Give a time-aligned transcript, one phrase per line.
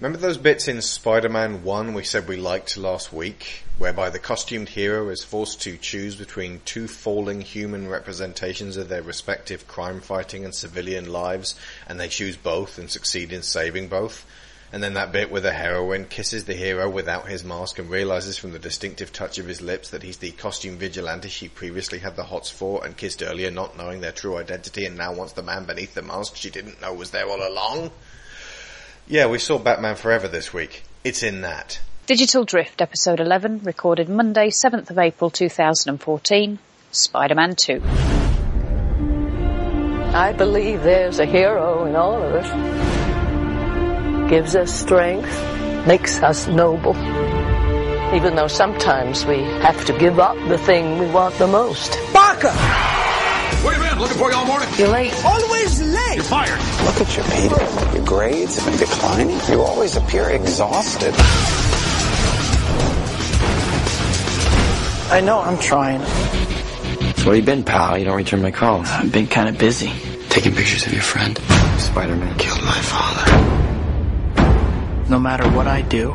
[0.00, 4.70] Remember those bits in Spider-Man 1 we said we liked last week, whereby the costumed
[4.70, 10.42] hero is forced to choose between two falling human representations of their respective crime fighting
[10.42, 11.54] and civilian lives,
[11.86, 14.24] and they choose both and succeed in saving both?
[14.72, 18.38] And then that bit where the heroine kisses the hero without his mask and realizes
[18.38, 22.16] from the distinctive touch of his lips that he's the costume vigilante she previously had
[22.16, 25.42] the hots for and kissed earlier not knowing their true identity and now wants the
[25.42, 27.90] man beneath the mask she didn't know was there all along?
[29.10, 30.84] Yeah, we saw Batman Forever this week.
[31.02, 31.80] It's in that.
[32.06, 36.60] Digital Drift, episode 11, recorded Monday, 7th of April 2014,
[36.92, 37.82] Spider-Man 2.
[40.14, 44.30] I believe there's a hero in all of us.
[44.30, 45.26] Gives us strength,
[45.88, 46.94] makes us noble.
[48.14, 51.98] Even though sometimes we have to give up the thing we want the most.
[52.12, 52.52] Parker!
[53.64, 53.98] Where you been?
[53.98, 54.68] Looking for you all morning.
[54.78, 55.12] You're late.
[55.24, 55.79] Always
[56.10, 56.16] late!
[56.16, 56.58] You're fired.
[56.84, 57.96] Look at you, Peter.
[57.96, 59.40] Your grades have been declining.
[59.48, 61.14] You always appear exhausted.
[65.12, 66.00] I know I'm trying.
[67.16, 67.98] So where you been, pal?
[67.98, 68.88] You don't return my calls.
[68.88, 69.92] I've been kind of busy.
[70.28, 71.36] Taking pictures of your friend.
[71.78, 72.38] Spider-Man.
[72.38, 73.26] Killed my father.
[75.10, 76.14] No matter what I do,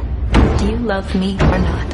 [0.58, 1.94] Do you love me or not?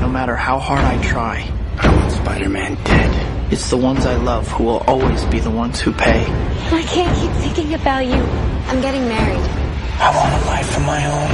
[0.00, 1.48] no matter how hard I try,
[1.78, 3.31] I want Spider-Man dead.
[3.52, 6.24] It's the ones I love who will always be the ones who pay.
[6.72, 8.14] I can't keep thinking about you.
[8.14, 9.44] I'm getting married.
[10.00, 11.30] I want a life of my own.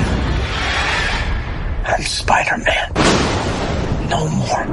[1.94, 2.92] And Spider-Man.
[4.11, 4.64] No more.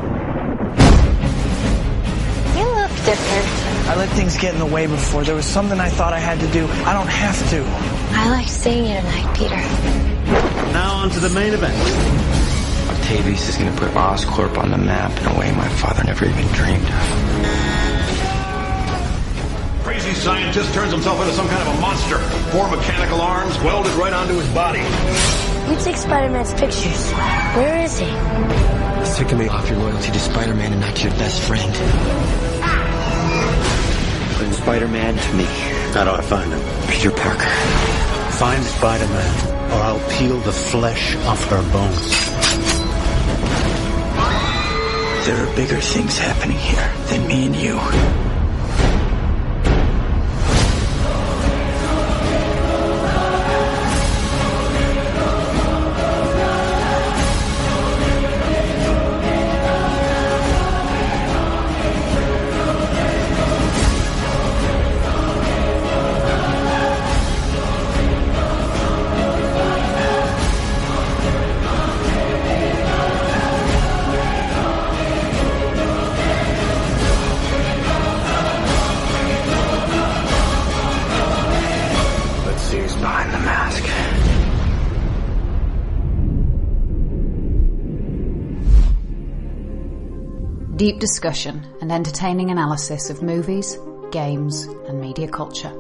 [2.58, 3.48] You look different.
[3.90, 5.24] I let things get in the way before.
[5.24, 6.66] There was something I thought I had to do.
[6.84, 7.64] I don't have to.
[8.18, 9.62] I like seeing you tonight, Peter.
[10.74, 12.45] Now on to the main event.
[13.06, 16.26] Octavius is going to put Oscorp on the map in a way my father never
[16.26, 17.06] even dreamed of.
[19.84, 22.18] Crazy scientist turns himself into some kind of a monster.
[22.50, 24.80] Four mechanical arms welded right onto his body.
[25.70, 27.12] You take Spider-Man's pictures.
[27.54, 28.08] Where is he?
[28.08, 31.72] It's ticking me off your loyalty to Spider-Man and not to your best friend.
[34.40, 35.46] Bring Spider-Man to me.
[35.94, 36.90] How do I find him?
[36.90, 37.52] Peter Parker.
[38.40, 42.65] Find Spider-Man, or I'll peel the flesh off her bones.
[45.26, 48.25] There are bigger things happening here than me and you.
[90.86, 93.76] Deep discussion and entertaining analysis of movies,
[94.12, 95.74] games, and media culture.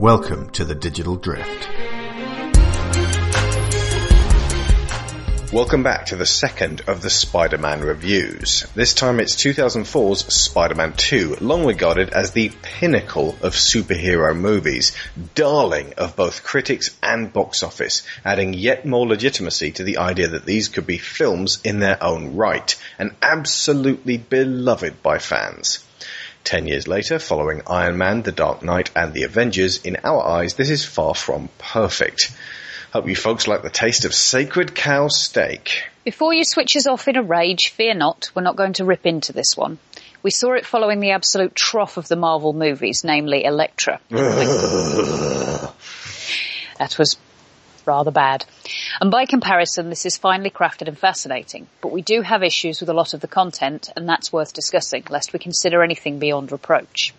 [0.00, 1.68] Welcome to the Digital Drift.
[5.50, 8.66] Welcome back to the second of the Spider-Man reviews.
[8.74, 14.94] This time it's 2004's Spider-Man 2, long regarded as the pinnacle of superhero movies,
[15.34, 20.44] darling of both critics and box office, adding yet more legitimacy to the idea that
[20.44, 25.82] these could be films in their own right, and absolutely beloved by fans.
[26.44, 30.54] Ten years later, following Iron Man, The Dark Knight, and The Avengers, in our eyes,
[30.54, 32.32] this is far from perfect.
[32.90, 35.84] Hope you folks like the taste of sacred cow steak.
[36.04, 39.04] Before you switch us off in a rage, fear not, we're not going to rip
[39.04, 39.78] into this one.
[40.22, 44.00] We saw it following the absolute trough of the Marvel movies, namely Elektra.
[44.08, 45.74] that
[46.98, 47.18] was
[47.84, 48.46] rather bad.
[49.02, 51.66] And by comparison, this is finely crafted and fascinating.
[51.82, 55.04] But we do have issues with a lot of the content, and that's worth discussing,
[55.10, 57.12] lest we consider anything beyond reproach.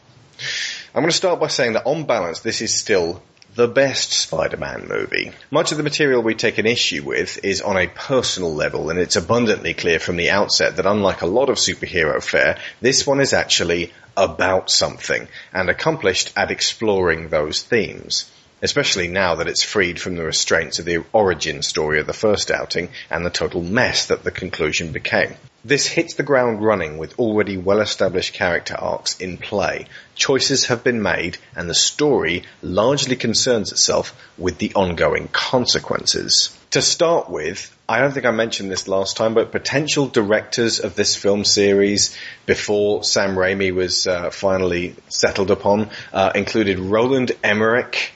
[0.96, 3.22] I'm going to start by saying that on balance, this is still
[3.60, 5.34] the best Spider-Man movie.
[5.52, 8.98] Much of the material we take an issue with is on a personal level, and
[8.98, 13.20] it's abundantly clear from the outset that unlike a lot of superhero fare, this one
[13.20, 18.32] is actually about something, and accomplished at exploring those themes.
[18.62, 22.52] Especially now that it's freed from the restraints of the origin story of the first
[22.52, 25.36] outing and the total mess that the conclusion became.
[25.64, 29.88] This hits the ground running with already well established character arcs in play.
[30.16, 36.56] Choices have been made and the story largely concerns itself with the ongoing consequences.
[36.72, 40.96] To start with, I don't think I mentioned this last time, but potential directors of
[40.96, 42.16] this film series
[42.46, 48.14] before Sam Raimi was uh, finally settled upon uh, included Roland Emmerich,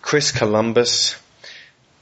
[0.00, 1.16] Chris Columbus,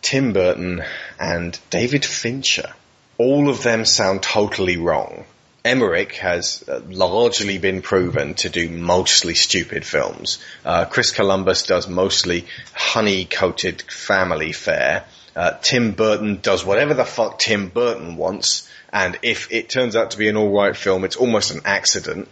[0.02, 0.82] Tim Burton,
[1.18, 2.72] and David Fincher.
[3.18, 5.24] All of them sound totally wrong.
[5.64, 10.42] Emmerich has uh, largely been proven to do mostly stupid films.
[10.64, 15.04] Uh, Chris Columbus does mostly honey-coated family fare.
[15.36, 20.12] Uh, Tim Burton does whatever the fuck Tim Burton wants, and if it turns out
[20.12, 22.28] to be an alright film, it's almost an accident.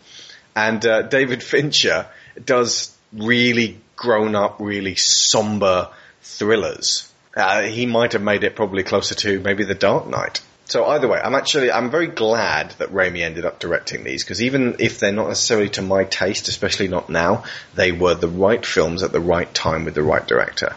[0.56, 2.06] And uh, David Fincher
[2.42, 5.90] does really grown up, really somber
[6.22, 7.12] thrillers.
[7.36, 10.40] Uh, he might have made it probably closer to maybe The Dark Knight.
[10.66, 14.42] So either way, I'm actually, I'm very glad that Raimi ended up directing these because
[14.42, 18.64] even if they're not necessarily to my taste, especially not now, they were the right
[18.64, 20.76] films at the right time with the right director.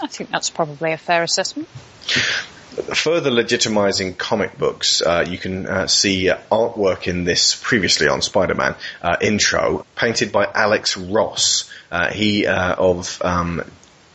[0.00, 1.68] I think that's probably a fair assessment.
[2.94, 8.74] Further legitimizing comic books, uh, you can uh, see artwork in this previously on Spider-Man
[9.02, 11.70] uh, intro, painted by Alex Ross.
[11.90, 13.62] Uh, he uh, of um,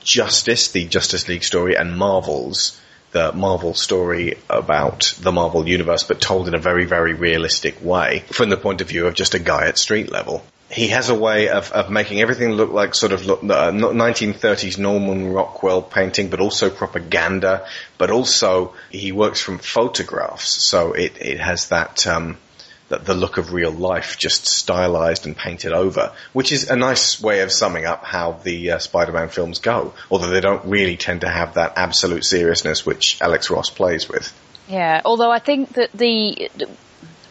[0.03, 2.79] Justice, the Justice League story, and Marvels,
[3.11, 8.23] the Marvel story about the Marvel universe, but told in a very, very realistic way
[8.31, 11.15] from the point of view of just a guy at street level he has a
[11.15, 16.29] way of, of making everything look like sort of look, uh, 1930s Norman Rockwell painting,
[16.29, 17.65] but also propaganda.
[17.97, 22.37] But also he works from photographs, so it it has that um,
[22.89, 27.21] that the look of real life, just stylized and painted over, which is a nice
[27.21, 29.93] way of summing up how the uh, Spider-Man films go.
[30.09, 34.33] Although they don't really tend to have that absolute seriousness which Alex Ross plays with.
[34.67, 36.49] Yeah, although I think that the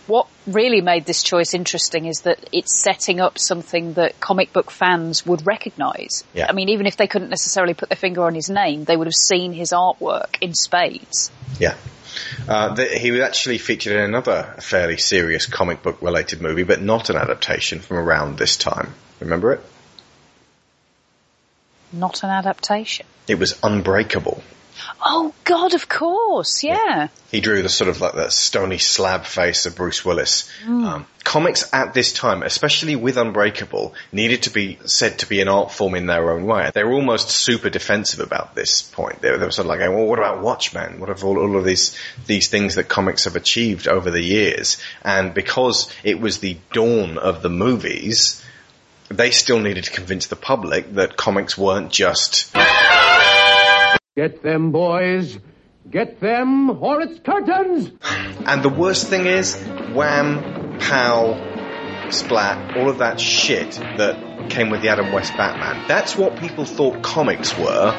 [0.06, 4.70] what really made this choice interesting is that it's setting up something that comic book
[4.70, 6.24] fans would recognise.
[6.34, 6.46] Yeah.
[6.48, 9.06] I mean, even if they couldn't necessarily put their finger on his name, they would
[9.06, 11.30] have seen his artwork in spades.
[11.58, 11.76] Yeah.
[12.48, 16.80] Uh, the, he was actually featured in another fairly serious comic book related movie, but
[16.80, 18.94] not an adaptation from around this time.
[19.20, 19.60] Remember it?
[21.92, 23.06] Not an adaptation.
[23.28, 24.42] It was Unbreakable.
[25.04, 27.08] Oh God, of course, yeah.
[27.30, 30.48] He drew the sort of like that stony slab face of Bruce Willis.
[30.66, 35.48] Um, comics at this time, especially with Unbreakable, needed to be said to be an
[35.48, 36.70] art form in their own way.
[36.72, 39.20] They were almost super defensive about this point.
[39.22, 41.00] They, were- they were sort of like, going, well, what about Watchmen?
[41.00, 41.96] What of all, all of these
[42.26, 44.78] these things that comics have achieved over the years?
[45.02, 48.42] And because it was the dawn of the movies,
[49.08, 52.52] they still needed to convince the public that comics weren't just
[54.16, 55.38] Get them, boys.
[55.90, 57.92] Get them, or it's curtains!
[58.46, 59.54] And the worst thing is,
[59.92, 65.86] wham, pow, splat, all of that shit that came with the Adam West Batman.
[65.86, 67.92] That's what people thought comics were,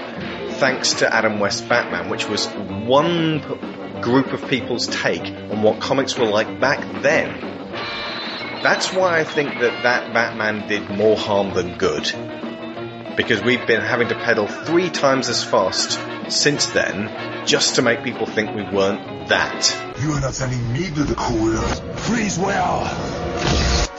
[0.54, 5.80] thanks to Adam West Batman, which was one p- group of people's take on what
[5.80, 7.40] comics were like back then.
[8.64, 12.12] That's why I think that that Batman did more harm than good.
[13.18, 16.00] Because we've been having to pedal three times as fast
[16.30, 19.76] since then, just to make people think we weren't that.
[20.04, 21.82] You are not sending me to the coolers.
[22.08, 22.86] Freeze well.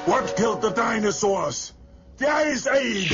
[0.06, 1.74] What killed the dinosaurs?
[2.18, 3.12] The Ice Age.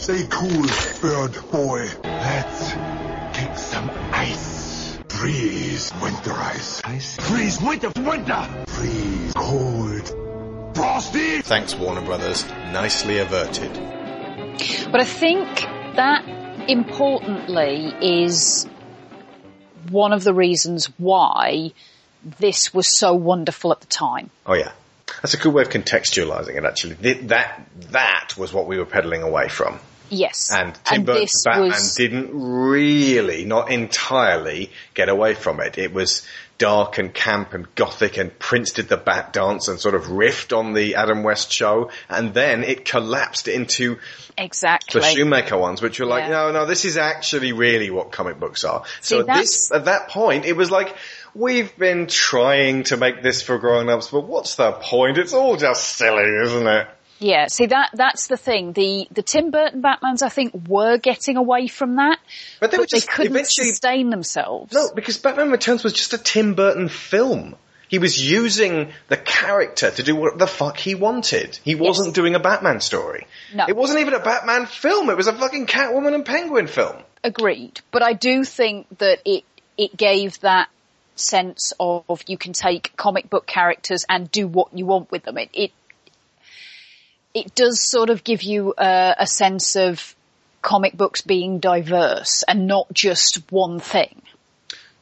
[0.00, 0.66] Stay cool,
[1.02, 1.86] bird boy.
[2.02, 2.72] Let's
[3.36, 4.98] take some ice.
[5.10, 6.80] Freeze, winter ice.
[6.84, 7.16] Ice.
[7.28, 8.64] Freeze, winter, winter.
[8.68, 10.74] Freeze, cold.
[10.74, 11.42] Frosty.
[11.42, 12.46] Thanks, Warner Brothers.
[12.72, 13.93] Nicely averted.
[14.90, 15.46] But I think
[15.96, 16.24] that
[16.68, 18.66] importantly is
[19.90, 21.72] one of the reasons why
[22.38, 24.30] this was so wonderful at the time.
[24.46, 24.72] Oh yeah.
[25.22, 26.96] That's a good way of contextualizing it actually.
[26.96, 29.78] Th- That, that was what we were pedaling away from.
[30.10, 30.50] Yes.
[30.52, 35.78] And Tim Burton's Batman was- didn't really, not entirely, get away from it.
[35.78, 36.26] It was
[36.58, 40.56] dark and camp and gothic and Prince did the bat dance and sort of riffed
[40.56, 43.98] on the Adam West show and then it collapsed into
[44.38, 45.00] Exactly.
[45.00, 46.30] the Schumacher ones, which were like, Yeah.
[46.30, 48.84] no, no, this is actually really what comic books are.
[49.00, 50.94] See, so at this, at that point, it was like,
[51.34, 55.18] we've been trying to make this for grown-ups, but what's the point?
[55.18, 56.88] It's all just silly, isn't it?
[57.18, 58.72] Yeah, see that that's the thing.
[58.72, 62.18] The the Tim Burton Batmans I think were getting away from that,
[62.60, 64.72] but they, were just couldn't eventually- sustain themselves.
[64.72, 67.56] No, because Batman Returns was just a Tim Burton film.
[67.88, 71.58] He was using the character to do what the fuck he wanted.
[71.62, 73.26] He wasn't doing a Batman story.
[73.54, 73.66] No.
[73.68, 75.10] It wasn't even a Batman film.
[75.10, 76.96] It was a fucking Catwoman and Penguin film.
[77.22, 79.44] Agreed, but I do think that it
[79.78, 80.68] it gave that
[81.16, 85.38] sense of you can take comic book characters and do what you want with them.
[85.38, 85.72] It it,
[87.34, 90.14] it does sort of give you a, sense of
[90.62, 94.22] comic books being diverse and not just one thing.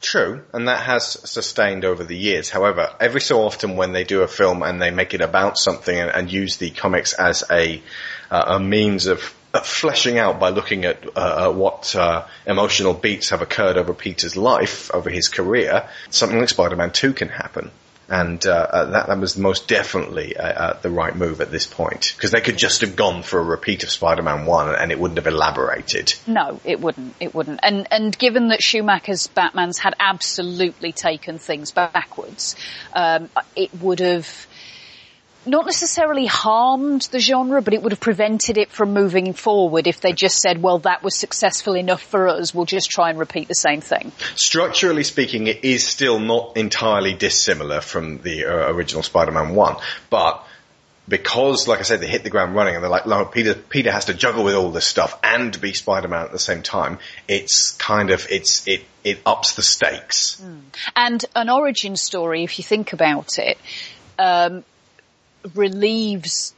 [0.01, 2.49] True, and that has sustained over the years.
[2.49, 5.97] However, every so often when they do a film and they make it about something
[5.97, 7.81] and, and use the comics as a
[8.29, 9.21] uh, a means of
[9.61, 14.91] fleshing out by looking at uh, what uh, emotional beats have occurred over Peter's life,
[14.91, 17.69] over his career, something like Spider-Man 2 can happen.
[18.09, 21.65] And uh, uh, that, that was most definitely uh, uh, the right move at this
[21.65, 22.13] point.
[22.15, 25.17] Because they could just have gone for a repeat of Spider-Man 1 and it wouldn't
[25.17, 26.13] have elaborated.
[26.27, 27.15] No, it wouldn't.
[27.19, 27.61] It wouldn't.
[27.63, 32.55] And and given that Schumacher's Batman's had absolutely taken things backwards,
[32.93, 34.47] um, it would have
[35.45, 40.01] not necessarily harmed the genre, but it would have prevented it from moving forward if
[40.01, 43.47] they just said, well, that was successful enough for us, we'll just try and repeat
[43.47, 44.11] the same thing.
[44.35, 49.75] Structurally speaking, it is still not entirely dissimilar from the uh, original Spider-Man 1,
[50.09, 50.45] but
[51.07, 53.91] because, like I said, they hit the ground running and they're like, no, Peter, Peter
[53.91, 56.99] has to juggle with all this stuff and be Spider-Man at the same time.
[57.27, 60.41] It's kind of, it's, it, it ups the stakes.
[60.95, 63.57] And an origin story, if you think about it,
[64.17, 64.63] um,
[65.55, 66.53] relieves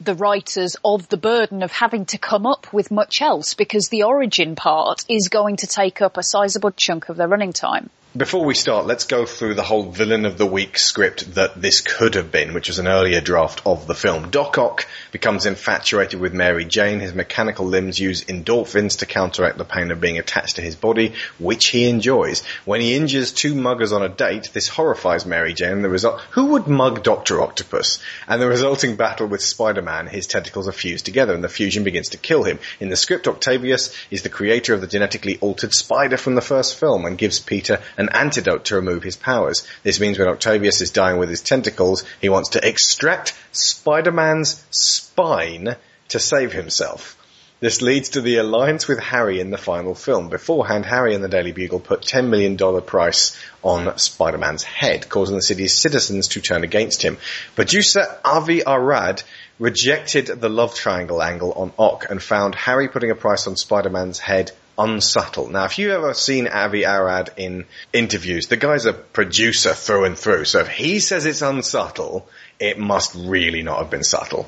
[0.00, 4.02] the writers of the burden of having to come up with much else because the
[4.02, 7.88] origin part is going to take up a sizable chunk of their running time.
[8.16, 11.82] Before we start, let's go through the whole villain of the week script that this
[11.82, 14.30] could have been, which was an earlier draft of the film.
[14.30, 17.00] Doc Ock becomes infatuated with Mary Jane.
[17.00, 21.12] His mechanical limbs use endorphins to counteract the pain of being attached to his body,
[21.38, 22.42] which he enjoys.
[22.64, 25.82] When he injures two muggers on a date, this horrifies Mary Jane.
[25.82, 27.98] The result, who would mug Doctor Octopus?
[28.26, 32.10] And the resulting battle with Spider-Man, his tentacles are fused together, and the fusion begins
[32.10, 32.60] to kill him.
[32.80, 36.80] In the script, Octavius is the creator of the genetically altered spider from the first
[36.80, 39.66] film, and gives Peter an antidote to remove his powers.
[39.82, 45.76] This means when Octavius is dying with his tentacles, he wants to extract Spider-Man's spine
[46.08, 47.16] to save himself.
[47.58, 50.28] This leads to the alliance with Harry in the final film.
[50.28, 53.34] Beforehand, Harry and the Daily Bugle put $10 million price
[53.64, 57.16] on Spider-Man's head, causing the city's citizens to turn against him.
[57.54, 59.22] Producer Avi Arad
[59.58, 64.18] rejected the love triangle angle on Ock and found Harry putting a price on Spider-Man's
[64.18, 65.48] head unsubtle.
[65.48, 70.18] Now, if you've ever seen Avi Arad in interviews, the guy's a producer through and
[70.18, 72.28] through, so if he says it's unsubtle,
[72.58, 74.46] it must really not have been subtle.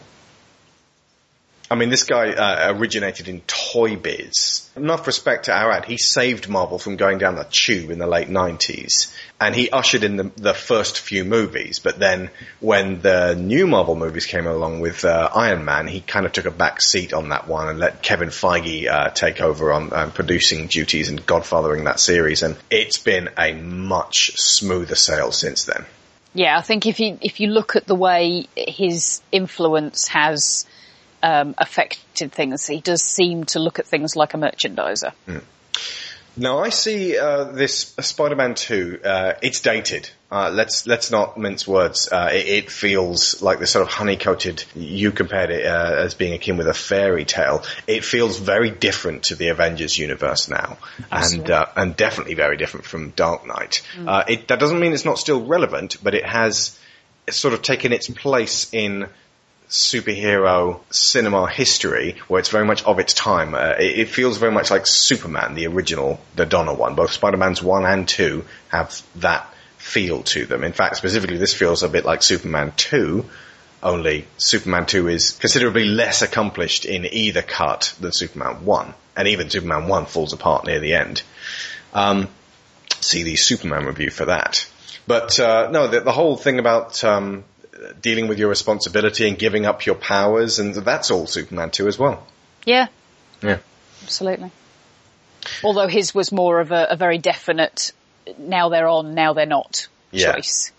[1.71, 4.71] I mean, this guy uh, originated in Toy Biz.
[4.75, 8.29] Enough respect to Arad, he saved Marvel from going down the tube in the late
[8.29, 9.13] 90s.
[9.39, 11.79] And he ushered in the, the first few movies.
[11.79, 16.25] But then when the new Marvel movies came along with uh, Iron Man, he kind
[16.25, 19.71] of took a back seat on that one and let Kevin Feige uh, take over
[19.71, 22.43] on um, producing duties and godfathering that series.
[22.43, 25.85] And it's been a much smoother sail since then.
[26.33, 30.67] Yeah, I think if you if you look at the way his influence has
[31.23, 35.13] um, affected things, he does seem to look at things like a merchandiser.
[35.27, 35.43] Mm.
[36.39, 39.01] Now I see uh, this Spider-Man 2.
[39.05, 40.09] Uh, it's dated.
[40.31, 42.09] Uh, let's let's not mince words.
[42.13, 44.63] Uh, it, it, feels like the sort of honey-coated.
[44.77, 47.65] You compared it uh, as being akin with a fairy tale.
[47.87, 50.77] It feels very different to the Avengers universe now,
[51.11, 53.83] and uh, and definitely very different from Dark Knight.
[53.97, 54.29] Mm.
[54.29, 56.79] it, that doesn't mean it's not still relevant, but it has
[57.31, 59.09] sort of taken its place in
[59.69, 63.55] superhero cinema history where it's very much of its time.
[63.55, 66.95] Uh, it, it, feels very much like Superman, the original, the Donner one.
[66.95, 70.65] Both Spider-Man's 1 and 2 have that feel to them.
[70.65, 73.25] In fact, specifically this feels a bit like Superman 2,
[73.83, 78.95] only Superman 2 is considerably less accomplished in either cut than Superman 1.
[79.17, 81.23] And even Superman 1 falls apart near the end.
[81.93, 82.29] Um,
[83.01, 84.69] see the Superman review for that.
[85.07, 87.45] But uh, no, the, the, whole thing about um,
[88.01, 91.99] dealing with your responsibility and giving up your powers, and that's all Superman 2 as
[91.99, 92.27] well.
[92.65, 92.89] Yeah.
[93.43, 93.59] Yeah.
[94.03, 94.51] Absolutely.
[95.63, 97.93] Although his was more of a, a very definite,
[98.39, 100.33] now they're on, now they're not yeah.
[100.33, 100.73] choice.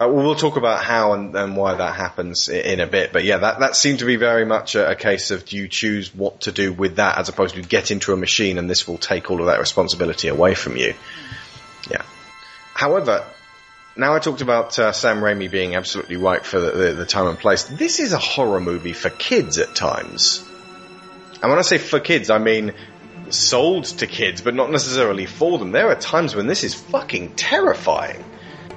[0.00, 3.22] Uh, well, we'll talk about how and, and, why that happens in a bit, but
[3.22, 6.14] yeah, that, that seemed to be very much a, a, case of do you choose
[6.14, 8.96] what to do with that as opposed to get into a machine and this will
[8.96, 10.94] take all of that responsibility away from you.
[11.90, 12.02] Yeah.
[12.72, 13.26] However,
[14.00, 17.26] now I talked about uh, Sam Raimi being absolutely right for the, the, the, time
[17.26, 17.64] and place.
[17.64, 20.42] This is a horror movie for kids at times.
[21.42, 22.72] And when I say for kids, I mean
[23.28, 25.72] sold to kids, but not necessarily for them.
[25.72, 28.24] There are times when this is fucking terrifying.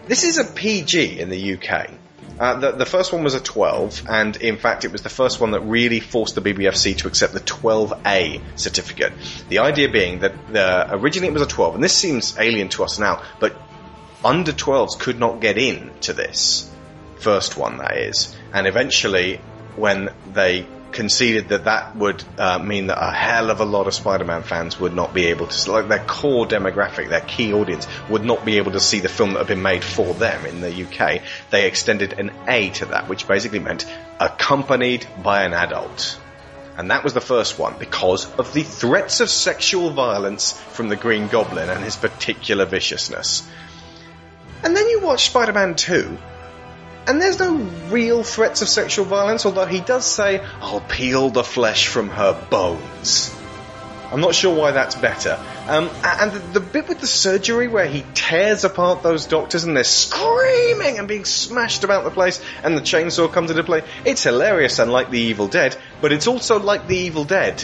[0.07, 1.89] This is a PG in the UK.
[2.37, 5.39] Uh, the, the, first one was a 12, and in fact, it was the first
[5.39, 9.13] one that really forced the BBFC to accept the 12A certificate.
[9.49, 10.33] The idea being that
[10.91, 13.55] originally it was a 12, and this seems alien to us now, but
[14.23, 16.69] under 12s could not get in to this
[17.23, 18.35] first one, that is.
[18.53, 19.39] And eventually,
[19.75, 23.93] when they conceded that that would uh, mean that a hell of a lot of
[23.93, 28.23] Spider-Man fans would not be able to, like their core demographic, their key audience, would
[28.23, 30.83] not be able to see the film that had been made for them in the
[30.83, 31.21] UK.
[31.49, 33.85] They extended an A to that, which basically meant
[34.19, 36.19] accompanied by an adult.
[36.77, 40.95] And that was the first one because of the threats of sexual violence from the
[40.95, 43.47] Green Goblin and his particular viciousness.
[44.63, 46.17] And then you watch Spider-Man 2,
[47.05, 47.55] and there's no
[47.89, 52.33] real threats of sexual violence, although he does say, I'll peel the flesh from her
[52.49, 53.35] bones.
[54.09, 55.39] I'm not sure why that's better.
[55.67, 59.75] Um, and the, the, bit with the surgery where he tears apart those doctors and
[59.75, 64.23] they're screaming and being smashed about the place and the chainsaw comes into play, it's
[64.23, 67.63] hilarious and like The Evil Dead, but it's also like The Evil Dead.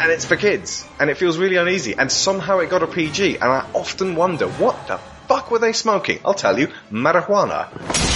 [0.00, 0.86] And it's for kids.
[1.00, 1.96] And it feels really uneasy.
[1.96, 3.34] And somehow it got a PG.
[3.36, 6.20] And I often wonder, what the fuck were they smoking?
[6.24, 8.07] I'll tell you, marijuana.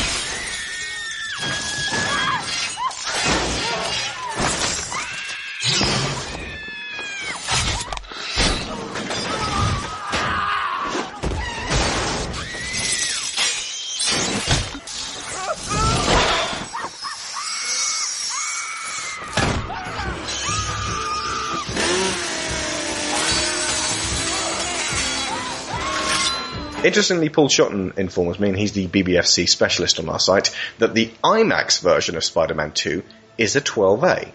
[26.93, 31.11] Interestingly, Paul Shotton informs me, and he's the BBFC specialist on our site, that the
[31.25, 33.03] IMAX version of Spider-Man 2
[33.39, 34.31] is a 12A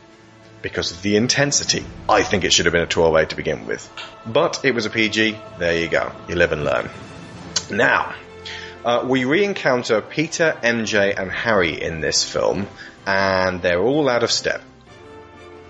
[0.64, 1.86] because of the intensity.
[2.10, 3.88] I think it should have been a 12A to begin with.
[4.26, 6.12] But it was a PG, there you go.
[6.28, 6.90] You live and learn.
[7.70, 8.16] Now,
[8.84, 12.66] uh, we re-encounter Peter, MJ, and Harry in this film,
[13.06, 14.64] and they're all out of step.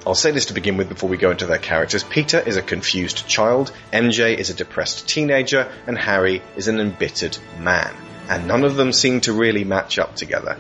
[0.07, 2.01] I'll say this to begin with before we go into their characters.
[2.01, 7.37] Peter is a confused child, MJ is a depressed teenager, and Harry is an embittered
[7.59, 7.93] man.
[8.29, 10.57] And none of them seem to really match up together.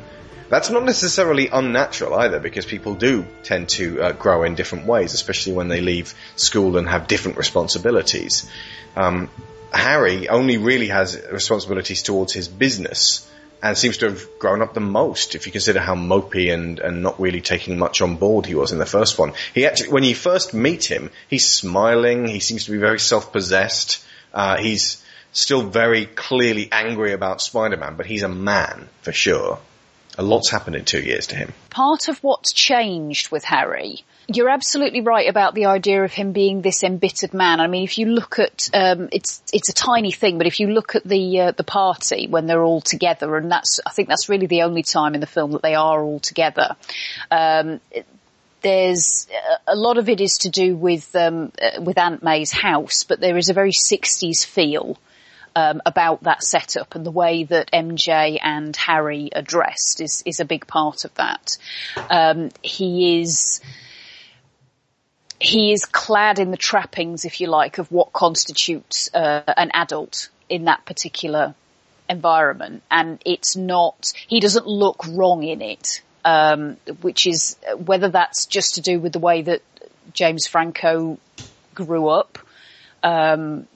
[0.49, 5.13] That's not necessarily unnatural either, because people do tend to uh, grow in different ways,
[5.13, 8.51] especially when they leave school and have different responsibilities.
[8.97, 9.29] Um,
[9.71, 13.25] Harry only really has responsibilities towards his business,
[13.61, 17.01] and seems to have grown up the most if you consider how mopey and, and
[17.01, 19.33] not really taking much on board he was in the first one.
[19.53, 24.05] He actually, when you first meet him, he's smiling, he seems to be very self-possessed,
[24.33, 29.59] uh, he's still very clearly angry about Spider-Man, but he's a man, for sure.
[30.17, 31.53] A lot's happened in two years to him.
[31.69, 36.61] Part of what's changed with Harry you're absolutely right about the idea of him being
[36.61, 37.59] this embittered man.
[37.59, 40.67] I mean, if you look at um, it's it's a tiny thing, but if you
[40.67, 44.27] look at the uh, the party when they're all together, and that's I think that's
[44.27, 46.75] really the only time in the film that they are all together.
[47.31, 47.79] Um,
[48.61, 49.27] there's
[49.67, 53.21] a lot of it is to do with um, uh, with Aunt May's house, but
[53.21, 54.97] there is a very 60s feel
[55.55, 60.39] um, about that setup and the way that MJ and Harry are dressed is is
[60.39, 61.57] a big part of that.
[62.09, 63.61] Um, he is
[65.39, 70.29] he is clad in the trappings, if you like, of what constitutes uh, an adult
[70.49, 71.53] in that particular
[72.09, 74.13] environment, and it's not.
[74.27, 79.13] He doesn't look wrong in it, um, which is whether that's just to do with
[79.13, 79.61] the way that
[80.13, 81.19] James Franco
[81.73, 82.39] grew up.
[83.03, 83.67] Um,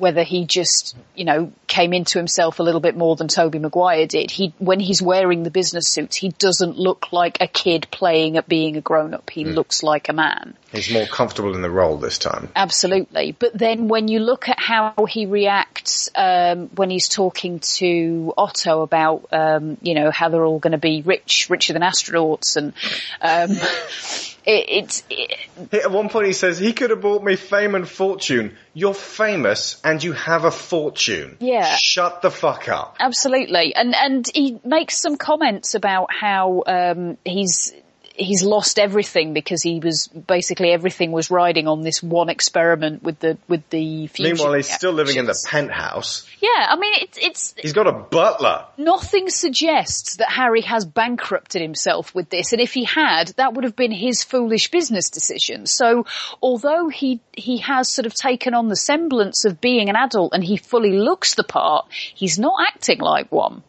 [0.00, 4.06] whether he just, you know, came into himself a little bit more than Tobey Maguire
[4.06, 4.30] did.
[4.30, 8.48] He, when he's wearing the business suits, he doesn't look like a kid playing at
[8.48, 9.30] being a grown up.
[9.30, 9.54] He mm.
[9.54, 10.56] looks like a man.
[10.72, 12.50] He's more comfortable in the role this time.
[12.54, 13.32] Absolutely.
[13.32, 18.82] But then when you look at how he reacts, um, when he's talking to Otto
[18.82, 22.74] about, um, you know, how they're all going to be rich, richer than astronauts and,
[23.22, 23.56] um,
[24.44, 25.02] it, it's.
[25.10, 28.56] It, At one point, he says he could have bought me fame and fortune.
[28.74, 31.36] You're famous and you have a fortune.
[31.40, 31.76] Yeah.
[31.76, 32.96] Shut the fuck up.
[33.00, 37.72] Absolutely, and and he makes some comments about how um, he's
[38.18, 43.18] he's lost everything because he was basically everything was riding on this one experiment with
[43.20, 44.36] the with the fusion.
[44.36, 46.26] Meanwhile, he's still living in the penthouse.
[46.40, 47.54] Yeah, I mean it's it's.
[47.56, 48.66] He's got a butler.
[48.76, 53.64] Nothing suggests that Harry has bankrupted himself with this, and if he had, that would
[53.64, 55.66] have been his foolish business decision.
[55.66, 56.06] So,
[56.42, 60.42] although he he has sort of taken on the semblance of being an adult and
[60.42, 63.62] he fully looks the part, he's not acting like one.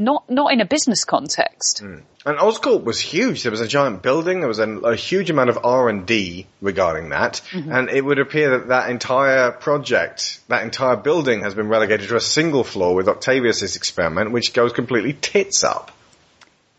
[0.00, 1.82] Not not in a business context.
[1.82, 2.02] Mm.
[2.24, 3.42] And Oscorp was huge.
[3.42, 4.38] There was a giant building.
[4.38, 7.72] There was a, a huge amount of R and D regarding that, mm-hmm.
[7.72, 12.16] and it would appear that that entire project, that entire building, has been relegated to
[12.16, 15.90] a single floor with Octavius's experiment, which goes completely tits up.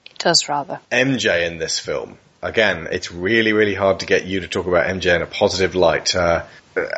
[0.05, 0.79] It does rather.
[0.89, 2.17] MJ in this film.
[2.41, 5.75] Again, it's really, really hard to get you to talk about MJ in a positive
[5.75, 6.15] light.
[6.15, 6.45] Uh,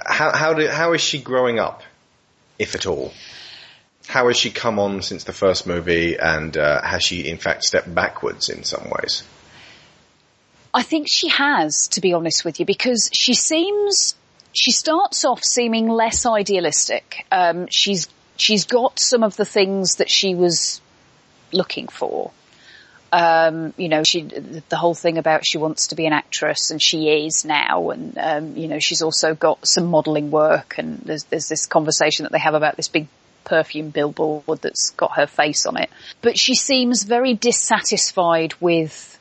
[0.06, 1.82] how how, do, how is she growing up,
[2.60, 3.12] if at all?
[4.08, 7.64] How has she come on since the first movie, and uh, has she in fact
[7.64, 9.24] stepped backwards in some ways?
[10.74, 14.16] I think she has, to be honest with you, because she seems
[14.54, 17.26] she starts off seeming less idealistic.
[17.32, 20.82] Um, she's she's got some of the things that she was
[21.52, 22.32] looking for.
[23.14, 26.82] Um, you know, she, the whole thing about she wants to be an actress and
[26.82, 31.26] she is now and, um, you know, she's also got some modelling work and there's,
[31.26, 33.08] there's this conversation that they have about this big
[33.44, 35.90] perfume billboard that's got her face on it.
[36.22, 39.20] But she seems very dissatisfied with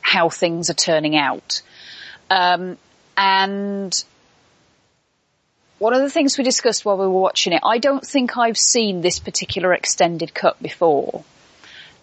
[0.00, 1.62] how things are turning out.
[2.30, 2.78] Um,
[3.16, 4.04] and
[5.78, 8.56] one of the things we discussed while we were watching it, I don't think I've
[8.56, 11.24] seen this particular extended cut before.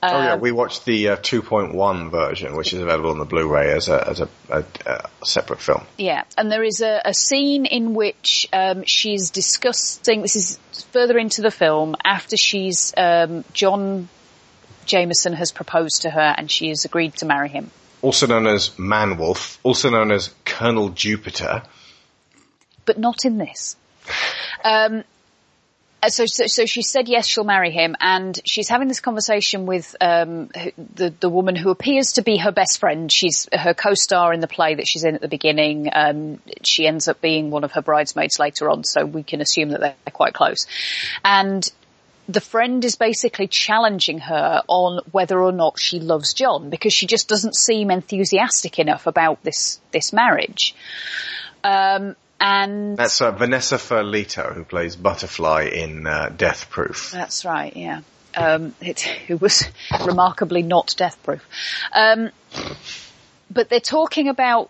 [0.04, 3.72] Oh yeah, Um, we watched the uh, 2.1 version, which is available on the Blu-ray
[3.72, 5.84] as a as a, a, a separate film.
[5.98, 10.22] Yeah, and there is a, a scene in which um, she's discussing.
[10.22, 10.60] This is
[10.92, 14.10] further into the film after she's um, John
[14.86, 17.72] Jameson has proposed to her and she has agreed to marry him.
[18.02, 21.64] Also known as Manwolf, also known as Colonel Jupiter.
[22.86, 23.78] but not in this.
[24.66, 25.04] Um, uh,
[26.10, 29.96] so, so, so she said yes, she'll marry him, and she's having this conversation with
[30.02, 33.12] um, the the woman who appears to be her best friend.
[33.12, 35.90] She's her co-star in the play that she's in at the beginning.
[35.94, 39.70] Um, she ends up being one of her bridesmaids later on, so we can assume
[39.70, 40.66] that they're quite close.
[41.24, 41.70] And
[42.28, 47.06] the friend is basically challenging her on whether or not she loves John because she
[47.06, 50.76] just doesn't seem enthusiastic enough about this this marriage.
[51.64, 57.10] Um, and That's uh, Vanessa Ferlito, who plays Butterfly in uh, Death Proof.
[57.12, 58.02] That's right, yeah.
[58.36, 59.64] Um, it, who was
[60.06, 61.48] remarkably not death proof.
[61.94, 62.32] Um,
[63.50, 64.70] but they're talking about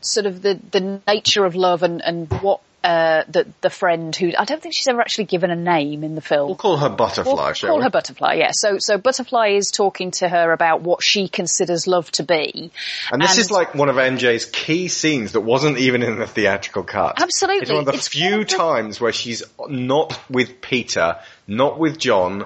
[0.00, 4.32] sort of the, the nature of love and, and what uh, the the friend who
[4.38, 6.46] I don't think she's ever actually given a name in the film.
[6.46, 7.84] We'll call her Butterfly, We'll shall call we?
[7.84, 8.50] her Butterfly, yeah.
[8.52, 12.70] So so Butterfly is talking to her about what she considers love to be.
[13.10, 16.84] And this is like one of MJ's key scenes that wasn't even in the theatrical
[16.84, 17.20] cut.
[17.20, 17.62] Absolutely.
[17.62, 22.44] It's one of the It's few times where she's not with Peter, not with John,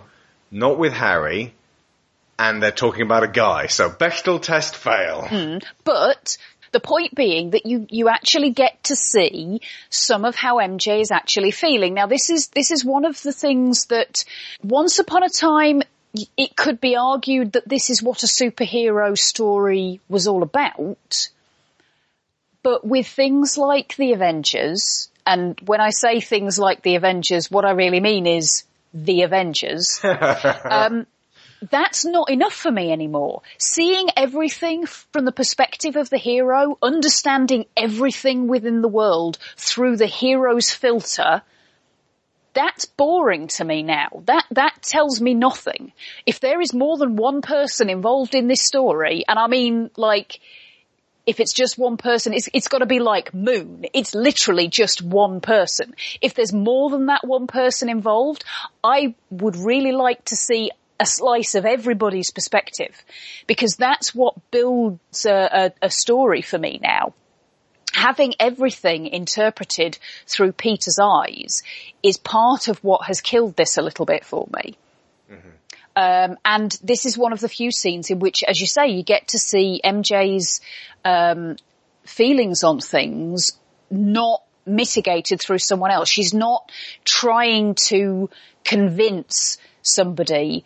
[0.50, 1.52] not with Harry,
[2.38, 3.66] and they're talking about a guy.
[3.66, 5.22] So Bechdel test fail.
[5.22, 5.62] Mm.
[5.84, 6.38] But
[6.72, 11.10] the point being that you, you actually get to see some of how MJ is
[11.10, 11.94] actually feeling.
[11.94, 14.24] Now this is, this is one of the things that
[14.62, 15.82] once upon a time
[16.36, 21.30] it could be argued that this is what a superhero story was all about.
[22.62, 27.64] But with things like the Avengers, and when I say things like the Avengers, what
[27.64, 30.00] I really mean is the Avengers.
[30.04, 31.06] um,
[31.70, 33.42] that's not enough for me anymore.
[33.58, 40.06] Seeing everything from the perspective of the hero, understanding everything within the world through the
[40.06, 41.42] hero's filter,
[42.54, 44.22] that's boring to me now.
[44.26, 45.92] That, that tells me nothing.
[46.26, 50.40] If there is more than one person involved in this story, and I mean like,
[51.24, 53.86] if it's just one person, it's, it's gotta be like Moon.
[53.94, 55.94] It's literally just one person.
[56.20, 58.44] If there's more than that one person involved,
[58.82, 63.04] I would really like to see a slice of everybody's perspective
[63.48, 67.12] because that's what builds a, a, a story for me now.
[67.92, 71.62] Having everything interpreted through Peter's eyes
[72.04, 74.76] is part of what has killed this a little bit for me.
[75.94, 79.02] Um, and this is one of the few scenes in which, as you say, you
[79.02, 80.60] get to see MJ's
[81.04, 81.56] um,
[82.04, 83.58] feelings on things
[83.90, 86.08] not mitigated through someone else.
[86.08, 86.70] She's not
[87.04, 88.30] trying to
[88.64, 90.64] convince somebody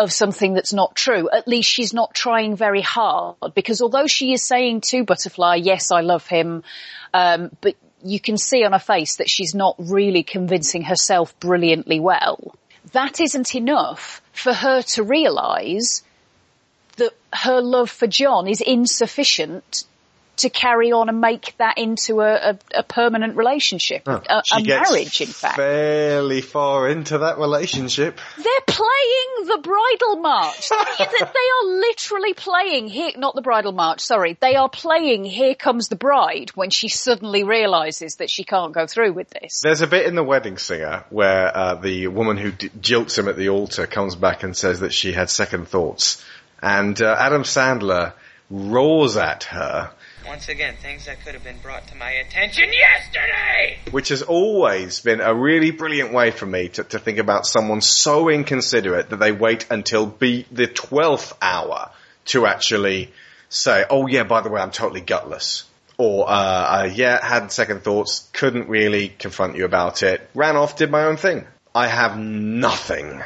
[0.00, 1.28] of something that's not true.
[1.30, 5.90] At least she's not trying very hard because although she is saying to Butterfly, yes,
[5.92, 6.64] I love him,
[7.12, 12.00] um, but you can see on her face that she's not really convincing herself brilliantly
[12.00, 12.54] well.
[12.92, 16.02] That isn't enough for her to realise
[16.96, 19.84] that her love for John is insufficient
[20.40, 25.20] to carry on and make that into a, a, a permanent relationship, a, a marriage
[25.20, 25.56] in fact.
[25.56, 28.18] fairly far into that relationship.
[28.36, 30.68] They're playing the bridal march.
[30.68, 34.36] they are literally playing here, not the bridal march, sorry.
[34.40, 38.86] They are playing Here Comes the Bride when she suddenly realises that she can't go
[38.86, 39.60] through with this.
[39.60, 43.28] There's a bit in The Wedding Singer where uh, the woman who d- jilts him
[43.28, 46.24] at the altar comes back and says that she had second thoughts.
[46.62, 48.12] And uh, Adam Sandler
[48.50, 49.92] roars at her,
[50.26, 53.78] Once again, things that could have been brought to my attention yesterday!
[53.90, 57.80] which has always been a really brilliant way for me to, to think about someone
[57.80, 61.90] so inconsiderate that they wait until be the 12th hour
[62.26, 63.12] to actually
[63.48, 65.64] say, oh yeah, by the way, I'm totally gutless.
[65.98, 70.76] Or, uh, uh, yeah, had second thoughts, couldn't really confront you about it, ran off,
[70.76, 71.46] did my own thing.
[71.74, 73.22] I have nothing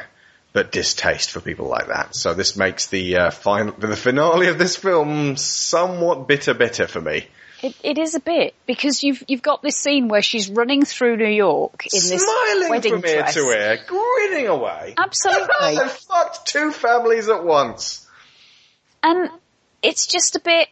[0.55, 2.15] but distaste for people like that.
[2.15, 7.01] So this makes the uh, final, the finale of this film somewhat bitter bitter for
[7.01, 7.27] me.
[7.61, 11.17] It, it is a bit because you've you've got this scene where she's running through
[11.17, 14.93] New York in this Smiling wedding from ear to ear, grinning away.
[14.97, 15.89] Absolutely.
[15.89, 18.07] Fucked two families at once.
[19.03, 19.29] And
[19.83, 20.69] it's just a bit,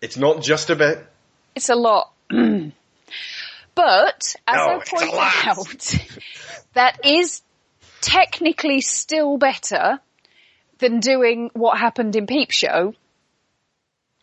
[0.00, 1.06] It's not just a bit.
[1.54, 2.10] it's a lot.
[2.30, 2.74] but,
[3.76, 5.98] as No, I pointed out,
[6.72, 7.42] that is
[8.04, 10.00] technically still better
[10.78, 12.94] than doing what happened in Peep Show,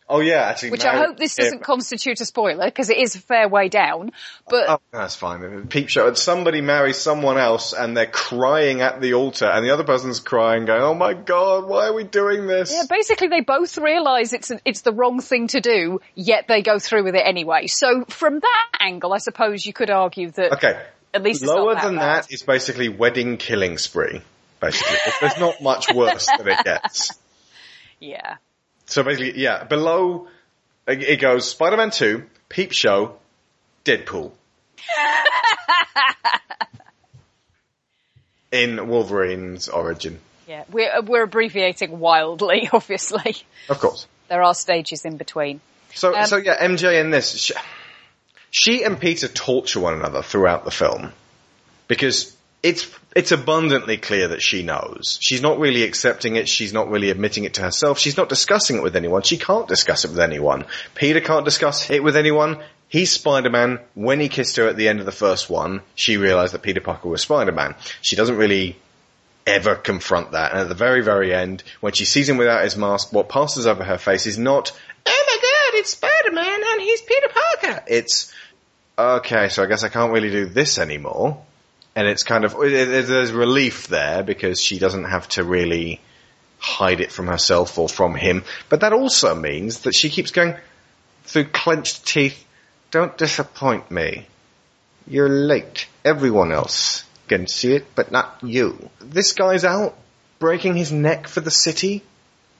[0.08, 0.72] Oh yeah, actually.
[0.72, 4.12] which I hope this doesn't constitute a spoiler because it is a fair way down.
[4.46, 5.68] But Oh, that's fine.
[5.68, 6.12] Peep show.
[6.12, 10.66] Somebody marries someone else and they're crying at the altar and the other person's crying
[10.66, 12.74] going, oh my god, why are we doing this?
[12.74, 16.78] Yeah, basically they both realise it's it's the wrong thing to do, yet they go
[16.78, 17.66] through with it anyway.
[17.68, 20.78] So from that angle, I suppose you could argue that Okay.
[21.14, 22.24] At least Lower that than bad.
[22.24, 24.22] that is basically wedding killing spree.
[24.60, 24.96] Basically.
[25.20, 27.10] There's not much worse than it gets.
[28.00, 28.38] Yeah.
[28.86, 30.26] So basically, yeah, below,
[30.88, 33.14] it goes Spider-Man 2, Peep Show,
[33.84, 34.32] Deadpool.
[38.50, 40.18] In Wolverine's origin.
[40.46, 43.36] Yeah, we're we're abbreviating wildly, obviously.
[43.68, 44.06] Of course.
[44.28, 45.60] There are stages in between.
[45.94, 47.54] So, Um, so yeah, MJ in this, she,
[48.52, 51.12] she and Peter torture one another throughout the film
[51.88, 55.18] because it's it's abundantly clear that she knows.
[55.20, 56.48] She's not really accepting it.
[56.48, 57.98] She's not really admitting it to herself.
[57.98, 59.22] She's not discussing it with anyone.
[59.22, 60.66] She can't discuss it with anyone.
[60.94, 62.62] Peter can't discuss it with anyone.
[62.88, 63.80] He's Spider-Man.
[63.94, 66.80] When he kissed her at the end of the first one, she realized that Peter
[66.80, 67.74] Parker was Spider-Man.
[68.02, 68.76] She doesn't really
[69.46, 70.52] ever confront that.
[70.52, 73.66] And at the very, very end, when she sees him without his mask, what passes
[73.66, 74.72] over her face is not,
[75.04, 77.84] oh my god, it's Spider-Man and he's Peter Parker.
[77.88, 78.32] It's,
[78.98, 81.42] okay, so I guess I can't really do this anymore.
[81.94, 86.00] And it's kind of, there's relief there because she doesn't have to really
[86.58, 88.44] hide it from herself or from him.
[88.68, 90.56] But that also means that she keeps going
[91.24, 92.44] through clenched teeth,
[92.90, 94.26] don't disappoint me.
[95.06, 95.86] You're late.
[96.04, 98.90] Everyone else can see it, but not you.
[99.00, 99.96] This guy's out
[100.38, 102.02] breaking his neck for the city,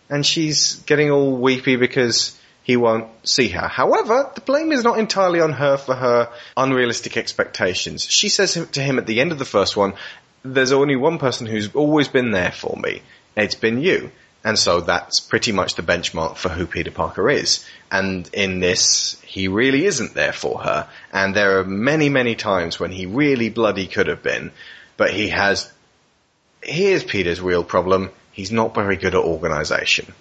[0.08, 3.66] and she's getting all weepy because he won't see her.
[3.66, 8.04] However, the blame is not entirely on her for her unrealistic expectations.
[8.04, 9.94] She says to him at the end of the first one,
[10.44, 13.02] there's only one person who's always been there for me,
[13.36, 14.10] it's been you.
[14.44, 17.64] And so that's pretty much the benchmark for who Peter Parker is.
[17.92, 20.88] And in this, he really isn't there for her.
[21.12, 24.50] And there are many, many times when he really bloody could have been,
[24.96, 25.72] but he has,
[26.60, 28.10] here's Peter's real problem.
[28.32, 30.12] He's not very good at organization.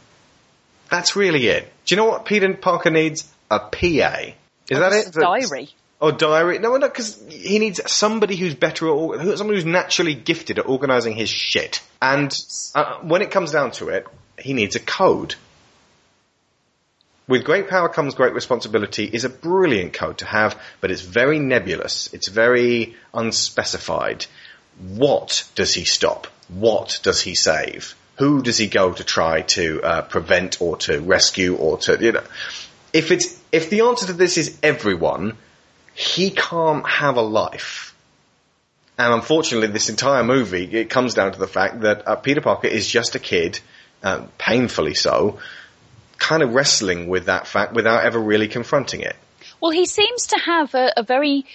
[0.92, 1.72] That's really it.
[1.86, 3.28] Do you know what Peter Parker needs?
[3.50, 4.34] A PA.
[4.70, 5.16] Is that it?
[5.16, 5.70] A diary.
[6.02, 6.60] Oh, diary.
[6.60, 10.68] No, no, because he needs somebody who's better at, or- somebody who's naturally gifted at
[10.68, 11.82] organizing his shit.
[12.02, 12.38] And
[12.76, 14.06] uh, when it comes down to it,
[14.38, 15.36] he needs a code.
[17.28, 21.40] With great power comes great responsibility is a brilliant code to have, but it's very
[21.40, 22.14] nebulous.
[22.14, 24.26] It's very unspecified.
[24.80, 26.28] What does he stop?
[26.50, 27.96] What does he save?
[28.18, 32.12] Who does he go to try to uh, prevent or to rescue or to, you
[32.12, 32.24] know,
[32.94, 35.38] if it's, if the answer to this is everyone,
[35.94, 37.96] he can't have a life.
[38.98, 42.68] And unfortunately, this entire movie, it comes down to the fact that uh, Peter Parker
[42.68, 43.60] is just a kid,
[44.04, 45.40] uh, painfully so,
[46.18, 49.16] kind of wrestling with that fact without ever really confronting it.
[49.60, 51.46] Well, he seems to have a, a very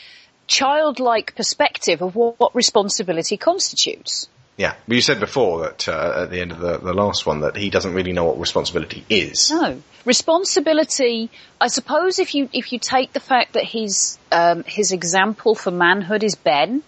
[0.46, 4.28] childlike perspective of what, what responsibility constitutes.
[4.56, 7.40] Yeah, but you said before that uh, at the end of the, the last one
[7.40, 9.50] that he doesn't really know what responsibility is.
[9.50, 11.28] No responsibility.
[11.60, 15.70] I suppose if you if you take the fact that his um, his example for
[15.70, 16.82] manhood is Ben,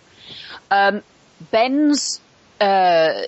[0.71, 1.03] um,
[1.51, 2.21] Ben's
[2.61, 3.23] uh,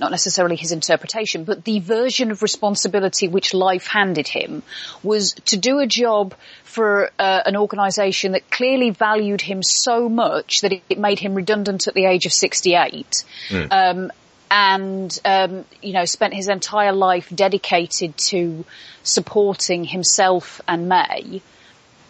[0.00, 4.62] not necessarily his interpretation, but the version of responsibility which life handed him
[5.02, 6.34] was to do a job
[6.64, 11.86] for uh, an organisation that clearly valued him so much that it, made him redundant
[11.86, 13.24] at the age of 68.
[13.70, 14.12] Um,
[14.50, 18.64] and um, you know spent his entire life dedicated to
[19.02, 21.42] supporting himself and May,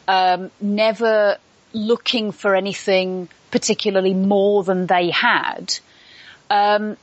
[0.07, 1.39] um, never
[1.73, 5.79] looking for anything particularly more than they had.
[6.51, 6.97] Um,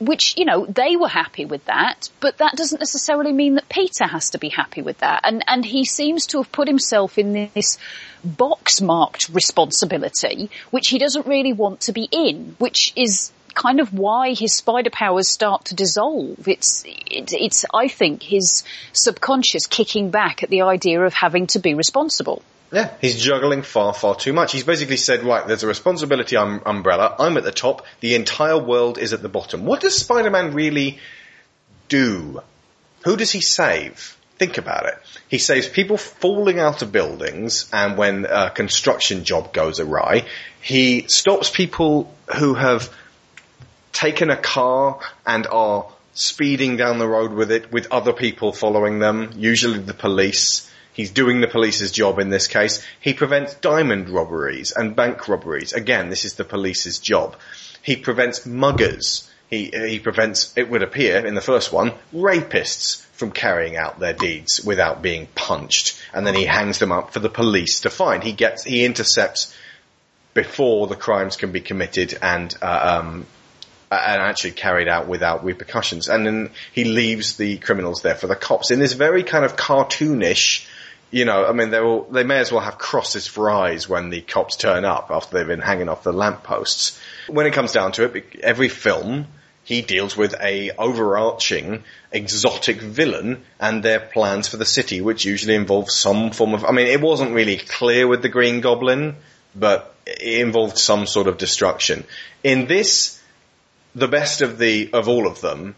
[0.00, 4.06] which, you know, they were happy with that, but that doesn't necessarily mean that Peter
[4.06, 5.20] has to be happy with that.
[5.24, 7.78] And, and he seems to have put himself in this
[8.24, 13.92] box marked responsibility, which he doesn't really want to be in, which is kind of
[13.92, 16.46] why his spider powers start to dissolve.
[16.46, 21.58] It's, it, it's, I think, his subconscious kicking back at the idea of having to
[21.58, 22.42] be responsible.
[22.72, 24.52] Yeah, he's juggling far, far too much.
[24.52, 27.16] He's basically said, right, there's a responsibility um, umbrella.
[27.18, 27.84] I'm at the top.
[28.00, 29.64] The entire world is at the bottom.
[29.64, 30.98] What does Spider-Man really
[31.88, 32.42] do?
[33.04, 34.16] Who does he save?
[34.36, 34.94] Think about it.
[35.28, 40.26] He saves people falling out of buildings and when a construction job goes awry.
[40.60, 42.94] He stops people who have
[43.98, 49.00] taken a car and are speeding down the road with it, with other people following
[49.00, 50.70] them, usually the police.
[50.92, 52.84] He's doing the police's job in this case.
[53.00, 55.72] He prevents diamond robberies and bank robberies.
[55.72, 57.36] Again, this is the police's job.
[57.82, 59.28] He prevents muggers.
[59.50, 64.12] He, he prevents, it would appear in the first one, rapists from carrying out their
[64.12, 66.00] deeds without being punched.
[66.14, 68.22] And then he hangs them up for the police to find.
[68.22, 69.52] He gets, he intercepts
[70.34, 73.26] before the crimes can be committed and, uh, um,
[73.90, 76.08] and actually carried out without repercussions.
[76.08, 79.56] And then he leaves the criminals there for the cops in this very kind of
[79.56, 80.66] cartoonish,
[81.10, 84.10] you know, I mean, they all, they may as well have crosses for eyes when
[84.10, 87.00] the cops turn up after they've been hanging off the lampposts.
[87.28, 89.26] When it comes down to it, every film,
[89.64, 95.54] he deals with a overarching exotic villain and their plans for the city, which usually
[95.54, 99.16] involves some form of, I mean, it wasn't really clear with the Green Goblin,
[99.54, 102.04] but it involved some sort of destruction.
[102.42, 103.17] In this,
[103.98, 105.74] the best of the of all of them,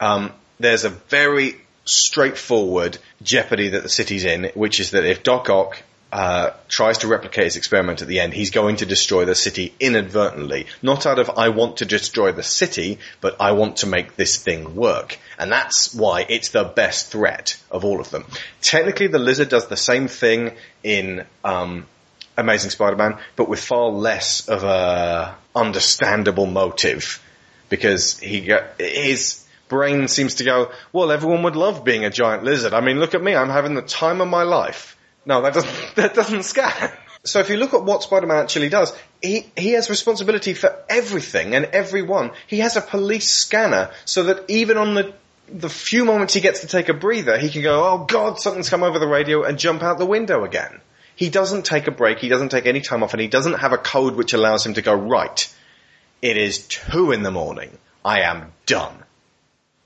[0.00, 5.50] um, there's a very straightforward jeopardy that the city's in, which is that if Doc
[5.50, 5.82] Ock
[6.12, 9.74] uh, tries to replicate his experiment at the end, he's going to destroy the city
[9.80, 10.66] inadvertently.
[10.80, 14.36] Not out of I want to destroy the city, but I want to make this
[14.36, 15.18] thing work.
[15.38, 18.26] And that's why it's the best threat of all of them.
[18.62, 20.52] Technically, the lizard does the same thing
[20.84, 21.86] in um,
[22.36, 27.20] Amazing Spider-Man, but with far less of a understandable motive
[27.68, 32.44] because he got, his brain seems to go, well, everyone would love being a giant
[32.44, 32.74] lizard.
[32.74, 34.96] I mean, look at me, I'm having the time of my life.
[35.26, 36.90] No, that doesn't, that doesn't scan.
[37.24, 41.54] So if you look at what Spider-Man actually does, he, he has responsibility for everything
[41.54, 42.32] and everyone.
[42.46, 45.14] He has a police scanner so that even on the
[45.48, 48.70] the few moments he gets to take a breather, he can go, oh god, something's
[48.70, 50.80] come over the radio and jump out the window again.
[51.16, 53.72] He doesn't take a break, he doesn't take any time off, and he doesn't have
[53.72, 55.54] a code which allows him to go, right,
[56.24, 57.70] it is two in the morning.
[58.02, 58.96] I am done.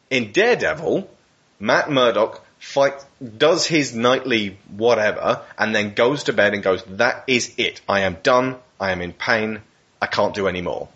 [0.08, 1.10] In Daredevil,
[1.58, 2.94] Matt Murdock fight,
[3.36, 7.80] does his nightly whatever, and then goes to bed and goes, that is it.
[7.88, 8.54] I am done.
[8.78, 9.62] I am in pain.
[10.00, 10.88] I can't do any more.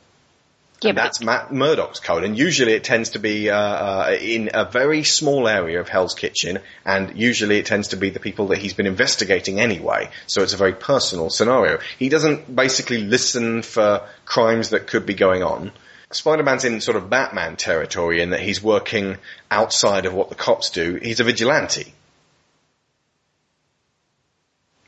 [0.83, 4.51] Yeah, and that's Matt Murdock's code, and usually it tends to be uh, uh, in
[4.53, 8.49] a very small area of Hell's Kitchen, and usually it tends to be the people
[8.49, 10.11] that he's been investigating anyway.
[10.27, 11.79] So it's a very personal scenario.
[11.99, 15.73] He doesn't basically listen for crimes that could be going on.
[16.11, 19.17] Spider-Man's in sort of Batman territory in that he's working
[19.51, 20.99] outside of what the cops do.
[21.03, 21.95] He's a vigilante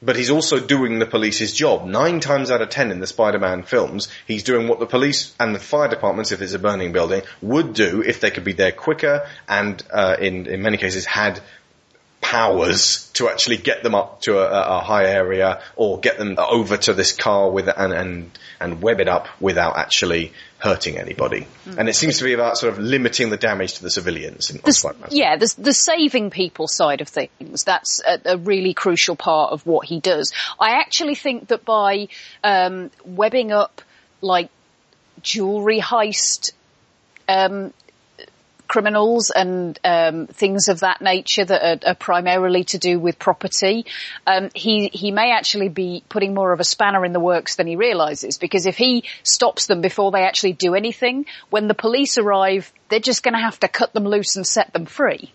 [0.05, 1.87] but he's also doing the police's job.
[1.87, 5.55] Nine times out of ten in the Spider-Man films, he's doing what the police and
[5.55, 8.73] the fire departments, if there's a burning building, would do if they could be there
[8.73, 11.41] quicker and, uh, in, in many cases had
[12.21, 16.79] powers to actually get them up to a, a, high area or get them over
[16.79, 20.33] to this car with and and and web it up without actually
[20.65, 21.47] hurting anybody.
[21.67, 21.79] Mm.
[21.79, 24.51] And it seems to be about sort of limiting the damage to the civilians.
[24.51, 24.63] In the,
[25.11, 27.65] yeah, the, the, saving people side of things.
[27.65, 30.33] That's a, a, really crucial part of what he does.
[30.59, 32.09] I actually think that by
[32.43, 33.83] um, webbing up
[34.23, 34.49] like
[35.21, 36.53] jewelry heist
[37.29, 37.75] um,
[38.69, 43.87] criminals and um, things of that nature that are, are, primarily to do with property,
[44.27, 47.67] um, he he may actually be putting more of a spanner in the works than
[47.67, 48.39] he realizes.
[48.39, 53.01] Because if he stops them before they actually do anything, when the police arrive, they're
[53.01, 55.33] just going to have to cut them loose and set them free.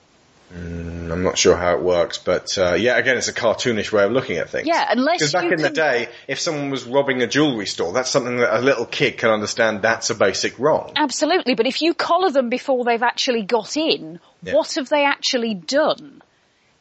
[0.54, 4.04] Mm, I'm not sure how it works, but uh, yeah, again, it's a cartoonish way
[4.04, 4.68] of looking at things.
[4.68, 5.62] Yeah, unless because back in can...
[5.62, 9.18] the day, if someone was robbing a jewelry store, that's something that a little kid
[9.18, 9.84] can understand.
[9.84, 10.94] That's a basic wrong.
[10.96, 14.54] Absolutely, but if you collar them before they've actually got in, yeah.
[14.54, 16.24] what have they actually done?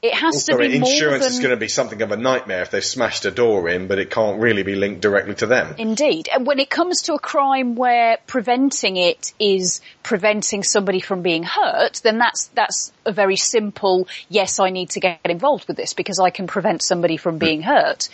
[0.01, 0.93] It has also, to be insurance than...
[0.93, 3.89] Insurance is going to be something of a nightmare if they've smashed a door in,
[3.89, 5.75] but it can't really be linked directly to them.
[5.77, 6.29] Indeed.
[6.33, 11.43] And when it comes to a crime where preventing it is preventing somebody from being
[11.43, 15.95] hurt, then that's, that's a very simple, yes, I need to get involved with this
[15.95, 18.09] because I can prevent somebody from being hurt.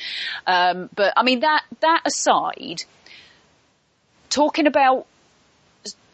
[0.47, 2.85] Um, but I mean, that, that aside,
[4.31, 5.07] talking about,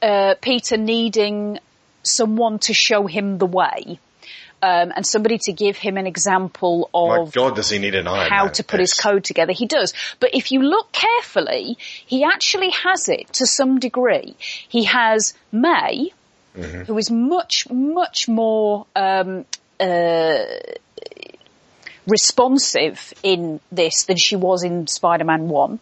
[0.03, 1.61] uh, Peter needing
[2.03, 4.01] someone to show him the way,
[4.63, 8.07] um, and somebody to give him an example of My God, does he need an
[8.07, 9.53] Iron how Man to put his code together.
[9.53, 9.95] He does.
[10.19, 14.37] But if you look carefully, he actually has it to some degree.
[14.41, 16.13] He has May,
[16.57, 16.83] mm-hmm.
[16.83, 19.45] who is much, much more um,
[19.79, 20.45] uh,
[22.07, 25.81] responsive in this than she was in Spider-Man 1.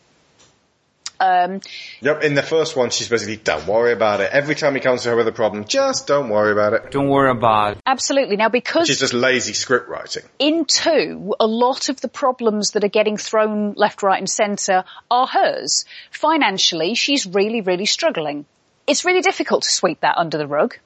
[1.20, 1.60] Um,
[2.00, 4.30] yep, in the first one, she's basically, don't worry about it.
[4.32, 6.90] Every time he comes to her with a problem, just don't worry about it.
[6.90, 7.82] Don't worry about it.
[7.86, 8.36] Absolutely.
[8.36, 10.22] Now, because she's just lazy script writing.
[10.38, 14.84] In two, a lot of the problems that are getting thrown left, right, and centre
[15.10, 15.84] are hers.
[16.10, 18.46] Financially, she's really, really struggling.
[18.86, 20.76] It's really difficult to sweep that under the rug.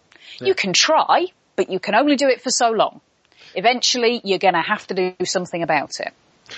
[0.40, 1.26] You can try,
[1.56, 3.00] but you can only do it for so long.
[3.54, 6.12] Eventually, you're going to have to do something about it.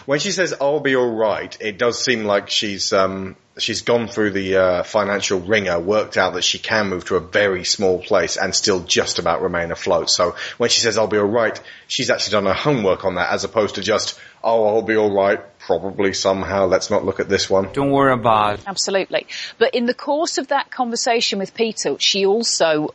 [0.07, 4.09] When she says "I'll be all right," it does seem like she's um, she's gone
[4.09, 8.01] through the uh, financial ringer, worked out that she can move to a very small
[8.01, 10.11] place and still just about remain afloat.
[10.11, 13.31] So when she says "I'll be all right," she's actually done her homework on that,
[13.33, 17.29] as opposed to just "Oh, I'll be all right, probably somehow." Let's not look at
[17.29, 17.73] this one.
[17.73, 18.65] Don't worry about it.
[18.67, 19.27] Absolutely.
[19.59, 22.95] But in the course of that conversation with Peter, she also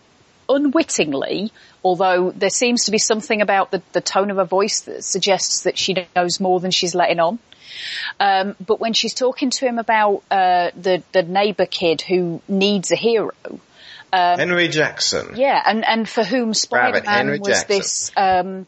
[0.49, 1.51] unwittingly,
[1.83, 5.63] although there seems to be something about the, the tone of her voice that suggests
[5.63, 7.39] that she knows more than she's letting on.
[8.19, 12.91] Um, but when she's talking to him about uh, the the neighbour kid who needs
[12.91, 13.33] a hero,
[14.11, 15.35] um, Henry Jackson.
[15.35, 17.77] yeah, and and for whom Spider-Man was Jackson.
[17.77, 18.67] this um,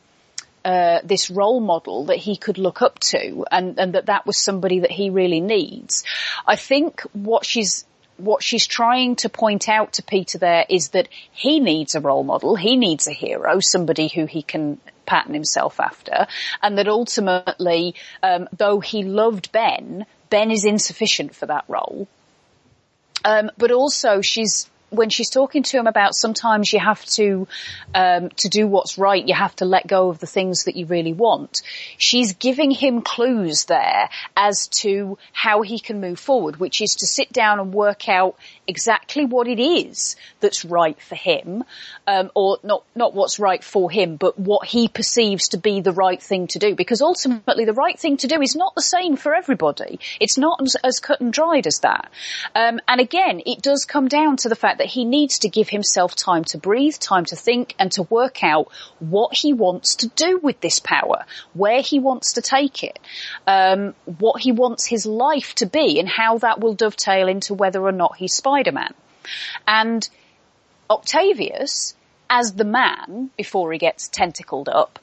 [0.63, 4.37] uh, this role model that he could look up to, and and that that was
[4.37, 6.03] somebody that he really needs.
[6.45, 7.85] I think what she's
[8.17, 12.23] what she's trying to point out to Peter there is that he needs a role
[12.23, 16.27] model, he needs a hero, somebody who he can pattern himself after,
[16.61, 22.07] and that ultimately, um, though he loved Ben, Ben is insufficient for that role.
[23.23, 27.47] Um, but also she's when she's talking to him about sometimes you have to
[27.95, 30.85] um, to do what's right, you have to let go of the things that you
[30.85, 31.61] really want.
[31.97, 37.07] She's giving him clues there as to how he can move forward, which is to
[37.07, 38.37] sit down and work out
[38.67, 41.63] exactly what it is that's right for him,
[42.05, 45.93] um, or not not what's right for him, but what he perceives to be the
[45.93, 46.75] right thing to do.
[46.75, 49.99] Because ultimately, the right thing to do is not the same for everybody.
[50.19, 52.11] It's not as, as cut and dried as that.
[52.53, 55.69] Um, and again, it does come down to the fact that he needs to give
[55.69, 58.67] himself time to breathe, time to think, and to work out
[58.97, 61.23] what he wants to do with this power,
[61.53, 62.97] where he wants to take it,
[63.45, 67.79] um, what he wants his life to be, and how that will dovetail into whether
[67.79, 68.91] or not he's Spider-Man.
[69.67, 70.09] And
[70.89, 71.93] Octavius,
[72.27, 74.97] as the man, before he gets tentacled up,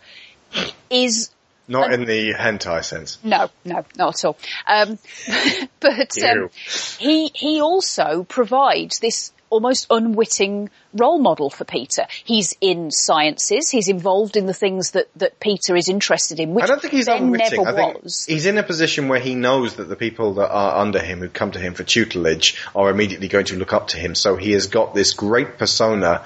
[0.91, 1.31] is
[1.69, 3.19] Not in the hentai sense.
[3.23, 4.39] no, no, not at all.
[4.67, 4.99] Um,
[5.81, 6.51] but um,
[6.99, 12.07] he he also provides this almost unwitting role model for Peter.
[12.25, 13.71] He's in sciences.
[13.71, 16.95] He's involved in the things that that Peter is interested in, which I don't think
[16.95, 17.63] he's unwitting.
[17.65, 18.25] never I think was.
[18.27, 21.29] he's in a position where he knows that the people that are under him who
[21.29, 24.15] come to him for tutelage are immediately going to look up to him.
[24.15, 26.25] So he has got this great persona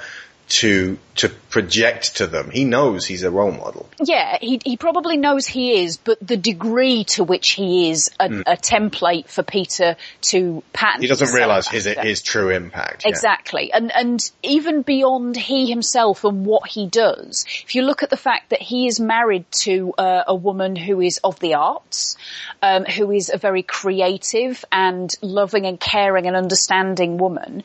[0.53, 2.51] to to project to them.
[2.51, 3.89] He knows he's a role model.
[4.03, 8.27] Yeah, he he probably knows he is, but the degree to which he is a,
[8.27, 11.01] a template for Peter to pattern.
[11.01, 13.05] He doesn't realise his his true impact.
[13.05, 13.09] yeah.
[13.09, 13.73] Exactly.
[13.73, 18.17] And, and even beyond he himself and what he does, if you look at the
[18.19, 22.17] fact that he is married to uh, a woman who is of the arts,
[22.61, 27.63] um, who is a very creative and loving and caring and understanding woman,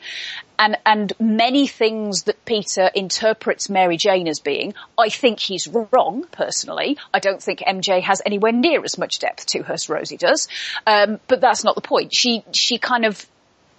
[0.58, 6.26] and, and many things that Peter interprets Mary Jane as being, I think he's wrong,
[6.32, 6.98] personally.
[7.12, 10.48] I don't think MJ has anywhere near as much depth to her as Rosie does.
[10.86, 12.14] Um, but that's not the point.
[12.14, 13.24] She, she kind of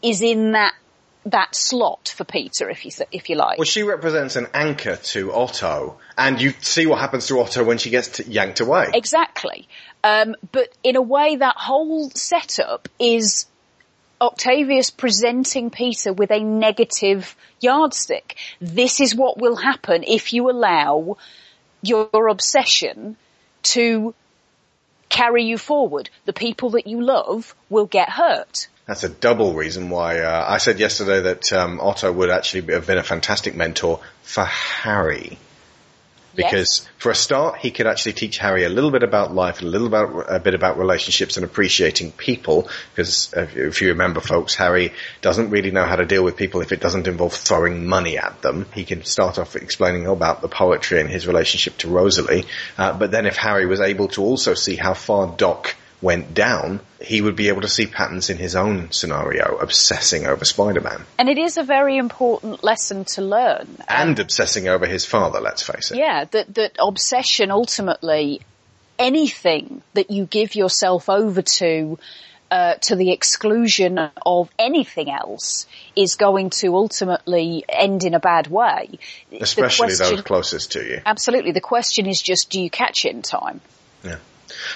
[0.01, 0.73] is in that
[1.25, 3.57] that slot for Peter, if you if you like.
[3.57, 7.77] Well, she represents an anchor to Otto, and you see what happens to Otto when
[7.77, 8.89] she gets t- yanked away.
[8.93, 9.67] Exactly.
[10.03, 13.47] Um, but in a way, that whole setup is
[14.21, 18.35] Octavius presenting Peter with a negative yardstick.
[18.59, 21.17] This is what will happen if you allow
[21.81, 23.15] your obsession
[23.63, 24.13] to
[25.07, 26.09] carry you forward.
[26.25, 28.67] The people that you love will get hurt.
[28.85, 32.87] That's a double reason why uh, I said yesterday that um, Otto would actually have
[32.87, 35.37] been a fantastic mentor for Harry.
[36.35, 39.65] Because for a start, he could actually teach Harry a little bit about life, a
[39.65, 42.69] little about a bit about relationships and appreciating people.
[42.91, 46.61] Because if, if you remember, folks, Harry doesn't really know how to deal with people
[46.61, 48.65] if it doesn't involve throwing money at them.
[48.73, 52.45] He can start off explaining about the poetry and his relationship to Rosalie,
[52.77, 56.79] uh, but then if Harry was able to also see how far Doc went down,
[57.01, 61.29] he would be able to see patterns in his own scenario, obsessing over Spider-Man And
[61.29, 63.67] it is a very important lesson to learn.
[63.87, 65.39] and obsessing over his father.
[65.41, 65.97] Let's face it.
[65.97, 68.41] Yeah, that, that obsession ultimately,
[68.97, 71.99] anything that you give yourself over to,
[72.51, 78.47] uh, to the exclusion of anything else is going to ultimately end in a bad
[78.47, 78.99] way.
[79.39, 81.01] Especially question- those closest to you.
[81.05, 81.51] Absolutely.
[81.51, 83.61] The question is just, do you catch it in time?
[84.03, 84.17] Yeah.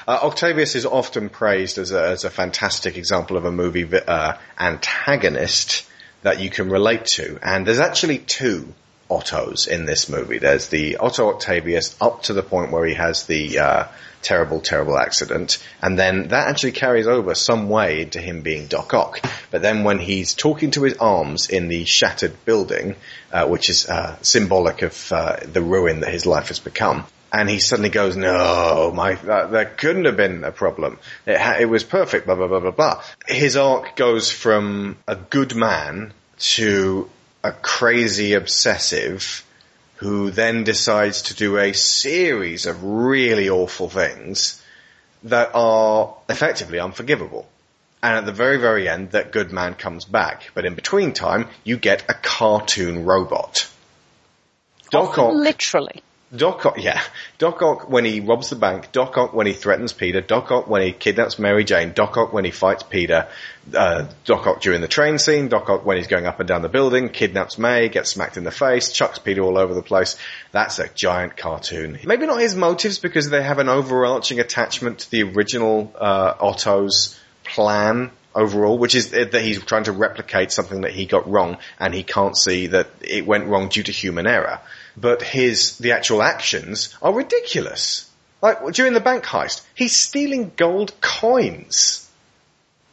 [0.07, 3.97] Uh, Octavius is often praised as a, as a fantastic example of a movie vi-
[3.97, 5.85] uh, antagonist
[6.21, 8.73] that you can relate to, and there's actually two
[9.09, 10.39] Ottos in this movie.
[10.39, 13.87] There's the Otto Octavius up to the point where he has the uh,
[14.21, 18.93] terrible, terrible accident, and then that actually carries over some way into him being Doc
[18.93, 19.19] Ock.
[19.51, 22.95] But then when he's talking to his arms in the shattered building,
[23.31, 27.49] uh, which is uh, symbolic of uh, the ruin that his life has become, and
[27.49, 30.99] he suddenly goes, "No, my that, that couldn't have been a problem.
[31.25, 33.03] It, ha- it was perfect." Blah blah blah blah blah.
[33.27, 36.13] His arc goes from a good man
[36.55, 37.09] to
[37.43, 39.43] a crazy obsessive
[39.95, 44.61] who then decides to do a series of really awful things
[45.23, 47.47] that are effectively unforgivable.
[48.01, 50.51] And at the very, very end, that good man comes back.
[50.53, 53.69] But in between time, you get a cartoon robot.
[54.91, 56.03] Doc Ock, Literally.
[56.35, 57.01] Doc Ock, yeah.
[57.37, 60.67] Doc Ock when he robs the bank, Doc Ock when he threatens Peter, Doc Ock
[60.67, 63.27] when he kidnaps Mary Jane, Doc Ock when he fights Peter,
[63.73, 66.63] uh, Doc Ock during the train scene, Doc Ock when he's going up and down
[66.63, 70.17] the building, kidnaps May, gets smacked in the face, chucks Peter all over the place.
[70.51, 71.99] That's a giant cartoon.
[72.03, 77.19] Maybe not his motives because they have an overarching attachment to the original, uh, Otto's
[77.43, 81.93] plan overall, which is that he's trying to replicate something that he got wrong and
[81.93, 84.59] he can't see that it went wrong due to human error.
[84.95, 88.09] But his, the actual actions are ridiculous.
[88.41, 92.03] Like during the bank heist, he's stealing gold coins.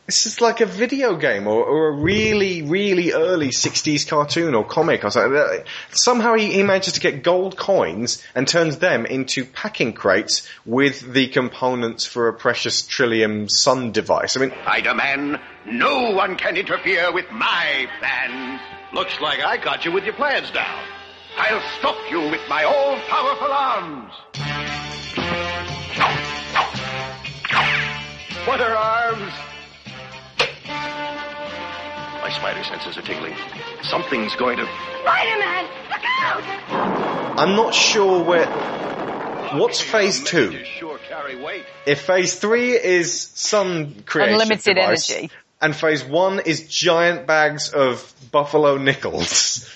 [0.07, 4.65] This is like a video game or, or a really, really early 60s cartoon or
[4.65, 5.65] comic or something.
[5.93, 11.13] Somehow he, he manages to get gold coins and turns them into packing crates with
[11.13, 14.37] the components for a precious tritium sun device.
[14.37, 18.61] I mean, Spider-Man, no one can interfere with my plans.
[18.93, 20.83] Looks like I got you with your plans down.
[21.43, 24.13] I'll stop you with my all-powerful arms.
[28.47, 29.33] What are arms?
[32.23, 33.35] My spider senses are tingling.
[33.85, 34.67] Something's going to.
[35.01, 37.39] Spider-Man, look out!
[37.39, 38.47] I'm not sure where,
[39.59, 40.63] what's phase two?
[40.65, 41.65] Sure carry weight.
[41.87, 45.31] If phase three is sun creation Unlimited device, energy.
[45.63, 49.69] and phase one is giant bags of buffalo nickels,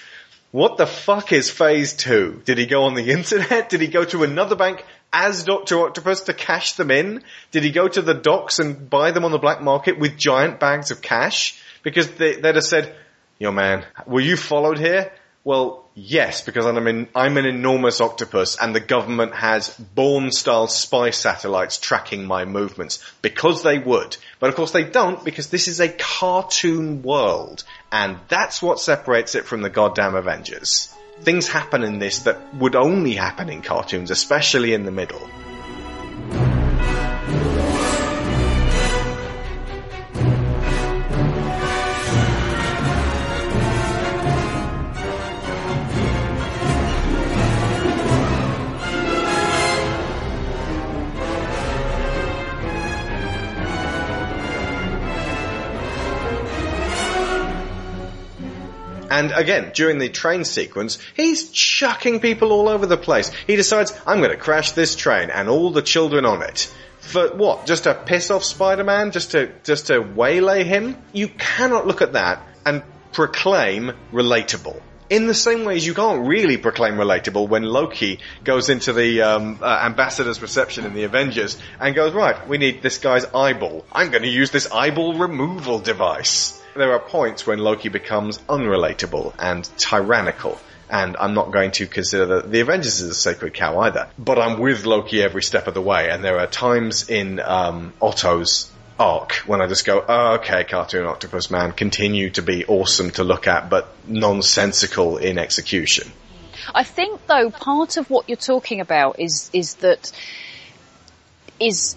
[0.55, 2.41] what the fuck is phase two?
[2.45, 3.71] Did he go on the internet?
[3.71, 5.81] Did he go to another bank as Dr.
[5.81, 7.25] Octopus to cash them in?
[7.51, 10.61] Did he go to the docks and buy them on the black market with giant
[10.61, 11.61] bags of cash?
[11.83, 12.95] Because they, they'd have said,
[13.41, 15.11] yo man, were you followed here?
[15.43, 20.67] Well, yes, because I'm an, I'm an enormous octopus and the government has Bourne style
[20.69, 23.03] spy satellites tracking my movements.
[23.23, 24.17] Because they would.
[24.41, 27.65] But of course they don't because this is a cartoon world.
[27.91, 30.93] And that's what separates it from the goddamn Avengers.
[31.21, 35.23] Things happen in this that would only happen in cartoons, especially in the middle.
[59.15, 63.29] And again, during the train sequence, he's chucking people all over the place.
[63.47, 66.69] He decides, I'm going to crash this train and all the children on it.
[66.99, 67.65] For what?
[67.65, 69.13] Just to piss off Spider-Man?
[69.13, 70.97] Just to, just to waylay him?
[71.13, 74.83] You cannot look at that and proclaim relatable.
[75.09, 79.23] In the same way as you can't really proclaim relatable when Loki goes into the
[79.23, 83.85] um, uh, ambassador's reception in the Avengers and goes, right, we need this guy's eyeball.
[83.93, 86.61] I'm going to use this eyeball removal device.
[86.77, 90.59] There are points when Loki becomes unrelatable and tyrannical.
[90.91, 94.09] And I'm not going to consider that the Avengers is a sacred cow either.
[94.19, 96.11] But I'm with Loki every step of the way.
[96.11, 101.07] And there are times in um, Otto's arc when I just go, oh, okay, Cartoon
[101.07, 106.11] Octopus Man, continue to be awesome to look at, but nonsensical in execution.
[106.75, 110.13] I think though part of what you're talking about is is that
[111.61, 111.97] is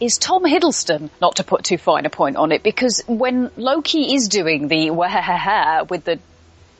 [0.00, 4.14] is Tom Hiddleston, not to put too fine a point on it, because when Loki
[4.14, 6.18] is doing the wahaha with the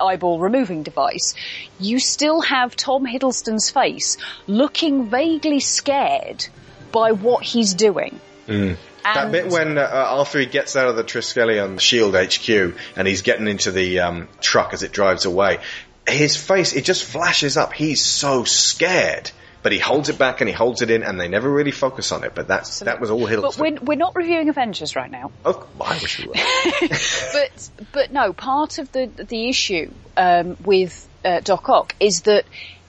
[0.00, 1.34] eyeball removing device,
[1.80, 6.46] you still have Tom Hiddleston's face looking vaguely scared
[6.92, 8.20] by what he's doing.
[8.46, 8.76] Mm.
[9.14, 13.22] That bit when uh, after he gets out of the Triskelion Shield HQ and he's
[13.22, 15.60] getting into the um, truck as it drives away,
[16.08, 17.72] his face it just flashes up.
[17.72, 19.30] He's so scared,
[19.62, 22.12] but he holds it back and he holds it in, and they never really focus
[22.12, 22.34] on it.
[22.34, 25.32] But that's that was all But we're, we're not reviewing Avengers right now.
[25.44, 26.34] Oh, I wish we were.
[27.32, 32.44] but but no, part of the the issue um, with uh, Doc Ock is that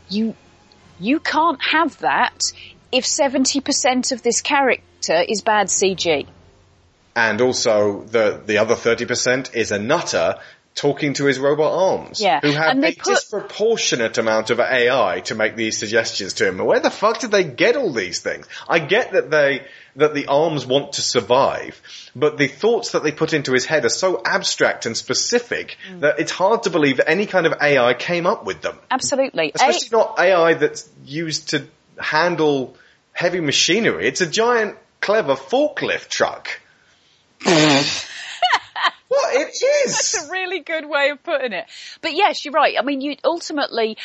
[0.09, 0.35] you
[0.99, 2.51] you can't have that
[2.91, 6.27] if seventy percent of this character is bad CG.
[7.15, 10.39] and also the the other thirty percent is a nutter
[10.77, 12.21] talking to his robot arms.
[12.21, 16.59] Yeah, Who have a put- disproportionate amount of AI to make these suggestions to him.
[16.59, 18.47] Where the fuck did they get all these things?
[18.69, 19.65] I get that they,
[19.95, 21.81] that the arms want to survive,
[22.15, 26.01] but the thoughts that they put into his head are so abstract and specific Mm.
[26.01, 28.77] that it's hard to believe that any kind of AI came up with them.
[28.91, 29.47] Absolutely.
[29.49, 31.65] A- Especially not AI that's used to
[31.97, 32.77] handle
[33.13, 34.07] heavy machinery.
[34.07, 36.61] It's a giant, clever forklift truck.
[39.25, 39.49] it
[39.85, 39.93] is?
[39.93, 41.65] That's a really good way of putting it.
[42.01, 42.75] But yes, you're right.
[42.77, 43.97] I mean, you ultimately,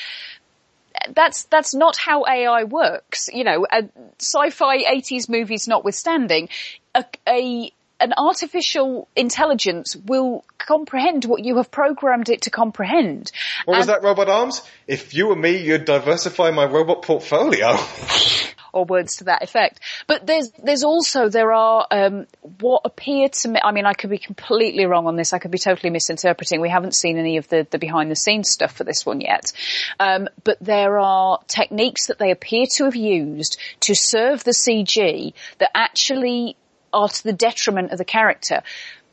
[1.10, 3.28] that's, that's not how AI works.
[3.32, 3.82] You know, uh,
[4.18, 6.48] sci-fi 80s movies notwithstanding,
[6.94, 13.30] a, a, an artificial intelligence will comprehend what you have programmed it to comprehend.
[13.64, 14.62] What was that, Robot Arms?
[14.86, 17.76] If you were me, you'd diversify my robot portfolio.
[18.72, 19.80] or words to that effect.
[20.06, 22.26] But there's there's also there are um,
[22.60, 23.60] what appear to me.
[23.62, 25.32] I mean, I could be completely wrong on this.
[25.32, 26.60] I could be totally misinterpreting.
[26.60, 29.52] We haven't seen any of the the behind the scenes stuff for this one yet.
[30.00, 35.34] Um, but there are techniques that they appear to have used to serve the CG
[35.58, 36.56] that actually
[36.92, 38.62] are to the detriment of the character.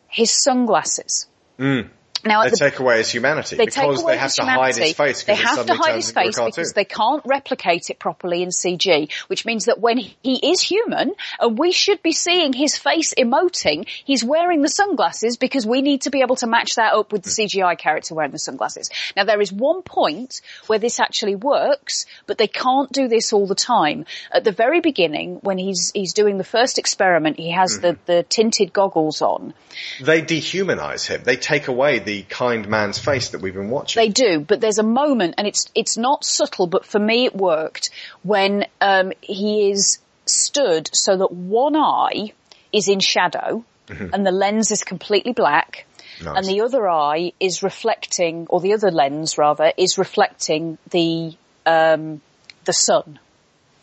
[0.08, 1.28] His sunglasses.
[1.60, 1.90] Mm.
[2.26, 5.24] Now, They the take away his humanity they because they have to hide his face
[5.24, 9.46] They have to hide his face because they can't replicate it properly in CG, which
[9.46, 14.24] means that when he is human and we should be seeing his face emoting, he's
[14.24, 17.30] wearing the sunglasses because we need to be able to match that up with the
[17.30, 18.90] CGI character wearing the sunglasses.
[19.16, 23.48] Now there is one point where this actually works, but they can't do this all
[23.48, 24.06] the time.
[24.32, 28.02] At the very beginning, when he's he's doing the first experiment, he has the, mm-hmm.
[28.06, 29.54] the tinted goggles on.
[30.02, 31.24] They dehumanize him.
[31.24, 34.02] They take away the kind man's face that we've been watching.
[34.02, 37.36] They do, but there's a moment, and it's it's not subtle, but for me it
[37.36, 37.90] worked
[38.24, 42.34] when um, he is stood so that one eye
[42.72, 44.12] is in shadow Mhm.
[44.14, 45.86] and the lens is completely black,
[46.24, 46.38] Nice.
[46.38, 51.34] and the other eye is reflecting, or the other lens rather, is reflecting the
[51.66, 52.22] um,
[52.66, 53.20] the sun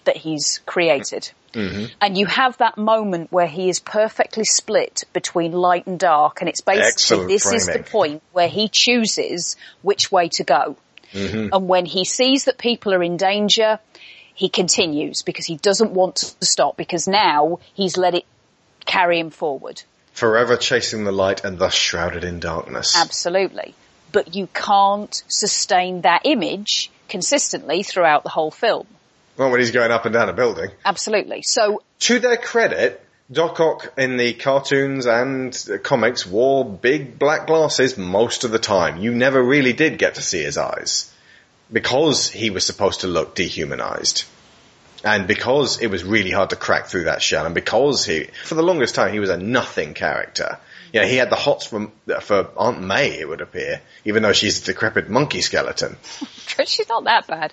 [0.05, 1.31] that he's created.
[1.57, 1.95] Mm-hmm.
[2.03, 6.51] And you have that moment where he is perfectly split between light and dark, and
[6.51, 10.77] it's basically Excellent this is the point where he chooses which way to go.
[11.13, 11.55] Mm-hmm.
[11.55, 13.79] And when he sees that people are in danger,
[14.35, 18.27] he continues because he doesn't want to stop because now he's let it
[18.85, 19.83] carry him forward.
[20.13, 22.95] Forever chasing the light and thus shrouded in darkness.
[22.95, 23.75] Absolutely.
[24.13, 28.87] But you can't sustain that image consistently throughout the whole film.
[29.37, 30.71] Well, when he's going up and down a building.
[30.85, 31.43] Absolutely.
[31.43, 37.99] So To their credit, Doc Ock in the cartoons and comics wore big black glasses
[37.99, 38.99] most of the time.
[38.99, 41.13] You never really did get to see his eyes.
[41.73, 44.25] Because he was supposed to look dehumanized.
[45.05, 48.55] And because it was really hard to crack through that shell, and because he, for
[48.55, 50.59] the longest time, he was a nothing character.
[50.93, 54.33] You know, he had the hots for, for Aunt May, it would appear, even though
[54.33, 55.97] she's a decrepit monkey skeleton.
[56.65, 57.53] she's not that bad.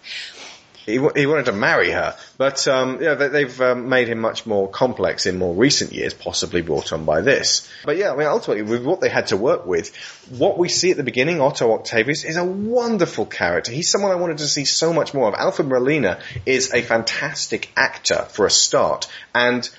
[0.85, 4.45] He, he wanted to marry her, but um, yeah, they, they've um, made him much
[4.45, 7.69] more complex in more recent years, possibly brought on by this.
[7.85, 9.95] But yeah, I mean, ultimately, with what they had to work with,
[10.29, 13.71] what we see at the beginning, Otto Octavius, is a wonderful character.
[13.71, 15.35] He's someone I wanted to see so much more of.
[15.35, 19.69] Alfred Molina is a fantastic actor for a start, and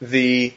[0.00, 0.54] the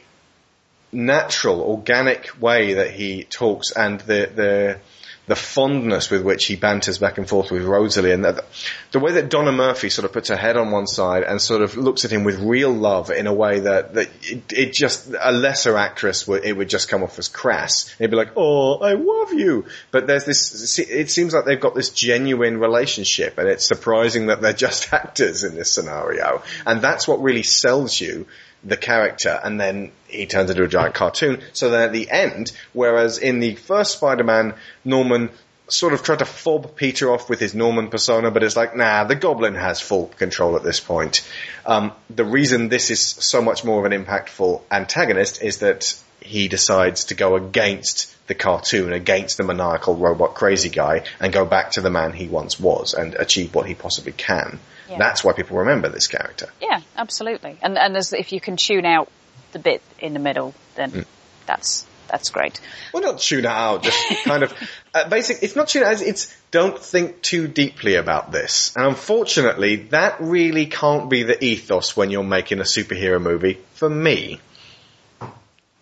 [0.92, 4.78] natural, organic way that he talks and the the
[5.26, 8.44] the fondness with which he banters back and forth with Rosalie and the,
[8.92, 11.62] the way that Donna Murphy sort of puts her head on one side and sort
[11.62, 15.12] of looks at him with real love in a way that, that it, it just,
[15.20, 17.92] a lesser actress would, it would just come off as crass.
[17.98, 19.66] It'd be like, oh, I love you.
[19.90, 24.40] But there's this, it seems like they've got this genuine relationship and it's surprising that
[24.40, 26.42] they're just actors in this scenario.
[26.64, 28.26] And that's what really sells you
[28.66, 31.40] the character and then he turns into a giant cartoon.
[31.52, 34.54] So then at the end, whereas in the first Spider-Man,
[34.84, 35.30] Norman
[35.68, 39.04] sort of tried to fob Peter off with his Norman persona, but it's like, nah,
[39.04, 41.28] the Goblin has full control at this point.
[41.64, 46.48] Um, the reason this is so much more of an impactful antagonist is that he
[46.48, 51.72] decides to go against the cartoon, against the maniacal robot crazy guy, and go back
[51.72, 54.58] to the man he once was and achieve what he possibly can.
[54.88, 54.98] Yeah.
[54.98, 56.48] That's why people remember this character.
[56.60, 57.58] Yeah, absolutely.
[57.62, 59.10] And and as, if you can tune out
[59.52, 61.04] the bit in the middle, then Mm.
[61.46, 62.60] that's that's great.
[62.92, 64.54] Well, not tune out, just kind of
[64.94, 65.42] uh, basic.
[65.42, 66.00] It's not tune out.
[66.00, 68.72] It's don't think too deeply about this.
[68.76, 73.58] And unfortunately, that really can't be the ethos when you're making a superhero movie.
[73.74, 74.40] For me,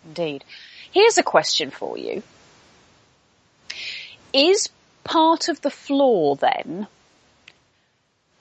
[0.07, 0.45] Indeed.
[0.93, 2.23] Here's a question for you.
[4.33, 4.69] Is
[5.05, 6.87] part of the flaw then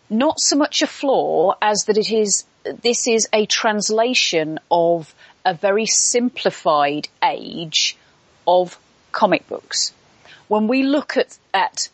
[0.09, 2.45] not so much a flaw as that it is,
[2.81, 5.13] this is a translation of
[5.45, 7.97] a very simplified age
[8.47, 8.77] of
[9.11, 9.93] comic books?
[10.47, 11.89] when we look at, at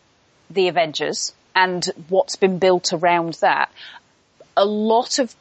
[0.49, 3.71] the Avengers and what's been built around that,
[4.57, 5.33] a lot of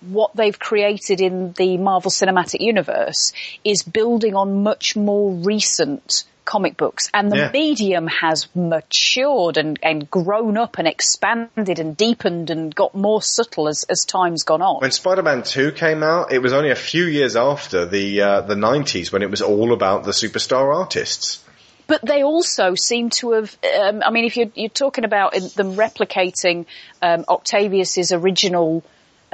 [0.00, 3.32] what they've created in the Marvel Cinematic Universe
[3.64, 7.50] is building on much more recent comic books and the Yeah.
[7.52, 13.66] medium has matured and, and grown up and expanded and deepened and got more subtle
[13.68, 14.80] as, as time's gone on.
[14.80, 18.54] When Spider-Man 2 came out, it was only a few years after the uh, the
[18.54, 21.42] 90s when it was all about the superstar artists.
[21.88, 25.74] But they also seem to have, um, I mean, if you're, you're talking about them
[25.76, 26.66] replicating
[27.00, 28.82] um, Octavius's original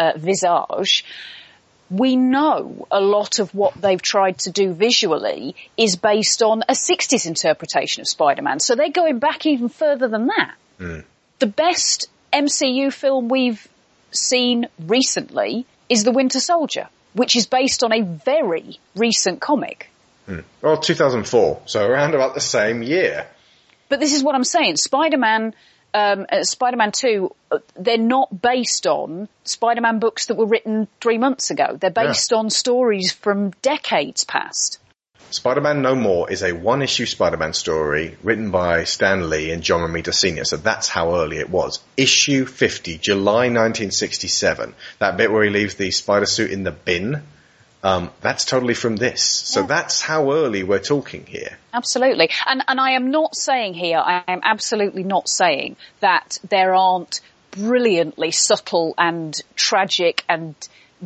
[0.03, 1.05] uh, visage,
[1.91, 6.73] we know a lot of what they've tried to do visually is based on a
[6.73, 8.61] 60s interpretation of Spider-Man.
[8.61, 10.55] So they're going back even further than that.
[11.39, 13.69] The best MCU film we've
[14.11, 19.91] seen recently is The Winter Soldier, which is based on a very recent comic.
[20.63, 23.27] Well, 2004, so around about the same year.
[23.89, 24.77] But this is what I'm saying.
[24.77, 25.55] Spider-Man,
[25.95, 31.19] um, uh, Spider-Man 2, uh, they're not based on Spider-Man books that were written three
[31.19, 31.77] months ago.
[31.79, 34.79] They're based on stories from decades past.
[35.31, 40.13] Spider-Man No More is a one-issue Spider-Man story written by Stan Lee and John Romita
[40.13, 41.81] Sr., so that's how early it was.
[41.97, 44.75] Issue 50, July 1967.
[44.99, 47.23] That bit where he leaves the spider suit in the bin,
[47.83, 49.23] um, that's totally from this.
[49.23, 51.59] So that's how early we're talking here.
[51.75, 52.31] Absolutely.
[52.47, 57.21] And, and I am not saying here, I am absolutely not saying that there aren't
[57.51, 60.55] brilliantly subtle and tragic and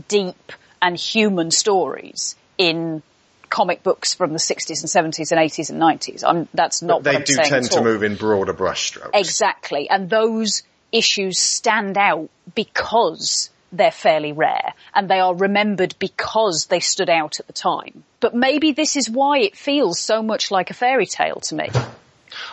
[0.08, 0.52] deep
[0.82, 3.02] and human stories in
[3.48, 6.24] comic books from the 60s and 70s and 80s and 90s.
[6.26, 9.10] I'm, that's not But they do tend to move in broader brushstrokes.
[9.14, 9.88] Exactly.
[9.88, 10.62] And those
[10.92, 17.40] issues stand out because they're fairly rare and they are remembered because they stood out
[17.40, 18.04] at the time.
[18.20, 21.68] But maybe this is why it feels so much like a fairy tale to me.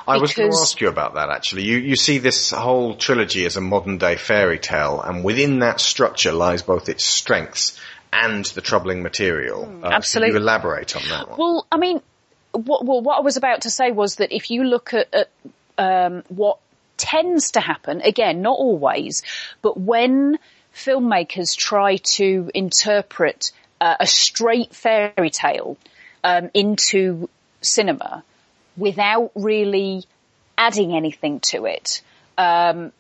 [0.08, 1.64] I was going to ask you about that actually.
[1.64, 5.80] You, you see this whole trilogy as a modern day fairy tale and within that
[5.80, 7.80] structure lies both its strengths
[8.12, 9.64] and the troubling material.
[9.64, 10.34] Uh, Hmm, absolutely.
[10.34, 11.38] Can you elaborate on that one?
[11.38, 12.02] Well, I mean,
[12.52, 15.30] what, well, what I was about to say was that if you look at, at
[15.78, 16.60] um, what
[16.98, 19.24] tends to happen, again, not always,
[19.62, 20.38] but when
[20.76, 25.78] filmmakers try to interpret uh, a straight fairy tale
[26.24, 27.30] um, into
[27.62, 28.24] cinema
[28.76, 30.04] without really
[30.58, 32.02] adding anything to it,
[32.38, 32.92] um,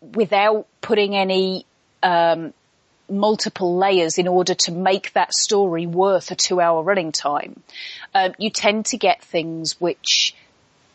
[0.00, 1.64] without putting any
[2.02, 2.52] um,
[3.08, 7.62] multiple layers in order to make that story worth a two hour running time.
[8.14, 10.34] Um, you tend to get things which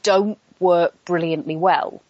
[0.03, 2.01] don't work brilliantly well.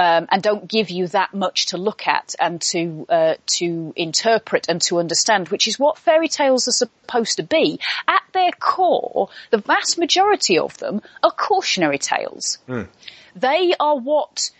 [0.00, 4.66] Um, and don't give you that much to look at and to uh, to interpret
[4.66, 7.78] and to understand, which is what fairy tales are supposed to be.
[8.08, 12.56] At their core, the vast majority of them are cautionary tales.
[13.36, 14.50] They are what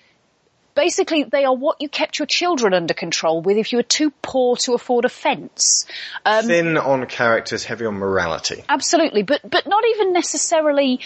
[0.75, 4.11] basically they are what you kept your children under control with if you were too
[4.21, 5.87] poor to afford a fence.
[6.27, 8.63] Um, Thin on characters, heavy on morality.
[8.69, 11.01] Absolutely, but but not even necessarily.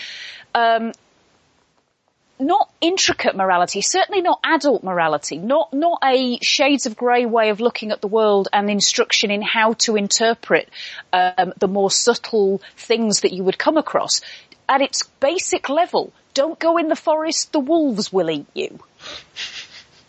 [0.56, 0.92] Um,
[2.38, 7.60] not intricate morality, certainly not adult morality, not not a shades of grey way of
[7.60, 10.68] looking at the world and instruction in how to interpret
[11.12, 14.20] um, the more subtle things that you would come across.
[14.68, 18.80] At its basic level, don't go in the forest; the wolves will eat you.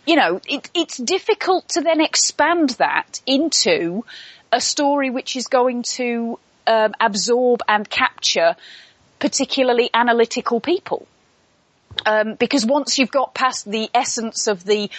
[0.06, 4.04] You know, it, it's difficult to then expand that into
[4.52, 8.56] a story which is going to um, absorb and capture
[9.18, 11.06] particularly analytical people.
[12.04, 14.90] Um, because once you've got past the essence of the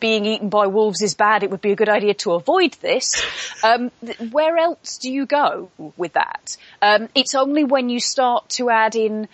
[0.00, 3.24] being eaten by wolves is bad, it would be a good idea to avoid this.
[3.62, 6.56] Um, th- where else do you go with that?
[6.82, 9.28] Um, it's only when you start to add in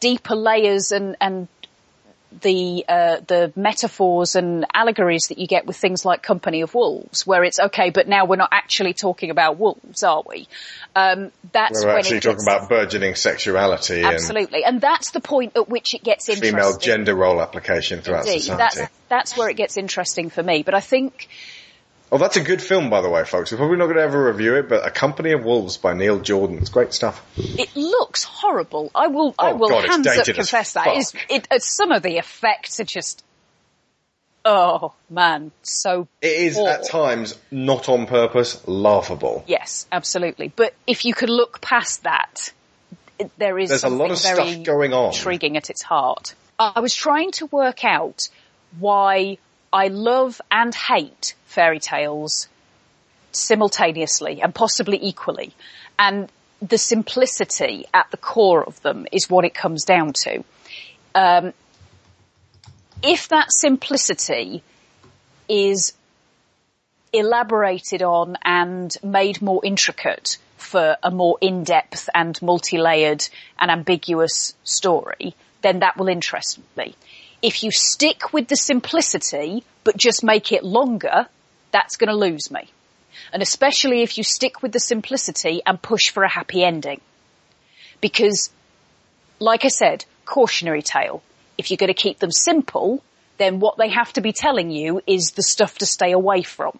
[0.00, 1.46] deeper layers and, and
[2.40, 7.26] the uh, the metaphors and allegories that you get with things like Company of Wolves,
[7.26, 10.48] where it's okay, but now we're not actually talking about wolves, are we?
[10.96, 15.68] Um, that's where- We're actually talking about burgeoning sexuality absolutely, and that's the point at
[15.68, 16.56] which it gets and interesting.
[16.58, 18.78] female gender role application throughout Indeed, society.
[18.80, 20.62] that's that's where it gets interesting for me.
[20.62, 21.28] But I think
[22.14, 23.50] Oh, that's a good film, by the way, folks.
[23.50, 26.20] We're probably not going to ever review it, but A Company of Wolves by Neil
[26.20, 26.58] Jordan.
[26.58, 27.20] It's great stuff.
[27.36, 28.92] it looks horrible.
[28.94, 30.86] I will I Oh, will God, hands up confess that.
[30.86, 33.24] It's- it, uh, some of the effects are just
[34.44, 36.68] oh man, so It is poor.
[36.68, 39.42] at times not on purpose, laughable.
[39.48, 40.52] Yes, absolutely.
[40.54, 42.52] But if you could look past that,
[43.18, 45.06] it- there is There's a lot of stuff going on.
[45.14, 46.34] intriguing at its heart.
[46.60, 48.28] I was trying to work out
[48.78, 49.38] why
[49.72, 52.48] I love and hate fairy tales
[53.32, 55.54] simultaneously and possibly equally.
[55.98, 56.30] And
[56.60, 60.44] the simplicity at the core of them is what it comes down to.
[61.14, 61.52] Um,
[63.02, 64.62] if that simplicity
[65.48, 65.92] is
[67.12, 73.28] elaborated on and made more intricate for a more in-depth and multi-layered
[73.60, 76.94] and ambiguous story, then that will interest me.
[77.42, 81.26] If you stick with the simplicity, but just make it longer,
[81.74, 82.70] that's going to lose me.
[83.32, 87.00] And especially if you stick with the simplicity and push for a happy ending.
[88.00, 88.50] Because,
[89.40, 91.20] like I said, cautionary tale.
[91.58, 93.02] If you're going to keep them simple,
[93.38, 96.78] then what they have to be telling you is the stuff to stay away from.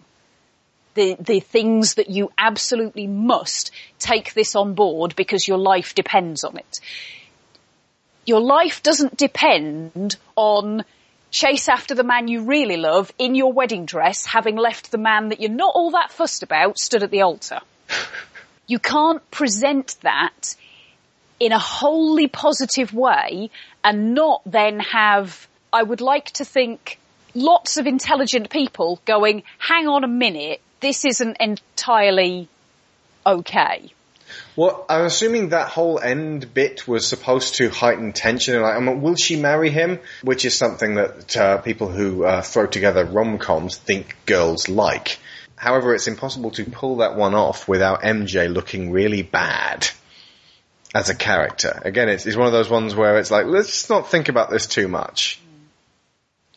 [0.94, 6.44] The, the things that you absolutely must take this on board because your life depends
[6.44, 6.78] on it.
[8.26, 10.84] Your life doesn't depend on
[11.34, 15.30] chase after the man you really love in your wedding dress, having left the man
[15.30, 17.60] that you're not all that fussed about stood at the altar.
[18.68, 20.54] you can't present that
[21.40, 23.50] in a wholly positive way
[23.82, 27.00] and not then have, I would like to think,
[27.34, 32.48] lots of intelligent people going, hang on a minute, this isn't entirely
[33.26, 33.92] okay.
[34.56, 38.60] Well, I'm assuming that whole end bit was supposed to heighten tension.
[38.60, 39.98] Like, I mean, will she marry him?
[40.22, 45.18] Which is something that uh, people who uh, throw together rom-coms think girls like.
[45.56, 49.88] However, it's impossible to pull that one off without MJ looking really bad
[50.94, 51.82] as a character.
[51.84, 54.66] Again, it's, it's one of those ones where it's like, let's not think about this
[54.66, 55.40] too much.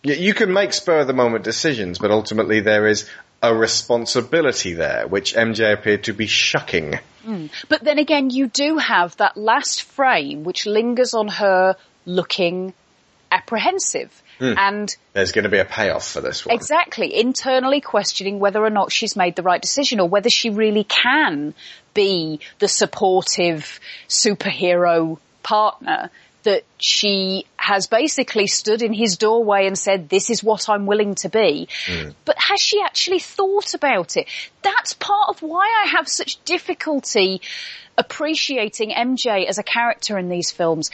[0.03, 3.09] You can make spur of the moment decisions, but ultimately there is
[3.41, 6.99] a responsibility there, which MJ appeared to be shucking.
[7.25, 7.49] Mm.
[7.69, 11.75] But then again, you do have that last frame which lingers on her
[12.05, 12.73] looking
[13.31, 14.23] apprehensive.
[14.39, 14.57] Mm.
[14.57, 16.55] And there's going to be a payoff for this one.
[16.55, 17.19] Exactly.
[17.19, 21.53] Internally questioning whether or not she's made the right decision or whether she really can
[21.93, 26.09] be the supportive superhero partner
[26.47, 31.15] that she has basically stood in his doorway and said, this is what I'm willing
[31.15, 31.67] to be.
[31.87, 32.15] Mm.
[32.23, 34.27] But has she actually thought about it?
[34.61, 37.41] That's part of why I have such difficulty
[37.97, 40.89] appreciating MJ as a character in these films.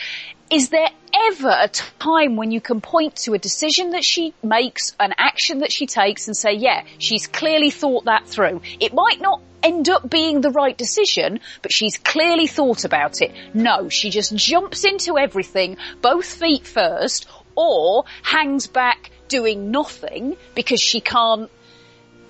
[0.50, 4.96] Is there ever a time when you can point to a decision that she makes,
[5.00, 8.62] an action that she takes and say, yeah, she's clearly thought that through.
[8.80, 13.32] It might not end up being the right decision, but she's clearly thought about it.
[13.54, 20.82] No, she just jumps into everything, both feet first, or hangs back doing nothing because
[20.82, 21.50] she can't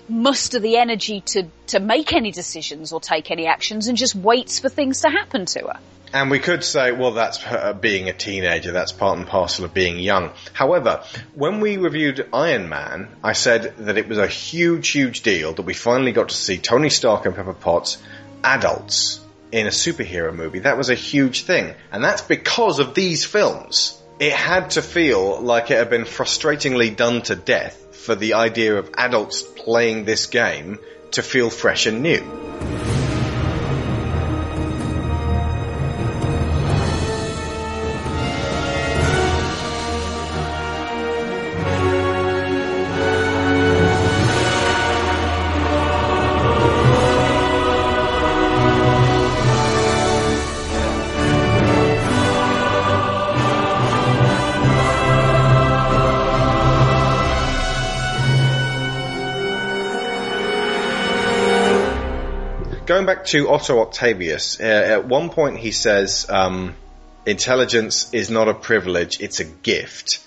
[0.08, 4.60] muster the energy to, to make any decisions or take any actions and just waits
[4.60, 5.80] for things to happen to her.
[6.14, 8.72] And we could say, well, that's her uh, being a teenager.
[8.72, 10.32] That's part and parcel of being young.
[10.54, 11.04] However,
[11.34, 15.64] when we reviewed Iron Man, I said that it was a huge, huge deal that
[15.64, 17.98] we finally got to see Tony Stark and Pepper Potts
[18.44, 20.60] adults in a superhero movie.
[20.60, 21.74] That was a huge thing.
[21.92, 24.00] And that's because of these films.
[24.20, 28.78] It had to feel like it had been frustratingly done to death for the idea
[28.78, 30.78] of adults playing this game
[31.12, 32.93] to feel fresh and new.
[63.28, 66.76] To Otto Octavius, uh, at one point he says, um,
[67.26, 70.20] intelligence is not a privilege, it's a gift.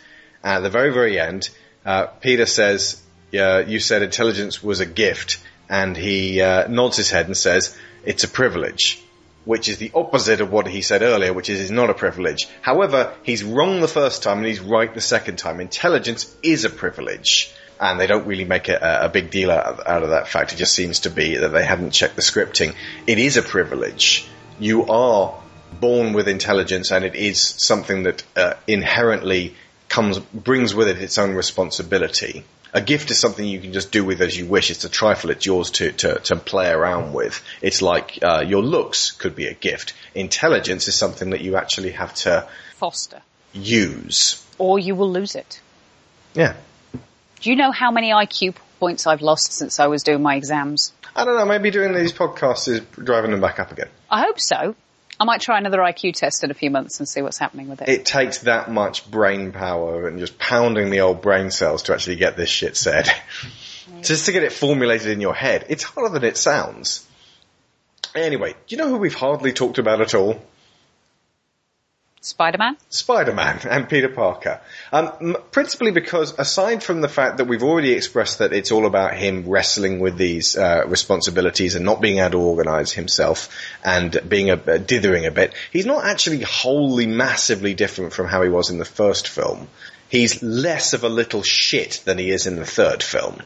[0.42, 1.50] at the very, very end,
[1.84, 5.38] uh, Peter says, you said intelligence was a gift,
[5.68, 9.02] and he uh, nods his head and says, it's a privilege.
[9.44, 12.48] Which is the opposite of what he said earlier, which is it's not a privilege.
[12.62, 15.60] However, he's wrong the first time and he's right the second time.
[15.60, 20.02] Intelligence is a privilege and they don't really make a, a big deal out, out,
[20.02, 20.52] of that fact.
[20.52, 22.74] It just seems to be that they haven't checked the scripting.
[23.06, 24.28] It is a privilege.
[24.58, 25.34] You are
[25.80, 29.54] born with intelligence, and it is something that uh, inherently
[29.88, 32.44] comes brings with it its own responsibility.
[32.72, 34.70] A gift is something you can just do with as you wish.
[34.70, 35.30] It's a trifle.
[35.30, 37.42] It's yours to, to, to play around with.
[37.62, 39.94] It's like uh, your looks could be a gift.
[40.14, 43.22] Intelligence is something that you actually have to foster,
[43.54, 45.60] use, or you will lose it.
[46.34, 46.56] Yeah.
[47.40, 50.92] Do you know how many IQ points I've lost since I was doing my exams?
[51.14, 51.46] I don't know.
[51.46, 53.88] Maybe doing these podcasts is driving them back up again.
[54.10, 54.74] I hope so.
[55.18, 57.80] I might try another IQ test in a few months and see what's happening with
[57.80, 57.88] it.
[57.88, 62.16] It takes that much brain power and just pounding the old brain cells to actually
[62.16, 63.08] get this shit said.
[64.02, 65.66] just to get it formulated in your head.
[65.70, 67.06] It's harder than it sounds.
[68.14, 70.40] Anyway, do you know who we've hardly talked about at all?
[72.26, 72.76] Spider-Man?
[72.88, 74.60] Spider-Man and Peter Parker.
[74.90, 79.14] Um, principally because aside from the fact that we've already expressed that it's all about
[79.14, 83.48] him wrestling with these uh, responsibilities and not being able to organize himself
[83.84, 88.42] and being a, uh, dithering a bit, he's not actually wholly massively different from how
[88.42, 89.68] he was in the first film.
[90.08, 93.40] He's less of a little shit than he is in the third film.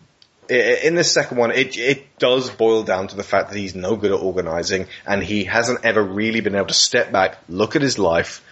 [0.49, 3.95] In the second one, it, it does boil down to the fact that he's no
[3.95, 7.83] good at organizing and he hasn't ever really been able to step back, look at
[7.83, 8.43] his life,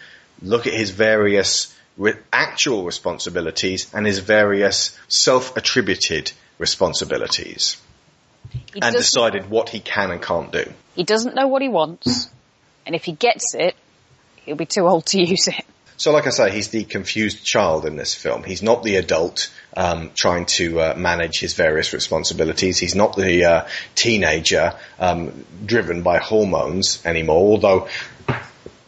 [0.42, 7.76] look at his various re- actual responsibilities and his various self-attributed responsibilities
[8.72, 10.72] He and decided what he can and can't do.
[10.94, 12.28] He doesn't know what he wants,
[12.86, 13.76] and if he gets it,
[14.44, 15.64] he'll be too old to use it.
[15.98, 18.44] So, like I say, he's the confused child in this film.
[18.44, 22.78] He's not the adult um, trying to uh, manage his various responsibilities.
[22.78, 27.50] He's not the uh, teenager um, driven by hormones anymore.
[27.50, 27.88] Although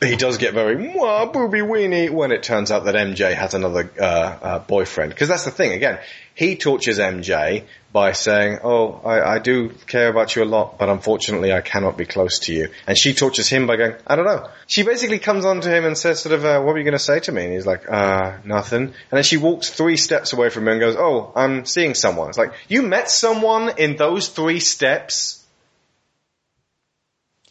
[0.02, 4.02] he does get very booby weenie when it turns out that MJ has another uh,
[4.02, 5.10] uh, boyfriend.
[5.10, 5.72] Because that's the thing.
[5.72, 5.98] Again,
[6.34, 10.88] he tortures MJ by saying, "Oh, I, I do care about you a lot, but
[10.88, 14.24] unfortunately, I cannot be close to you." And she tortures him by going, "I don't
[14.24, 16.84] know." She basically comes on to him and says, "Sort of, uh, what were you
[16.84, 19.96] going to say to me?" And he's like, "Uh, nothing." And then she walks three
[19.96, 23.72] steps away from him and goes, "Oh, I'm seeing someone." It's like you met someone
[23.76, 25.39] in those three steps.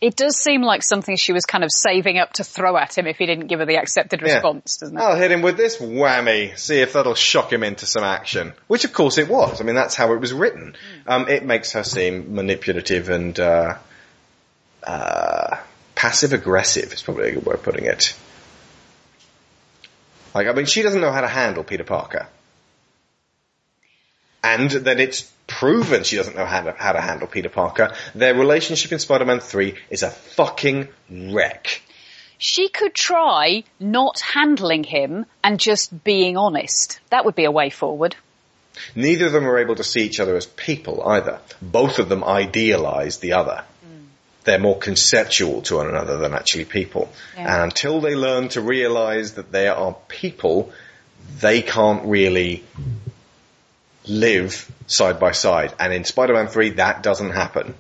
[0.02, 3.06] It does seem like something she was kind of saving up to throw at him
[3.06, 4.36] if he didn't give her the accepted Yeah.
[4.36, 5.02] response, doesn't it?
[5.02, 8.54] I'll hit him with this whammy, see if that'll shock him into some action.
[8.68, 9.60] Which of course it was.
[9.60, 10.78] I mean, that's how it was written.
[11.06, 13.76] Um, it makes her seem manipulative and, uh,
[14.84, 15.58] uh,
[15.96, 18.16] passive aggressive is probably a good way of putting it.
[20.34, 22.28] Like, I mean, she doesn't know how to handle Peter Parker.
[24.42, 27.94] And then it's proven she doesn't know how to, how to handle Peter Parker.
[28.16, 31.82] Their relationship in Spider-Man 3 is a fucking wreck.
[32.38, 37.02] She could try not handling him and just being honest.
[37.10, 38.16] That would be a way forward.
[38.96, 41.40] Neither of them are able to see each other as people either.
[41.62, 43.66] Both of them idealize the other.
[43.86, 44.06] Mm.
[44.46, 47.10] They're more conceptual to one another than actually people.
[47.36, 47.56] Yeah.
[47.56, 50.72] And until they learn to realize that they are people,
[51.42, 52.64] they can't really
[54.10, 55.74] live side by side.
[55.80, 57.76] And in Spider-Man 3, that doesn't happen.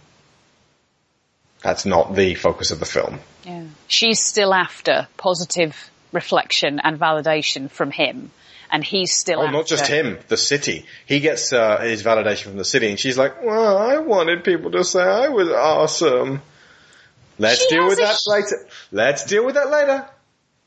[1.61, 3.19] That's not the focus of the film.
[3.43, 3.65] Yeah.
[3.87, 5.75] She's still after positive
[6.13, 8.31] reflection and validation from him.
[8.71, 9.57] And he's still Oh, after...
[9.57, 10.85] not just him, the city.
[11.07, 14.69] He gets uh, his validation from the city, and she's like, "Well, I wanted people
[14.71, 16.43] to say I was awesome."
[17.39, 18.67] Let's She deal with that sh- later.
[18.91, 20.07] Let's deal with that later.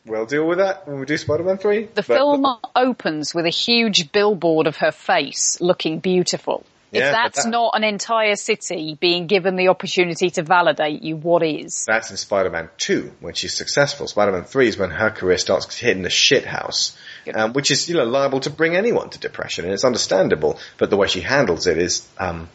[0.04, 1.84] We'll deal with that when we do Spider-Man three.
[1.86, 2.44] The film
[2.74, 6.64] opens with a huge billboard of her face looking beautiful.
[6.90, 11.16] Yeah, if that's that- not an entire city being given the opportunity to validate you,
[11.16, 11.86] what is?
[11.86, 14.06] That's in Spider-Man 2, when she's successful.
[14.06, 16.94] Spider-Man 3 is when her career starts hitting the shit house.
[17.32, 20.90] Um, which is, you know, liable to bring anyone to depression, and it's understandable, but
[20.90, 22.48] the way she handles it is, um,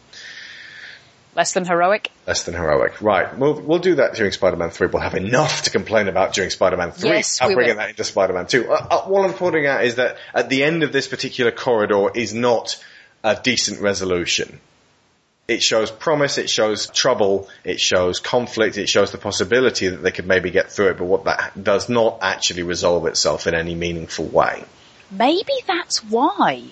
[1.34, 2.10] Less than heroic?
[2.28, 3.00] less than heroic.
[3.00, 4.88] Right, we'll, we'll do that during Spider-Man 3.
[4.88, 7.08] We'll have enough to complain about during Spider-Man 3.
[7.08, 7.80] Yes, I'm we bringing will.
[7.80, 8.70] that into Spider-Man 2.
[8.70, 12.10] Uh, uh, what I'm pointing out is that at the end of this particular corridor
[12.14, 12.82] is not
[13.24, 14.60] a decent resolution.
[15.48, 20.10] It shows promise, it shows trouble, it shows conflict, it shows the possibility that they
[20.10, 23.74] could maybe get through it, but what that does not actually resolve itself in any
[23.74, 24.64] meaningful way.
[25.10, 26.64] Maybe that's why.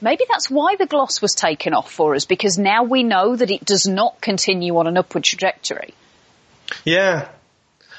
[0.00, 3.50] Maybe that's why the gloss was taken off for us, because now we know that
[3.50, 5.94] it does not continue on an upward trajectory.
[6.84, 7.28] Yeah.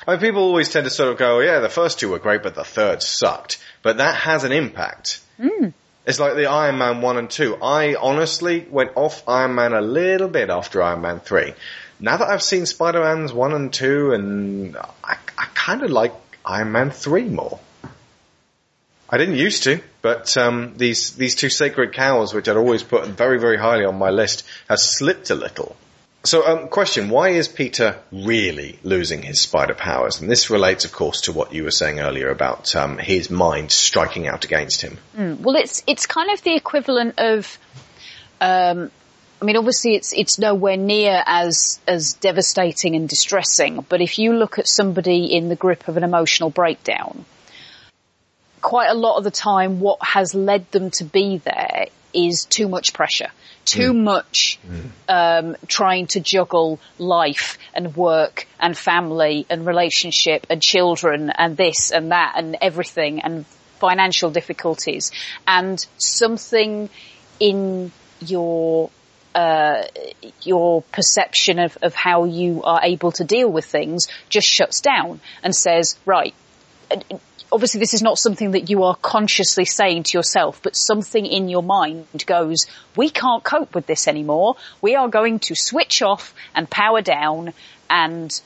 [0.07, 2.43] I mean, people always tend to sort of go, yeah, the first two were great,
[2.43, 3.57] but the third sucked.
[3.81, 5.21] But that has an impact.
[5.39, 5.73] Mm.
[6.05, 7.57] It's like the Iron Man 1 and 2.
[7.61, 11.53] I honestly went off Iron Man a little bit after Iron Man 3.
[11.99, 16.13] Now that I've seen Spider-Man's 1 and 2 and I, I kind of like
[16.45, 17.59] Iron Man 3 more.
[19.09, 23.07] I didn't used to, but um, these these two sacred cows, which I'd always put
[23.07, 25.75] very very highly on my list, have slipped a little.
[26.23, 30.21] So, um, question: Why is Peter really losing his spider powers?
[30.21, 33.69] And this relates, of course, to what you were saying earlier about um, his mind
[33.69, 34.97] striking out against him.
[35.17, 35.41] Mm.
[35.41, 37.57] Well, it's it's kind of the equivalent of.
[38.39, 38.89] Um,
[39.41, 43.85] I mean, obviously, it's it's nowhere near as as devastating and distressing.
[43.89, 47.25] But if you look at somebody in the grip of an emotional breakdown,
[48.61, 52.67] quite a lot of the time, what has led them to be there is too
[52.67, 53.29] much pressure,
[53.65, 54.59] too much
[55.07, 61.91] um, trying to juggle life and work and family and relationship and children and this
[61.91, 63.45] and that and everything and
[63.79, 65.11] financial difficulties.
[65.45, 66.89] And something
[67.39, 68.89] in your
[69.35, 69.83] uh,
[70.41, 75.19] your perception of, of how you are able to deal with things just shuts down
[75.43, 76.33] and says, right,
[77.51, 81.49] obviously this is not something that you are consciously saying to yourself, but something in
[81.49, 84.55] your mind goes, we can't cope with this anymore.
[84.81, 87.53] We are going to switch off and power down
[87.89, 88.39] and,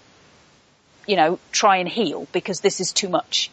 [1.07, 3.49] you know, try and heal because this is too much.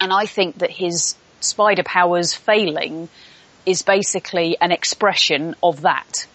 [0.00, 3.08] And I think that his spider powers failing
[3.64, 6.26] is basically an expression of that.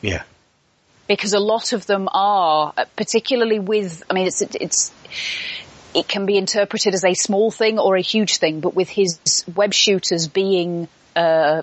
[0.00, 0.22] Yeah.
[1.06, 4.92] Because a lot of them are, uh, particularly with, I mean, it's, it's,
[5.94, 9.44] it can be interpreted as a small thing or a huge thing, but with his
[9.54, 11.62] web shooters being, uh,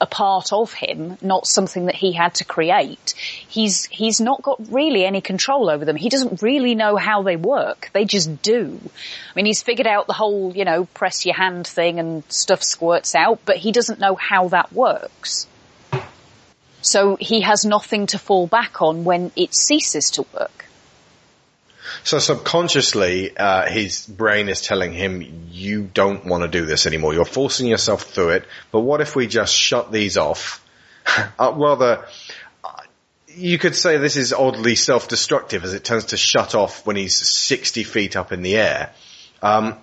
[0.00, 3.14] a part of him, not something that he had to create.
[3.16, 5.96] He's, he's not got really any control over them.
[5.96, 7.90] He doesn't really know how they work.
[7.92, 8.80] They just do.
[8.84, 12.62] I mean, he's figured out the whole, you know, press your hand thing and stuff
[12.62, 15.46] squirts out, but he doesn't know how that works.
[16.82, 20.66] So he has nothing to fall back on when it ceases to work.
[22.02, 27.14] So subconsciously, uh, his brain is telling him, you don't want to do this anymore.
[27.14, 28.46] You're forcing yourself through it.
[28.72, 30.64] But what if we just shut these off?
[31.38, 32.06] uh, rather,
[32.62, 32.72] uh,
[33.28, 37.14] you could say this is oddly self-destructive as it tends to shut off when he's
[37.16, 38.92] 60 feet up in the air.
[39.42, 39.76] Um,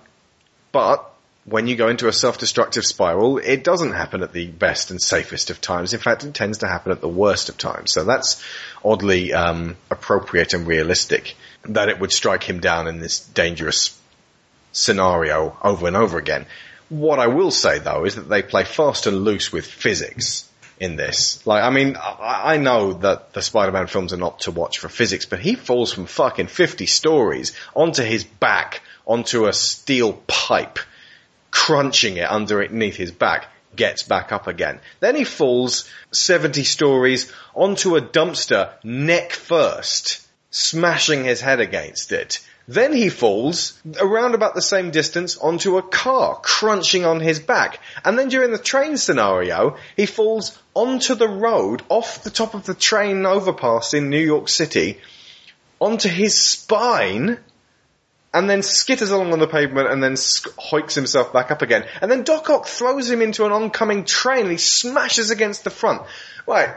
[0.72, 1.08] but
[1.44, 5.50] when you go into a self-destructive spiral, it doesn't happen at the best and safest
[5.50, 5.92] of times.
[5.92, 7.92] In fact, it tends to happen at the worst of times.
[7.92, 8.42] So that's
[8.84, 11.34] oddly um, appropriate and realistic
[11.64, 13.98] that it would strike him down in this dangerous
[14.72, 16.46] scenario over and over again.
[16.88, 20.48] What I will say though is that they play fast and loose with physics
[20.78, 21.46] in this.
[21.46, 25.26] Like, I mean, I know that the Spider-Man films are not to watch for physics,
[25.26, 30.78] but he falls from fucking 50 stories onto his back onto a steel pipe
[31.52, 33.46] crunching it underneath his back,
[33.76, 34.80] gets back up again.
[35.00, 42.38] Then he falls 70 stories onto a dumpster neck first, smashing his head against it.
[42.68, 47.80] Then he falls around about the same distance onto a car, crunching on his back.
[48.04, 52.64] And then during the train scenario, he falls onto the road, off the top of
[52.64, 55.00] the train overpass in New York City,
[55.80, 57.38] onto his spine,
[58.32, 61.84] and then skitters along on the pavement and then hoiks himself back up again.
[62.00, 65.70] And then Doc Ock throws him into an oncoming train and he smashes against the
[65.70, 66.02] front.
[66.46, 66.76] Right.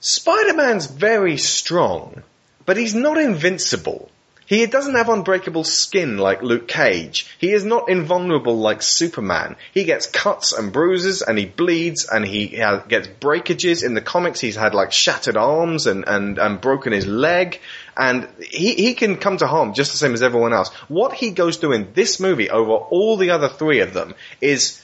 [0.00, 2.22] Spider-Man's very strong,
[2.66, 4.10] but he's not invincible.
[4.46, 7.34] He doesn't have unbreakable skin like Luke Cage.
[7.38, 9.56] He is not invulnerable like Superman.
[9.72, 13.82] He gets cuts and bruises and he bleeds and he uh, gets breakages.
[13.82, 17.60] In the comics, he's had like shattered arms and, and, and broken his leg
[17.96, 20.68] and he, he can come to harm just the same as everyone else.
[20.88, 24.82] What he goes through in this movie over all the other three of them is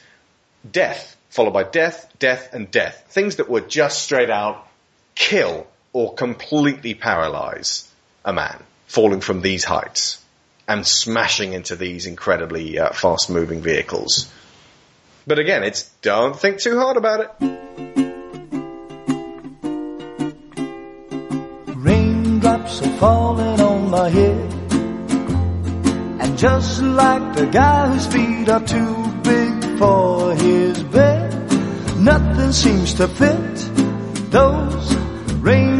[0.71, 3.05] death, followed by death, death, and death.
[3.11, 4.67] Things that would just straight out
[5.15, 7.89] kill or completely paralyze
[8.25, 10.23] a man falling from these heights
[10.69, 14.33] and smashing into these incredibly uh, fast moving vehicles.
[15.27, 17.31] But again, it's don't think too hard about it.
[21.77, 24.53] Raindrops are falling on my head.
[26.21, 31.31] And just like the guy whose feet are too big for his bed,
[31.99, 33.55] nothing seems to fit
[34.31, 34.95] those
[35.41, 35.80] Raindrops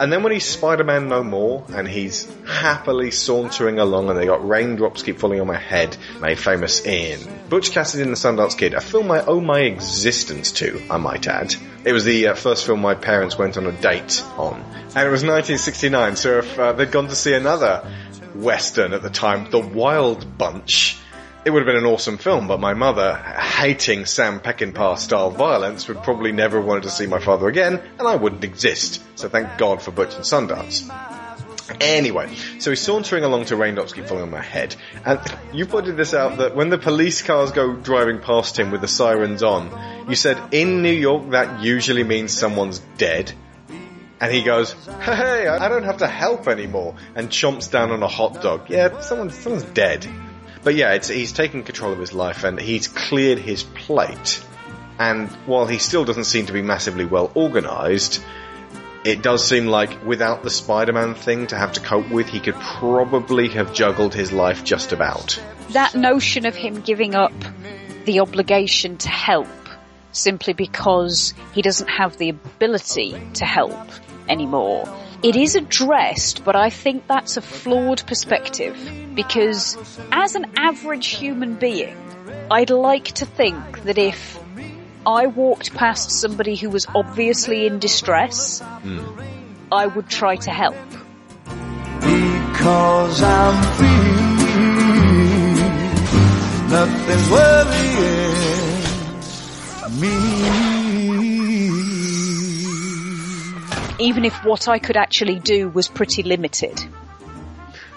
[0.00, 4.48] And then when he's Spider-Man no more, and he's happily sauntering along, and they got
[4.48, 7.20] raindrops keep falling on my head, made famous in
[7.50, 11.26] Butch Cassidy and the Sundance Kid, a film I owe my existence to, I might
[11.26, 11.54] add.
[11.84, 15.10] It was the uh, first film my parents went on a date on, and it
[15.10, 16.16] was 1969.
[16.16, 17.86] So if uh, they'd gone to see another
[18.34, 20.96] western at the time, The Wild Bunch,
[21.44, 25.88] it would have been an awesome film, but my mother, hating Sam Peckinpah style violence,
[25.88, 29.02] would probably never have wanted to see my father again, and I wouldn't exist.
[29.14, 30.90] So thank God for Butch and Sundance.
[31.80, 35.20] Anyway, so he's sauntering along to raindrops keep falling on my head, and
[35.52, 38.88] you pointed this out that when the police cars go driving past him with the
[38.88, 43.32] sirens on, you said in New York that usually means someone's dead.
[44.20, 48.08] And he goes, hey, I don't have to help anymore, and chomps down on a
[48.08, 48.68] hot dog.
[48.68, 50.06] Yeah, someone's, someone's dead.
[50.62, 54.44] But yeah, he's taken control of his life and he's cleared his plate.
[54.98, 58.22] And while he still doesn't seem to be massively well organised,
[59.04, 62.56] it does seem like without the Spider-Man thing to have to cope with, he could
[62.56, 65.42] probably have juggled his life just about.
[65.70, 67.32] That notion of him giving up
[68.04, 69.48] the obligation to help
[70.12, 73.88] simply because he doesn't have the ability to help
[74.28, 74.84] anymore.
[75.22, 78.74] It is addressed, but I think that's a flawed perspective
[79.14, 79.76] because
[80.10, 81.94] as an average human being,
[82.50, 84.38] I'd like to think that if
[85.06, 89.04] I walked past somebody who was obviously in distress, hmm.
[89.70, 90.76] I would try to help.
[92.00, 93.88] Because I'm free,
[96.70, 98.49] nothing's worrying
[104.00, 106.82] Even if what I could actually do was pretty limited.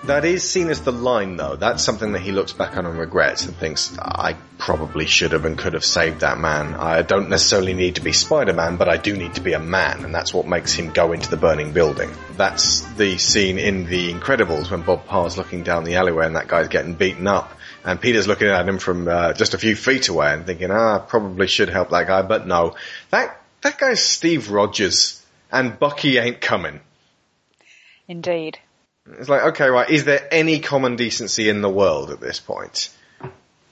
[0.05, 1.55] That is seen as the line, though.
[1.55, 5.45] That's something that he looks back on and regrets and thinks, I probably should have
[5.45, 6.73] and could have saved that man.
[6.73, 10.03] I don't necessarily need to be Spider-Man, but I do need to be a man,
[10.03, 12.11] and that's what makes him go into the burning building.
[12.35, 16.49] That's the scene in The Incredibles when Bob Parr's looking down the alleyway and that
[16.49, 17.57] guy's getting beaten up.
[17.85, 20.97] And Peter's looking at him from uh, just a few feet away and thinking, ah,
[20.97, 22.75] I probably should help that guy, but no.
[23.11, 25.22] That, that guy's Steve Rogers,
[25.53, 26.81] and Bucky ain't coming.
[28.07, 28.59] Indeed.
[29.05, 32.89] It's like, okay, right, is there any common decency in the world at this point?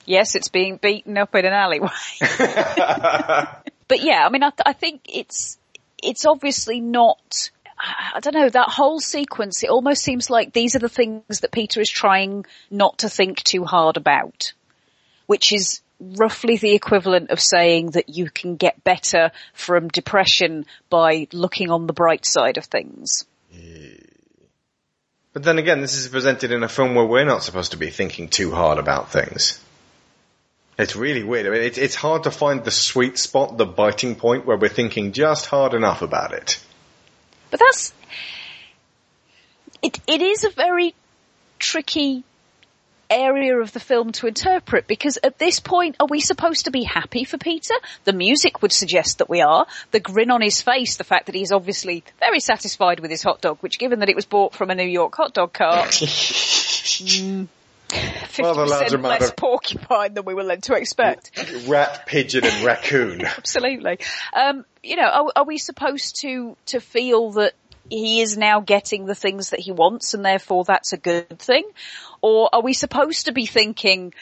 [0.06, 1.90] Yes, it's being beaten up in an alleyway.
[2.20, 5.58] but yeah, I mean, I, th- I think it's,
[6.02, 10.80] it's obviously not, I don't know, that whole sequence, it almost seems like these are
[10.80, 14.53] the things that Peter is trying not to think too hard about.
[15.28, 21.28] Which is roughly the equivalent of saying that you can get better from depression by
[21.32, 23.26] looking on the bright side of things.
[23.53, 23.98] Eh.
[25.34, 27.90] But then again, this is presented in a film where we're not supposed to be
[27.90, 29.64] thinking too hard about things.
[30.78, 31.45] It's really weird.
[31.45, 34.68] I mean, it, it's hard to find the sweet spot, the biting point where we're
[34.68, 36.60] thinking just hard enough about it.
[37.49, 37.94] But that's,
[39.82, 40.95] it, it is a very
[41.60, 42.23] tricky
[43.11, 46.83] area of the film to interpret because at this point are we supposed to be
[46.83, 47.73] happy for Peter?
[48.05, 49.67] The music would suggest that we are.
[49.91, 53.41] The grin on his face, the fact that he's obviously very satisfied with his hot
[53.41, 57.47] dog, which given that it was bought from a New York hot dog cart, mm,
[57.89, 61.31] 50% large less of- porcupine than we were led to expect.
[61.67, 63.21] Rat, pigeon and raccoon.
[63.25, 63.99] Absolutely.
[64.33, 67.53] Um, you know, are, are we supposed to, to feel that
[67.91, 71.69] he is now getting the things that he wants and therefore that's a good thing?
[72.22, 74.13] Or are we supposed to be thinking,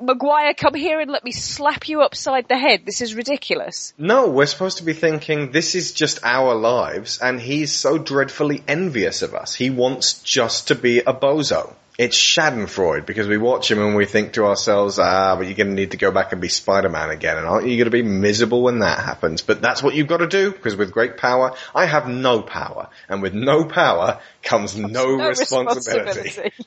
[0.00, 2.82] Maguire, come here and let me slap you upside the head.
[2.84, 3.94] This is ridiculous.
[3.96, 8.62] No, we're supposed to be thinking this is just our lives and he's so dreadfully
[8.68, 9.54] envious of us.
[9.54, 11.72] He wants just to be a bozo.
[11.96, 15.68] It's Schadenfreude because we watch him and we think to ourselves, ah, but you're going
[15.68, 18.02] to need to go back and be Spider-Man again and aren't you going to be
[18.02, 19.42] miserable when that happens?
[19.42, 22.88] But that's what you've got to do because with great power, I have no power
[23.08, 26.20] and with no power comes no, No responsibility.
[26.22, 26.64] responsibility.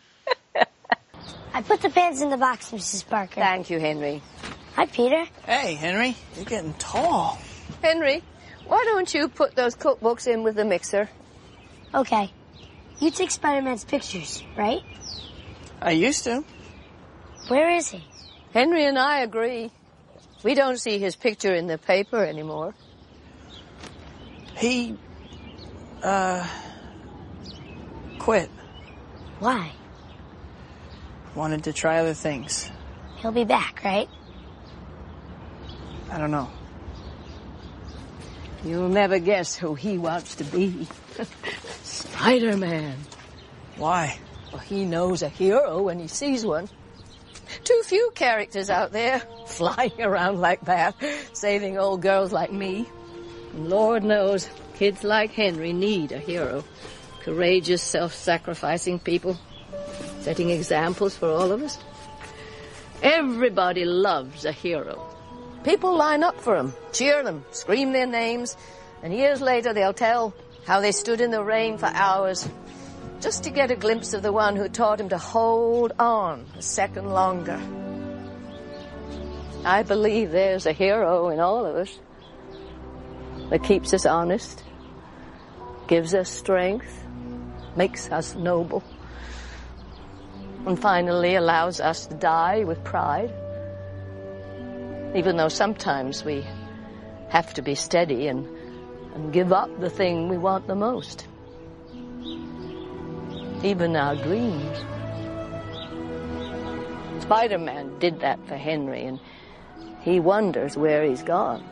[1.54, 3.06] I put the pants in the box, Mrs.
[3.06, 3.42] Parker.
[3.42, 4.22] Thank you, Henry.
[4.76, 5.26] Hi, Peter.
[5.46, 7.38] Hey, Henry, you're getting tall.
[7.82, 8.24] Henry,
[8.66, 11.10] why don't you put those cookbooks in with the mixer?
[11.94, 12.32] Okay.
[13.00, 14.82] You take Spider-Man's pictures, right?
[15.82, 16.44] I used to.
[17.48, 18.04] Where is he?
[18.54, 19.72] Henry and I agree.
[20.44, 22.74] We don't see his picture in the paper anymore.
[24.58, 24.98] He,
[26.02, 26.48] uh,
[28.18, 28.50] quit.
[29.40, 29.72] Why?
[31.36, 32.72] Wanted to try other things.
[33.18, 34.10] He'll be back, right?
[36.12, 36.50] I don't know.
[38.64, 40.88] You'll never guess who he wants to be.
[41.84, 42.96] Spider-Man.
[43.78, 44.18] Why?
[44.52, 46.70] Well, he knows a hero when he sees one.
[47.64, 50.96] Too few characters out there flying around like that,
[51.34, 52.88] saving old girls like me.
[53.54, 56.64] And Lord knows, kids like Henry need a hero.
[57.22, 59.38] Courageous, self-sacrificing people,
[60.22, 61.78] setting examples for all of us.
[63.02, 65.14] Everybody loves a hero.
[65.64, 68.56] People line up for him, cheer them, scream their names,
[69.04, 70.34] and years later they'll tell
[70.68, 72.48] how they stood in the rain for hours
[73.22, 76.62] just to get a glimpse of the one who taught him to hold on a
[76.62, 77.58] second longer.
[79.64, 82.00] I believe there's a hero in all of us
[83.50, 84.62] that keeps us honest,
[85.88, 87.02] gives us strength,
[87.78, 88.84] makes us noble,
[90.66, 93.32] and finally allows us to die with pride.
[95.16, 96.46] Even though sometimes we
[97.30, 98.57] have to be steady and,
[99.18, 101.28] and give up the thing we want the most.
[103.64, 104.78] Even our dreams.
[107.24, 109.20] Spider Man did that for Henry, and
[110.02, 111.64] he wonders where he's gone.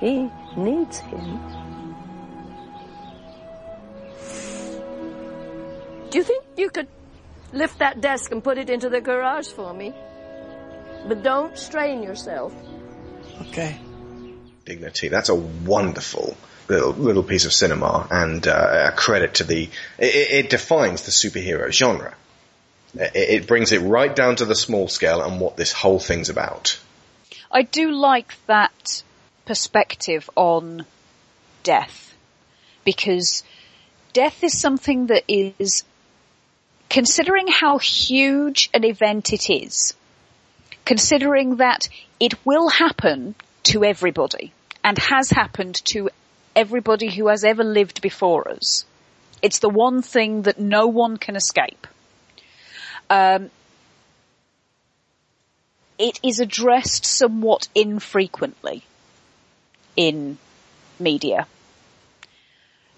[0.00, 1.38] He needs him.
[6.10, 6.88] Do you think you could
[7.52, 9.94] lift that desk and put it into the garage for me?
[11.06, 12.52] But don't strain yourself.
[13.42, 13.78] Okay.
[14.70, 15.08] Dignity.
[15.08, 16.36] That's a wonderful
[16.68, 19.68] little, little piece of cinema and uh, a credit to the.
[19.98, 22.14] It, it defines the superhero genre.
[22.94, 26.28] It, it brings it right down to the small scale and what this whole thing's
[26.28, 26.78] about.
[27.50, 29.02] I do like that
[29.44, 30.86] perspective on
[31.64, 32.14] death
[32.84, 33.42] because
[34.12, 35.82] death is something that is
[36.88, 39.94] considering how huge an event it is,
[40.84, 41.88] considering that
[42.20, 43.34] it will happen
[43.64, 44.52] to everybody
[44.84, 46.10] and has happened to
[46.56, 48.84] everybody who has ever lived before us.
[49.42, 51.86] It's the one thing that no one can escape.
[53.08, 53.50] Um,
[55.98, 58.82] it is addressed somewhat infrequently
[59.96, 60.38] in
[60.98, 61.46] media.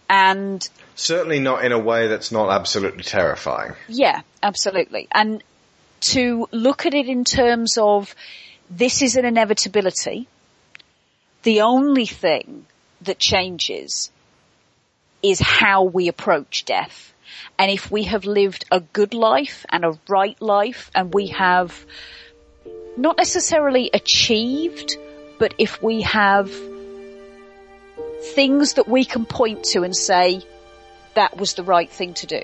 [0.08, 3.72] And Certainly not in a way that's not absolutely terrifying.
[3.88, 5.08] yeah, absolutely.
[5.12, 5.42] And
[6.00, 8.14] to look at it in terms of
[8.68, 10.28] this is an inevitability.
[11.42, 12.66] The only thing
[13.02, 14.10] that changes
[15.22, 17.12] is how we approach death.
[17.58, 21.86] And if we have lived a good life and a right life and we have
[22.96, 24.96] not necessarily achieved,
[25.38, 26.50] but if we have
[28.34, 30.42] things that we can point to and say,
[31.14, 32.42] that was the right thing to do,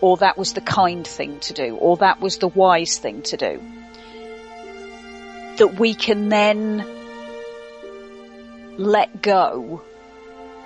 [0.00, 3.36] or that was the kind thing to do, or that was the wise thing to
[3.36, 3.62] do,
[5.56, 6.84] that we can then
[8.76, 9.82] let go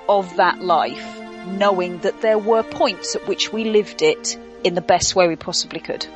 [0.09, 4.81] of that life, knowing that there were points at which we lived it in the
[4.81, 6.07] best way we possibly could.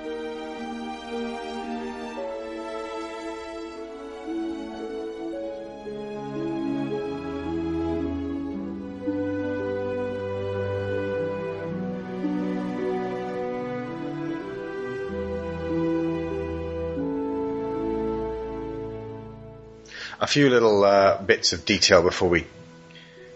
[20.22, 22.46] A few little uh, bits of detail before we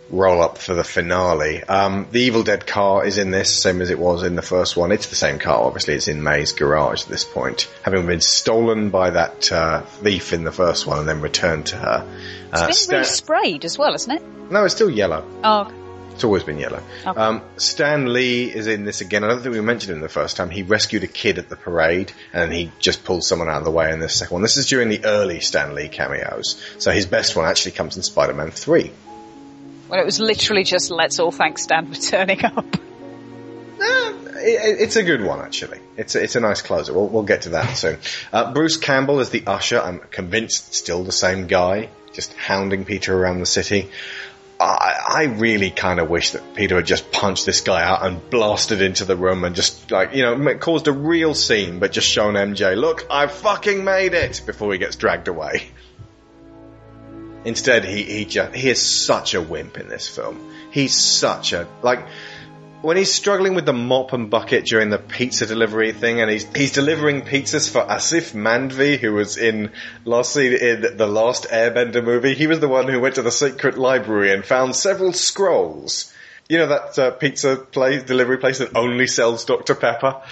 [0.08, 1.62] roll up for the finale.
[1.64, 4.76] Um, the Evil Dead car is in this, same as it was in the first
[4.76, 4.92] one.
[4.92, 5.94] It's the same car, obviously.
[5.94, 10.44] It's in May's garage at this point, having been stolen by that uh, thief in
[10.44, 12.06] the first one and then returned to her.
[12.52, 14.22] Uh, It's been Stan- resprayed as well, isn't it?
[14.52, 15.24] no, it's still yellow.
[15.42, 15.68] Oh,
[16.16, 16.82] It's always been yellow.
[17.06, 17.20] Okay.
[17.20, 19.22] Um, Stan Lee is in this again.
[19.22, 20.48] I don't think we mentioned him the first time.
[20.48, 23.70] He rescued a kid at the parade, and he just pulled someone out of the
[23.70, 24.42] way in this second one.
[24.42, 26.58] This is during the early Stan Lee cameos.
[26.78, 28.90] So his best one actually comes in Spider-Man 3.
[29.90, 32.64] Well, it was literally just let's all thank Stan for turning up.
[34.38, 35.80] It, it's a good one, actually.
[35.96, 36.92] It's a, it's a nice closer.
[36.92, 37.98] We'll, we'll get to that soon.
[38.32, 39.80] Uh, Bruce Campbell is the usher.
[39.80, 43.90] I'm convinced still the same guy, just hounding Peter around the city.
[44.58, 48.30] I, I really kind of wish that Peter had just punched this guy out and
[48.30, 52.08] blasted into the room and just like, you know, caused a real scene, but just
[52.08, 55.68] shown MJ, look, I fucking made it before he gets dragged away.
[57.44, 60.52] Instead, he, he just, he is such a wimp in this film.
[60.70, 62.06] He's such a, like,
[62.86, 66.44] when he's struggling with the mop and bucket during the pizza delivery thing, and he's
[66.54, 69.72] he's delivering pizzas for Asif Mandvi, who was in
[70.04, 72.34] last scene in the last Airbender movie.
[72.34, 76.14] He was the one who went to the secret library and found several scrolls.
[76.48, 80.22] You know that uh, pizza place, delivery place that only sells Dr Pepper.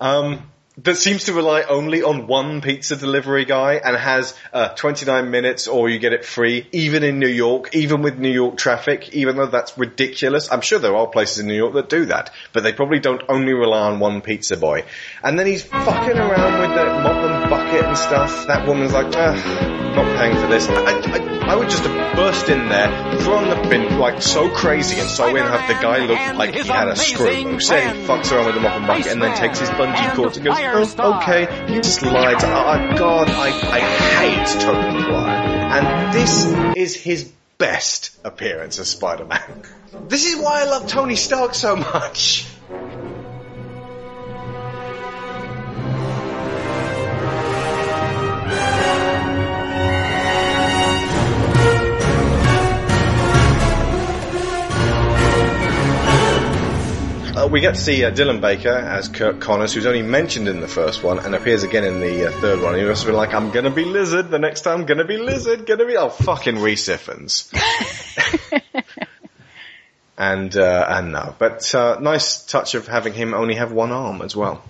[0.00, 0.50] Um,
[0.84, 5.68] that seems to rely only on one pizza delivery guy and has uh, 29 minutes
[5.68, 9.36] or you get it free, even in New York, even with New York traffic, even
[9.36, 10.50] though that's ridiculous.
[10.50, 13.22] I'm sure there are places in New York that do that, but they probably don't
[13.28, 14.84] only rely on one pizza boy.
[15.22, 17.19] And then he's fucking around with the
[17.50, 18.46] bucket and stuff.
[18.46, 20.68] That woman's like, ah, not paying for this.
[20.68, 25.00] I, I, I would just have burst in there, thrown the bin like so crazy
[25.00, 27.68] and so in, have the guy look like he had a screw loose.
[27.68, 30.36] Then he fucks around with the mop and bucket and then takes his bungee cord
[30.36, 32.36] and goes, oh, okay, you just lied.
[32.36, 35.48] Oh, God, I, I hate Tobey Maguire.
[35.72, 36.46] And this
[36.76, 39.62] is his best appearance as Spider-Man.
[40.08, 42.46] This is why I love Tony Stark so much.
[57.50, 60.68] We get to see uh, Dylan Baker as Curt Connors, who's only mentioned in the
[60.68, 62.76] first one and appears again in the uh, third one.
[62.76, 64.86] He must have been like, "I'm gonna be Lizard the next time.
[64.86, 65.66] Gonna be Lizard.
[65.66, 67.52] Gonna be oh fucking Rhys Ifans."
[70.16, 74.22] and uh, and no, but uh, nice touch of having him only have one arm
[74.22, 74.62] as well.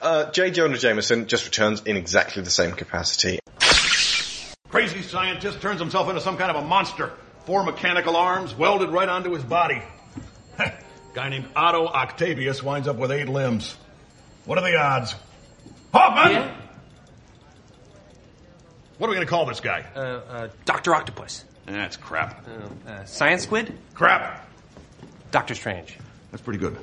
[0.00, 0.50] Uh, J.
[0.50, 3.38] Jonah Jameson just returns in exactly the same capacity.
[4.70, 7.12] Crazy scientist turns himself into some kind of a monster.
[7.44, 9.82] Four mechanical arms welded right onto his body.
[11.14, 13.76] Guy named Otto Octavius winds up with eight limbs.
[14.44, 15.14] What are the odds?
[15.92, 16.54] Hoffman!
[18.98, 19.84] What are we going to call this guy?
[19.94, 20.94] Uh, uh, Dr.
[20.94, 21.44] Octopus.
[21.66, 22.46] That's crap.
[22.86, 23.72] Uh, Science Squid?
[23.94, 24.48] Crap.
[25.30, 25.96] Doctor Strange.
[26.30, 26.76] That's pretty good.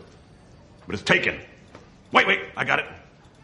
[0.85, 1.39] But it's taken.
[2.11, 2.85] Wait, wait, I got it.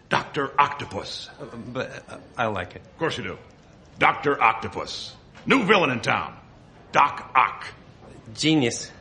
[0.10, 0.52] Dr.
[0.60, 1.30] Octopus.
[1.40, 2.82] Uh, but uh, I like it.
[2.82, 3.38] Of course you do.
[4.00, 4.42] Dr.
[4.42, 5.16] Octopus.
[5.46, 6.38] New villain in town.
[6.92, 7.66] Doc Ock.
[8.36, 8.92] Genius.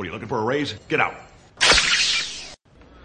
[0.00, 0.72] What are you looking for a raise?
[0.88, 1.14] Get out.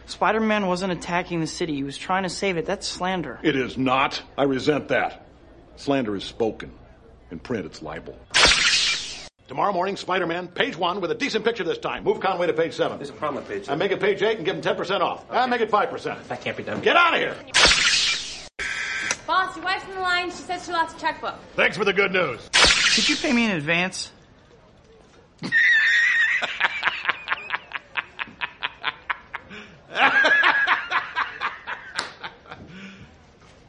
[0.05, 1.75] Spider-Man wasn't attacking the city.
[1.75, 2.65] He was trying to save it.
[2.65, 3.37] That's slander.
[3.43, 4.23] It is not.
[4.37, 5.27] I resent that.
[5.75, 6.71] Slander is spoken.
[7.31, 8.17] In print, it's libel.
[9.49, 12.05] Tomorrow morning, Spider-Man, page one, with a decent picture this time.
[12.05, 12.97] Move Conway to page seven.
[12.97, 15.25] There's a problem with page I make it page eight and give him 10% off.
[15.29, 16.27] I make it 5%.
[16.29, 16.79] That can't be done.
[16.79, 17.35] Get out of here!
[19.27, 20.29] Boss, your wife's on the line.
[20.29, 21.35] She says she lost a checkbook.
[21.57, 22.49] Thanks for the good news.
[22.95, 24.13] Could you pay me in advance?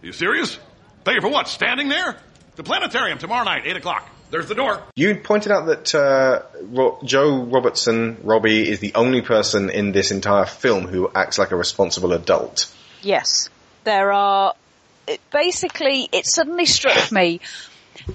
[0.06, 0.58] you serious?
[1.04, 1.48] Pay you for what?
[1.48, 2.16] Standing there?
[2.56, 4.08] The planetarium tomorrow night, 8 o'clock.
[4.30, 4.82] There's the door.
[4.96, 10.10] You pointed out that uh, Ro- Joe Robertson, Robbie, is the only person in this
[10.10, 12.72] entire film who acts like a responsible adult.
[13.02, 13.50] Yes.
[13.84, 14.54] There are,
[15.06, 17.40] it- basically, it suddenly struck me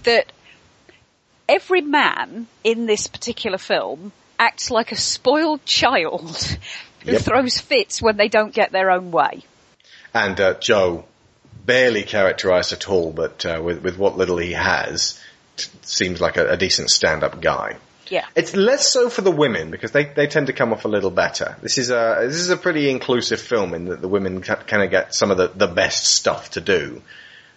[0.04, 0.32] that
[1.48, 6.36] every man in this particular film acts like a spoiled child
[7.06, 7.22] who Yep.
[7.22, 9.44] throws fits when they don't get their own way.
[10.14, 11.06] And uh, Joe,
[11.66, 15.20] barely characterized at all, but uh, with, with what little he has,
[15.58, 17.78] t- seems like a, a decent stand-up guy.
[18.08, 18.26] Yeah.
[18.36, 21.12] It's less so for the women because they, they tend to come off a little
[21.12, 21.56] better.
[21.62, 24.92] This is a this is a pretty inclusive film in that the women kind of
[24.92, 27.02] get some of the, the best stuff to do.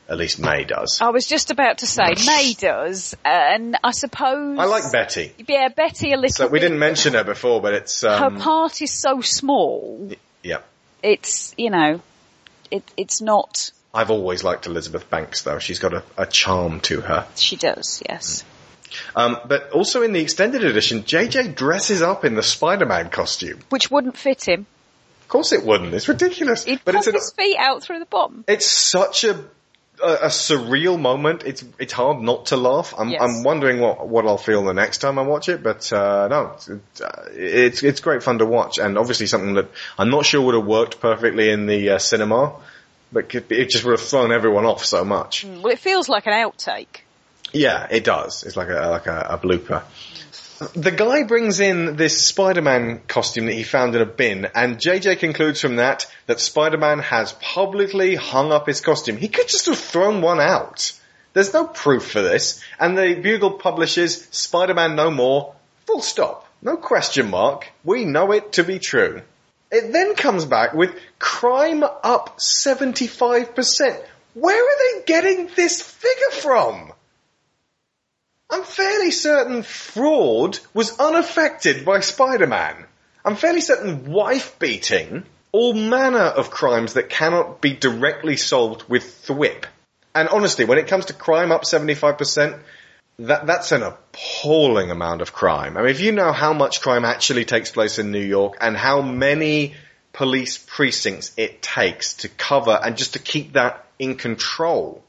[0.07, 1.01] At least May does.
[1.01, 4.59] I was just about to say, May does, and I suppose...
[4.59, 5.33] I like Betty.
[5.49, 8.83] Yeah, Betty a little So we didn't mention her before, but it's um, Her part
[8.83, 10.11] is so small,
[10.43, 10.59] yeah.
[11.03, 12.03] it's, you know,
[12.71, 13.73] it, it's not...
[13.95, 15.59] I've always liked Elizabeth Banks though.
[15.61, 17.27] She's got a, a charm to her.
[17.37, 18.45] She does, yes.
[19.17, 23.61] Um, but also in the extended edition, JJ dresses up in the Spider-Man costume.
[23.71, 24.67] Which wouldn't fit him.
[25.23, 25.95] Of course it wouldn't.
[25.95, 26.65] It's ridiculous.
[26.65, 28.45] He'd but it's an, his feet out through the bottom.
[28.47, 29.45] it's such a,
[30.03, 31.45] a a surreal moment.
[31.45, 32.95] It's it's hard not to laugh.
[32.97, 33.23] I'm Yes.
[33.23, 35.63] I'm wondering what what I'll feel the next time I watch it.
[35.63, 39.71] But uh, no, it's, uh, it's it's great fun to watch, and obviously something that
[39.99, 42.53] I'm not sure would have worked perfectly in the uh, cinema,
[43.13, 45.47] but could- it just would have thrown everyone off so much.
[45.47, 47.03] Mm, well, it feels like an outtake.
[47.53, 48.43] Yeah, it does.
[48.43, 49.83] It's like a like a, a blooper.
[50.75, 55.19] The guy brings in this Spider-Man costume that he found in a bin, and JJ
[55.19, 59.17] concludes from that that Spider-Man has publicly hung up his costume.
[59.17, 60.93] He could just have thrown one out.
[61.33, 65.55] There's no proof for this, and the Bugle publishes Spider-Man No More.
[65.87, 66.47] Full stop.
[66.63, 67.71] No question mark.
[67.85, 69.23] We know it to be true.
[69.75, 74.05] It then comes back with crime up 75%.
[74.35, 76.93] Where are they getting this figure from?
[78.51, 82.85] I'm fairly certain fraud was unaffected by Spider-Man.
[83.25, 89.27] I'm fairly certain wife beating, all manner of crimes that cannot be directly solved with
[89.27, 89.65] thwip.
[90.15, 92.61] And honestly, when it comes to crime up 75%,
[93.19, 95.77] that, that's an appalling amount of crime.
[95.77, 98.77] I mean, if you know how much crime actually takes place in New York and
[98.77, 99.75] how many
[100.13, 105.03] police precincts it takes to cover and just to keep that in control,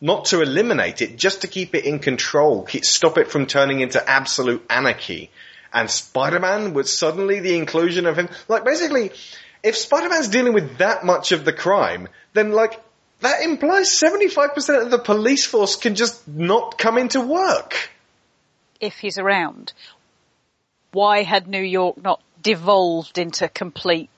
[0.00, 3.80] not to eliminate it, just to keep it in control, keep, stop it from turning
[3.80, 5.30] into absolute anarchy.
[5.72, 9.10] And Spider-Man was suddenly the inclusion of him, like basically,
[9.62, 12.80] if Spider-Man's dealing with that much of the crime, then like,
[13.20, 17.90] that implies 75% of the police force can just not come into work.
[18.80, 19.72] if he's around.
[20.92, 24.08] Why had New York not devolved into complete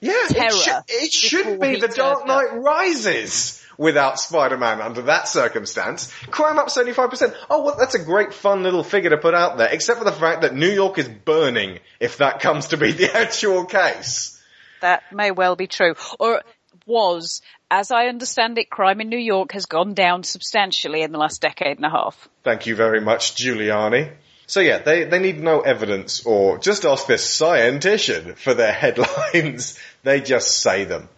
[0.00, 0.48] Yeah, terror?
[0.48, 2.26] it, should, it should be the Dark up?
[2.26, 6.12] Knight Rises without Spider-Man under that circumstance.
[6.30, 7.34] Crime up 75%.
[7.50, 10.12] Oh, well, that's a great fun little figure to put out there, except for the
[10.12, 14.40] fact that New York is burning if that comes to be the actual case.
[14.80, 15.94] That may well be true.
[16.20, 16.42] Or
[16.86, 17.40] was,
[17.74, 21.42] as I understand it, crime in New York has gone down substantially in the last
[21.42, 22.28] decade and a half.
[22.44, 24.12] Thank you very much, Giuliani.
[24.46, 29.76] So yeah, they, they need no evidence or just ask their scientician for their headlines.
[30.04, 31.08] they just say them.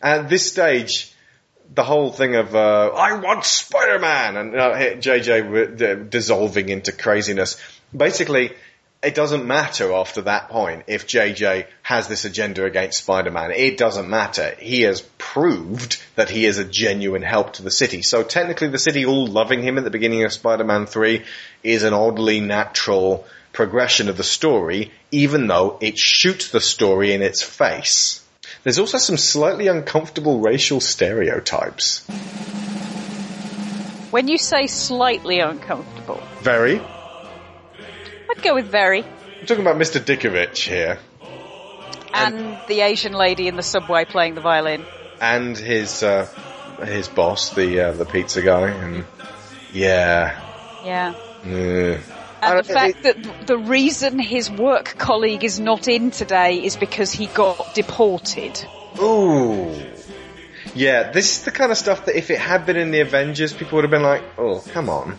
[0.00, 1.12] At this stage,
[1.74, 7.60] the whole thing of, uh, I want Spider-Man and uh, JJ d- dissolving into craziness.
[7.94, 8.54] Basically,
[9.02, 13.52] it doesn't matter after that point if JJ has this agenda against Spider-Man.
[13.52, 14.54] It doesn't matter.
[14.58, 18.02] He has proved that he is a genuine help to the city.
[18.02, 21.22] So technically the city all loving him at the beginning of Spider-Man 3
[21.62, 27.22] is an oddly natural progression of the story, even though it shoots the story in
[27.22, 28.22] its face.
[28.64, 32.04] There's also some slightly uncomfortable racial stereotypes.
[34.10, 36.80] When you say slightly uncomfortable, Very.
[38.36, 39.02] I'd go with very.
[39.02, 40.00] I'm talking about Mr.
[40.00, 40.98] Ditkovich here.
[42.14, 44.84] And the Asian lady in the subway playing the violin.
[45.20, 46.26] and his uh,
[46.84, 49.04] his boss, the uh, the pizza guy, and
[49.72, 50.40] yeah,
[50.84, 51.14] Yeah.
[51.44, 51.98] yeah.
[52.42, 57.10] And the fact that the reason his work colleague is not in today is because
[57.12, 58.64] he got deported.
[59.00, 59.74] Ooh.
[60.74, 63.52] Yeah, this is the kind of stuff that if it had been in the Avengers,
[63.54, 65.16] people would have been like, oh, come on.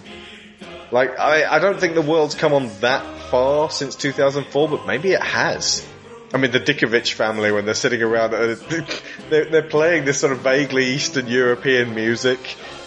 [0.92, 5.12] Like, I, I don't think the world's come on that far since 2004, but maybe
[5.12, 5.86] it has.
[6.34, 8.56] I mean, the Ditkovich family, when they're sitting around, uh,
[9.30, 12.40] they're, they're playing this sort of vaguely Eastern European music,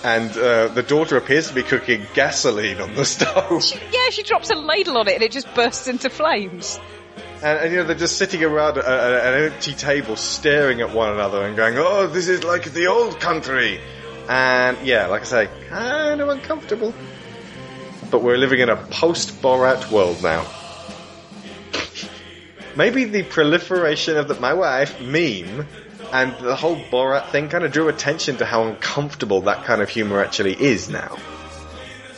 [0.05, 3.65] and uh, the daughter appears to be cooking gasoline on the stove.
[3.93, 6.79] Yeah, she drops a ladle on it and it just bursts into flames.
[7.43, 10.95] And, and you know, they're just sitting around a, a, an empty table staring at
[10.95, 13.81] one another and going, oh, this is like the old country.
[14.29, 16.95] And yeah, like I say, kind of uncomfortable.
[18.11, 20.47] But we're living in a post-Borat world now.
[22.77, 25.67] Maybe the proliferation of the my wife meme
[26.13, 29.89] and the whole Borat thing kind of drew attention to how uncomfortable that kind of
[29.89, 31.17] humor actually is now.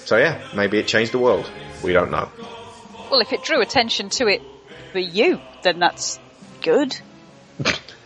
[0.05, 1.51] So yeah, maybe it changed the world.
[1.83, 2.31] We don't know.
[3.11, 4.43] Well, if it drew attention to it
[4.93, 6.19] for you, then that's
[6.63, 6.97] good.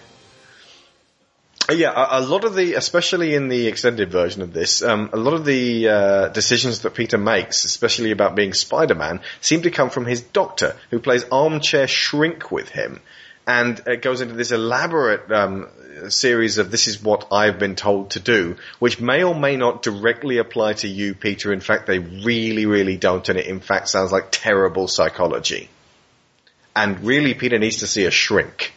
[1.68, 5.10] Uh, Yeah, a, a lot of the, especially in the extended version of this, um,
[5.12, 9.70] a lot of the uh, decisions that Peter makes, especially about being Spider-Man, seem to
[9.70, 13.00] come from his doctor, who plays armchair shrink with him,
[13.46, 15.68] and it goes into this elaborate um,
[16.08, 19.82] series of "this is what I've been told to do," which may or may not
[19.82, 21.52] directly apply to you, Peter.
[21.52, 25.68] In fact, they really, really don't, and it in fact sounds like terrible psychology.
[26.74, 28.72] And really, Peter needs to see a shrink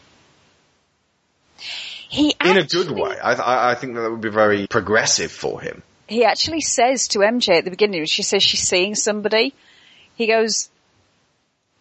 [2.09, 3.17] He in a good way.
[3.19, 5.83] I, I, I think that would be very progressive for him.
[6.07, 9.53] he actually says to MJ at the beginning, she says she's seeing somebody.
[10.15, 10.69] He goes,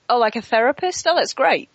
[0.09, 1.07] "Oh, like a therapist?
[1.09, 1.71] Oh, that's great."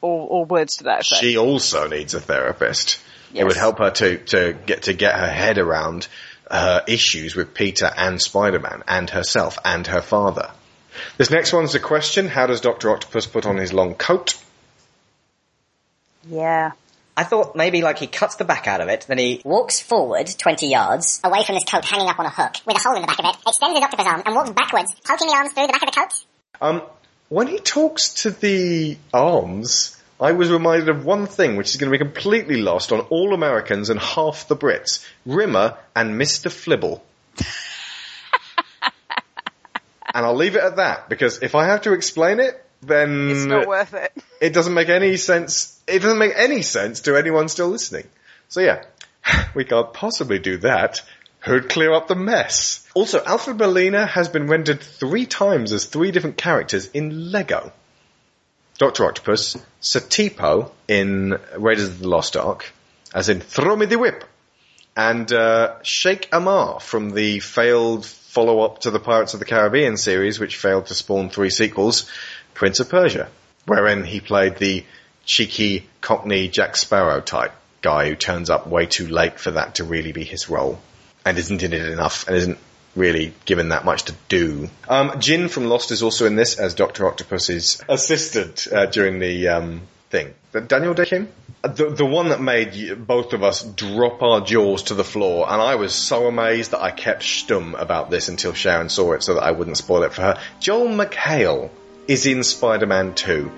[0.00, 1.20] Or, or words to that effect.
[1.20, 2.98] She also needs a therapist.
[3.32, 6.08] It would help her to, to get to get her head around
[6.50, 10.50] her issues with Peter and Spider-Man and herself and her father.
[11.16, 12.28] This next one's a question.
[12.28, 12.90] How does Dr.
[12.90, 14.36] Octopus put on his long coat?
[16.28, 16.72] Yeah.
[17.16, 20.26] I thought maybe like he cuts the back out of it, then he walks forward
[20.26, 23.02] 20 yards away from his coat hanging up on a hook with a hole in
[23.02, 25.66] the back of it, extends his octopus arm and walks backwards, poking the arms through
[25.68, 26.24] the back of the coat.
[26.60, 26.82] Um,
[27.28, 31.92] when he talks to the arms, I was reminded of one thing which is going
[31.92, 35.06] to be completely lost on all Americans and half the Brits.
[35.24, 36.50] Rimmer and Mr.
[36.50, 37.00] Flibble.
[40.14, 43.44] and I'll leave it at that because if I have to explain it, then It's
[43.44, 44.12] not worth it.
[44.40, 45.73] it doesn't make any sense.
[45.86, 48.08] It doesn't make any sense to anyone still listening.
[48.48, 48.84] So yeah,
[49.54, 51.00] we can't possibly do that.
[51.40, 52.88] Who'd clear up the mess?
[52.94, 57.70] Also, Alfred Molina has been rendered three times as three different characters in Lego.
[58.78, 59.04] Dr.
[59.04, 62.72] Octopus, Satipo in Raiders of the Lost Ark,
[63.14, 64.24] as in Throw Me the Whip,
[64.96, 70.40] and uh, Sheikh Amar from the failed follow-up to the Pirates of the Caribbean series,
[70.40, 72.10] which failed to spawn three sequels,
[72.54, 73.28] Prince of Persia,
[73.66, 74.84] wherein he played the
[75.24, 77.52] cheeky Cockney Jack Sparrow type
[77.82, 80.80] guy who turns up way too late for that to really be his role,
[81.24, 82.58] and isn't in it enough, and isn't
[82.96, 84.70] really given that much to do.
[84.88, 89.48] Um, Jin from Lost is also in this as Doctor Octopus's assistant uh, during the
[89.48, 90.32] um, thing.
[90.68, 91.28] Daniel Dae Kim,
[91.64, 95.50] Uh, the the one that made both of us drop our jaws to the floor,
[95.50, 99.22] and I was so amazed that I kept stum about this until Sharon saw it,
[99.22, 100.40] so that I wouldn't spoil it for her.
[100.60, 101.70] Joel McHale
[102.06, 103.50] is in Spider-Man 2.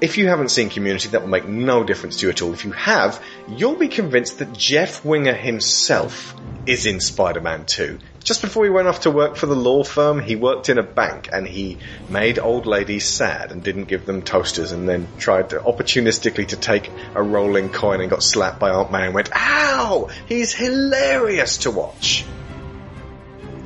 [0.00, 2.52] If you haven't seen Community, that will make no difference to you at all.
[2.52, 7.98] If you have, you'll be convinced that Jeff Winger himself is in Spider-Man 2.
[8.22, 10.84] Just before he went off to work for the law firm, he worked in a
[10.84, 15.50] bank and he made old ladies sad and didn't give them toasters and then tried
[15.50, 19.30] to opportunistically to take a rolling coin and got slapped by Aunt May and went,
[19.34, 20.10] ow!
[20.28, 22.24] He's hilarious to watch.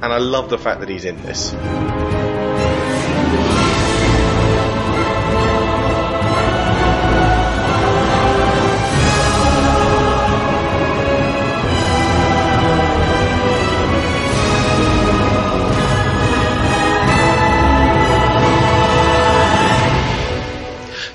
[0.00, 1.52] And I love the fact that he's in this.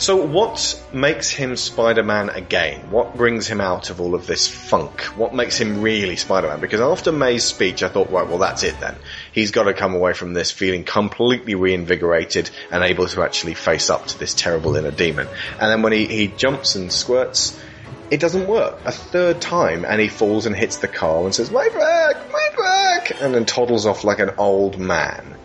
[0.08, 2.92] So what makes him Spider-Man again?
[2.92, 5.02] What brings him out of all of this funk?
[5.18, 6.62] What makes him really Spider-Man?
[6.62, 8.96] Because after May's speech, I thought, right, well that's it then.
[9.34, 13.90] He's got to come away from this feeling completely reinvigorated and able to actually face
[13.90, 15.28] up to this terrible inner demon.
[15.60, 17.62] And then when he, he jumps and squirts,
[18.10, 18.80] it doesn't work.
[18.86, 22.50] A third time, and he falls and hits the car and says, my back, my
[22.56, 25.36] back, and then toddles off like an old man.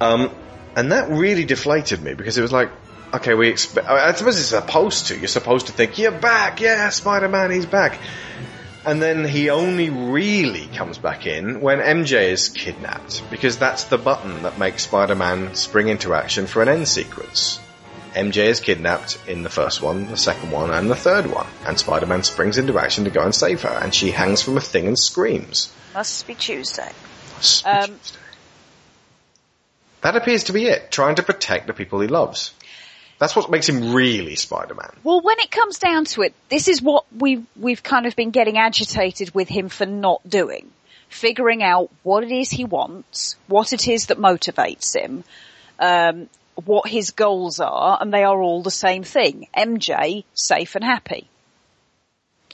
[0.00, 0.30] Um,
[0.76, 2.70] and that really deflated me because it was like,
[3.16, 5.18] okay, we expect, I suppose it's supposed to.
[5.18, 7.98] You're supposed to think, you're back, yeah, Spider-Man, he's back.
[8.84, 13.98] And then he only really comes back in when MJ is kidnapped, because that's the
[13.98, 17.58] button that makes Spider-Man spring into action for an end sequence.
[18.14, 21.78] MJ is kidnapped in the first one, the second one, and the third one, and
[21.78, 24.86] Spider-Man springs into action to go and save her, and she hangs from a thing
[24.86, 25.72] and screams.
[25.92, 26.92] Must be Tuesday.
[27.36, 28.00] Must be Um,
[30.02, 32.52] That appears to be it, trying to protect the people he loves.
[33.18, 34.90] That's what makes him really Spider-Man.
[35.02, 38.30] Well, when it comes down to it, this is what we we've kind of been
[38.30, 40.70] getting agitated with him for not doing.
[41.08, 45.24] Figuring out what it is he wants, what it is that motivates him,
[45.78, 46.28] um,
[46.64, 49.46] what his goals are, and they are all the same thing.
[49.56, 51.28] MJ, safe and happy.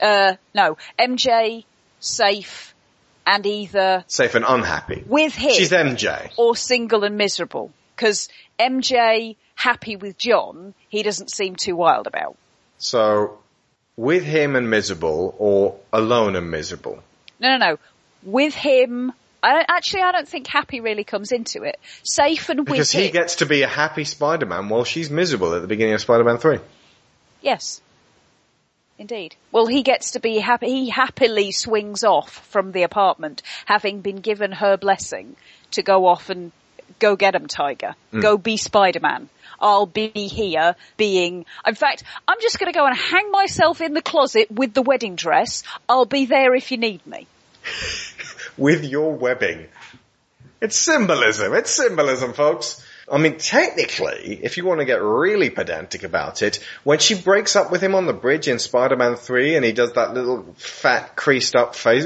[0.01, 1.65] Uh, no, MJ,
[1.99, 2.73] safe,
[3.25, 5.03] and either Safe and unhappy.
[5.07, 6.31] with him She's MJ.
[6.37, 7.71] or single and miserable.
[7.95, 8.27] Because
[8.59, 12.35] MJ, happy with John, he doesn't seem too wild about.
[12.77, 13.39] So,
[13.95, 17.03] with him and miserable, or alone and miserable.
[17.39, 17.79] No, no, no.
[18.23, 21.79] With him, I don't, actually, I don't think happy really comes into it.
[22.03, 23.03] Safe and with Because him.
[23.03, 26.37] he gets to be a happy Spider-Man while she's miserable at the beginning of Spider-Man
[26.37, 26.59] 3.
[27.41, 27.81] Yes.
[28.97, 29.35] Indeed.
[29.51, 30.67] Well, he gets to be happy.
[30.69, 35.35] He happily swings off from the apartment, having been given her blessing
[35.71, 36.51] to go off and
[36.99, 37.95] go get him, Tiger.
[38.13, 38.21] Mm.
[38.21, 39.27] Go be Spider-Man.
[39.59, 44.01] I'll be here being, in fact, I'm just gonna go and hang myself in the
[44.01, 45.63] closet with the wedding dress.
[45.87, 47.27] I'll be there if you need me.
[48.57, 49.67] With your webbing.
[50.61, 51.53] It's symbolism.
[51.53, 52.85] It's symbolism, folks.
[53.11, 57.55] I mean, technically, if you want to get really pedantic about it, when she breaks
[57.55, 61.15] up with him on the bridge in Spider-Man 3 and he does that little fat
[61.15, 62.05] creased up face,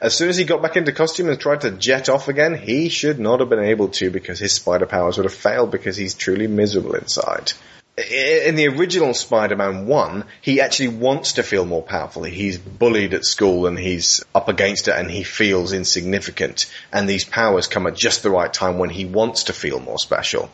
[0.00, 2.88] as soon as he got back into costume and tried to jet off again, he
[2.88, 6.14] should not have been able to because his spider powers would have failed because he's
[6.14, 7.52] truly miserable inside.
[7.96, 12.24] In the original Spider-Man 1, he actually wants to feel more powerful.
[12.24, 16.66] He's bullied at school and he's up against it and he feels insignificant.
[16.92, 20.00] And these powers come at just the right time when he wants to feel more
[20.00, 20.50] special.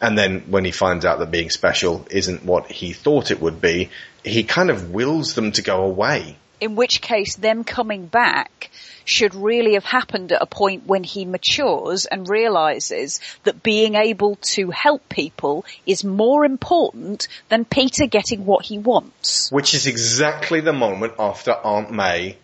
[0.00, 3.62] And then when he finds out that being special isn't what he thought it would
[3.62, 3.90] be,
[4.22, 6.36] he kind of wills them to go away.
[6.60, 8.70] In which case them coming back
[9.04, 14.36] should really have happened at a point when he matures and realizes that being able
[14.36, 19.50] to help people is more important than Peter getting what he wants.
[19.50, 22.36] Which is exactly the moment after Aunt May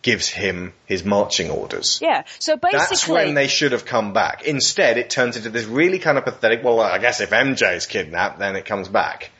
[0.00, 1.98] gives him his marching orders.
[2.00, 2.22] Yeah.
[2.38, 4.44] So basically, That's when they should have come back.
[4.44, 8.38] Instead, it turns into this really kind of pathetic, well, I guess if MJ's kidnapped,
[8.38, 9.30] then it comes back.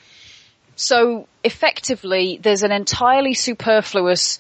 [0.79, 4.39] So effectively there's an entirely superfluous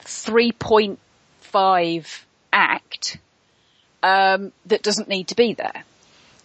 [0.00, 3.18] 3.5 act
[4.02, 5.84] um, that doesn't need to be there.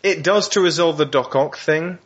[0.03, 1.97] It does to resolve the Doc Ock thing,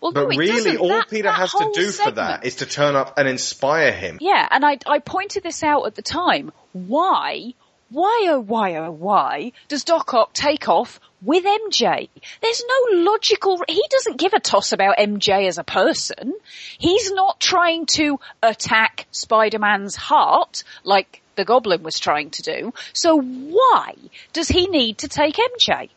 [0.00, 2.66] Well, but no, really all That- Peter that has to do for that is to
[2.66, 4.16] turn up and inspire him.
[4.22, 6.50] Yeah, and I, I pointed this out at the time.
[6.72, 7.52] Why,
[7.94, 12.08] why oh why oh why does Doc Ock take off with MJ?
[12.42, 16.34] There's no logical, he doesn't give a toss about MJ as a person.
[16.76, 22.74] He's not trying to attack Spider-Man's heart like the Goblin was trying to do.
[22.92, 23.94] So why
[24.32, 25.88] does he need to take MJ?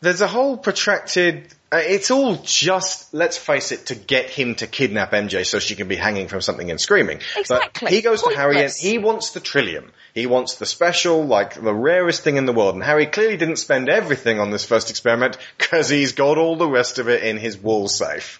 [0.00, 1.48] There's a whole protracted.
[1.72, 5.74] Uh, it's all just, let's face it, to get him to kidnap MJ so she
[5.74, 7.20] can be hanging from something and screaming.
[7.34, 7.86] Exactly.
[7.86, 9.88] But he goes to Harry and he wants the tritium.
[10.14, 12.74] He wants the special, like the rarest thing in the world.
[12.74, 16.68] And Harry clearly didn't spend everything on this first experiment because he's got all the
[16.68, 18.38] rest of it in his wall safe.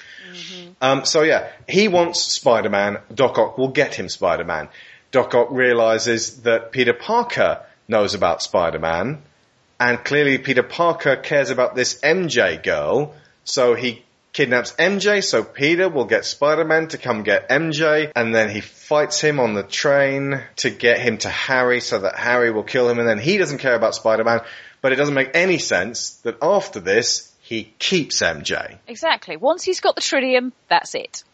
[0.83, 2.99] Um, so yeah, he wants Spider-Man.
[3.15, 4.69] Doc Ock will get him Spider-Man.
[5.11, 9.23] Doc Ock realizes that Peter Parker knows about Spider-Man,
[9.79, 14.03] and clearly Peter Parker cares about this MJ girl, so he
[14.33, 19.21] kidnaps MJ, so Peter will get Spider-Man to come get MJ, and then he fights
[19.21, 22.99] him on the train to get him to Harry so that Harry will kill him,
[22.99, 24.41] and then he doesn't care about Spider-Man,
[24.81, 28.79] but it doesn't make any sense that after this, he keeps MJ.
[28.87, 29.37] Exactly.
[29.37, 31.25] Once he's got the tritium, that's it.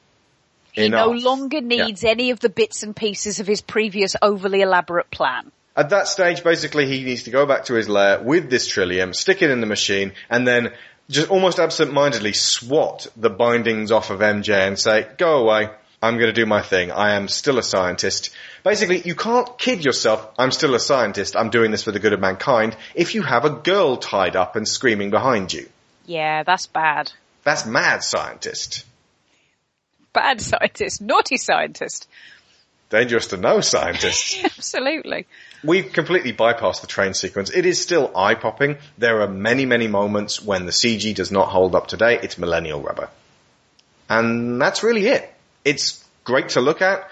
[0.72, 5.10] He no longer needs any of the bits and pieces of his previous overly elaborate
[5.10, 5.50] plan.
[5.76, 9.14] At that stage, basically, he needs to go back to his lair with this tritium,
[9.14, 10.72] stick it in the machine, and then
[11.10, 15.70] just almost absent-mindedly swat the bindings off of MJ and say, go away.
[16.00, 16.92] I'm going to do my thing.
[16.92, 18.30] I am still a scientist.
[18.62, 22.12] Basically, you can't kid yourself, I'm still a scientist, I'm doing this for the good
[22.12, 25.68] of mankind, if you have a girl tied up and screaming behind you.
[26.06, 27.12] Yeah, that's bad.
[27.42, 28.84] That's mad scientist.
[30.12, 31.00] Bad scientist.
[31.00, 32.08] Naughty scientist.
[32.90, 34.38] Dangerous to know scientist.
[34.44, 35.26] Absolutely.
[35.64, 37.50] We've completely bypassed the train sequence.
[37.50, 38.78] It is still eye-popping.
[38.96, 42.18] There are many, many moments when the CG does not hold up today.
[42.22, 43.10] It's millennial rubber.
[44.08, 45.32] And that's really it.
[45.64, 47.08] It's great to look at.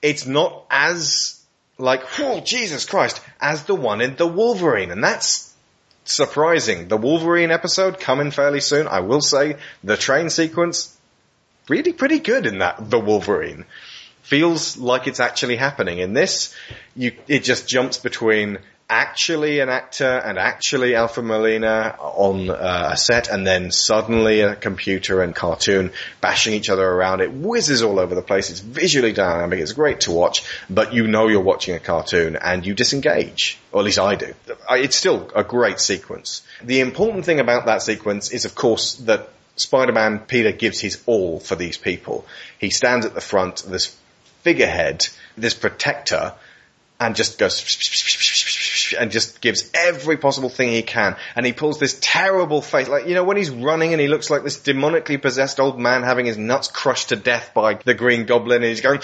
[0.00, 1.42] It's not as,
[1.76, 4.90] like, oh, Jesus Christ, as the one in The Wolverine.
[4.90, 5.54] And that's
[6.04, 6.88] surprising.
[6.88, 8.88] The Wolverine episode coming fairly soon.
[8.88, 10.96] I will say the train sequence,
[11.68, 13.66] really pretty good in that The Wolverine
[14.30, 15.98] feels like it's actually happening.
[15.98, 16.54] In this,
[16.94, 18.58] you, it just jumps between
[18.88, 24.54] actually an actor and actually Alfred Molina on uh, a set and then suddenly a
[24.54, 27.20] computer and cartoon bashing each other around.
[27.20, 28.50] It whizzes all over the place.
[28.50, 29.58] It's visually dynamic.
[29.58, 33.58] It's great to watch, but you know you're watching a cartoon and you disengage.
[33.72, 34.32] Or at least I do.
[34.70, 36.42] It's still a great sequence.
[36.62, 41.38] The important thing about that sequence is of course that Spider-Man Peter gives his all
[41.38, 42.26] for these people.
[42.58, 43.96] He stands at the front, this
[44.42, 46.34] figurehead, this protector,
[47.00, 51.16] and just goes and just gives every possible thing he can.
[51.34, 54.28] And he pulls this terrible face, like, you know, when he's running and he looks
[54.28, 58.26] like this demonically possessed old man having his nuts crushed to death by the Green
[58.26, 59.00] Goblin and he's going,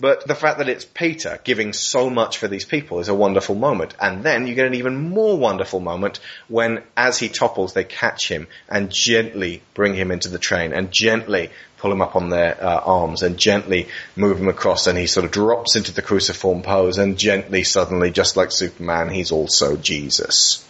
[0.00, 3.54] but the fact that it's Peter giving so much for these people is a wonderful
[3.54, 3.94] moment.
[4.00, 8.28] And then you get an even more wonderful moment when, as he topples, they catch
[8.28, 12.62] him and gently bring him into the train and gently pull him up on their
[12.62, 16.62] uh, arms and gently move him across and he sort of drops into the cruciform
[16.62, 20.66] pose and gently suddenly, just like Superman, he's also Jesus.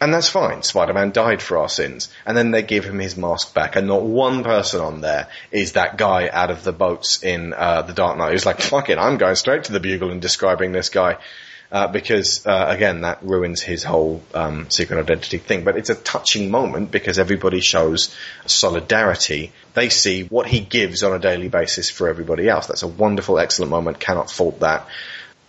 [0.00, 0.62] And that's fine.
[0.62, 2.08] Spider-Man died for our sins.
[2.24, 5.72] And then they give him his mask back and not one person on there is
[5.72, 8.96] that guy out of the boats in, uh, The Dark Knight who's like, fuck it,
[8.96, 11.18] I'm going straight to the Bugle and describing this guy.
[11.72, 15.62] Uh, because, uh, again, that ruins his whole, um, secret identity thing.
[15.62, 18.12] But it's a touching moment because everybody shows
[18.44, 19.52] solidarity.
[19.74, 22.66] They see what he gives on a daily basis for everybody else.
[22.66, 24.00] That's a wonderful, excellent moment.
[24.00, 24.88] Cannot fault that.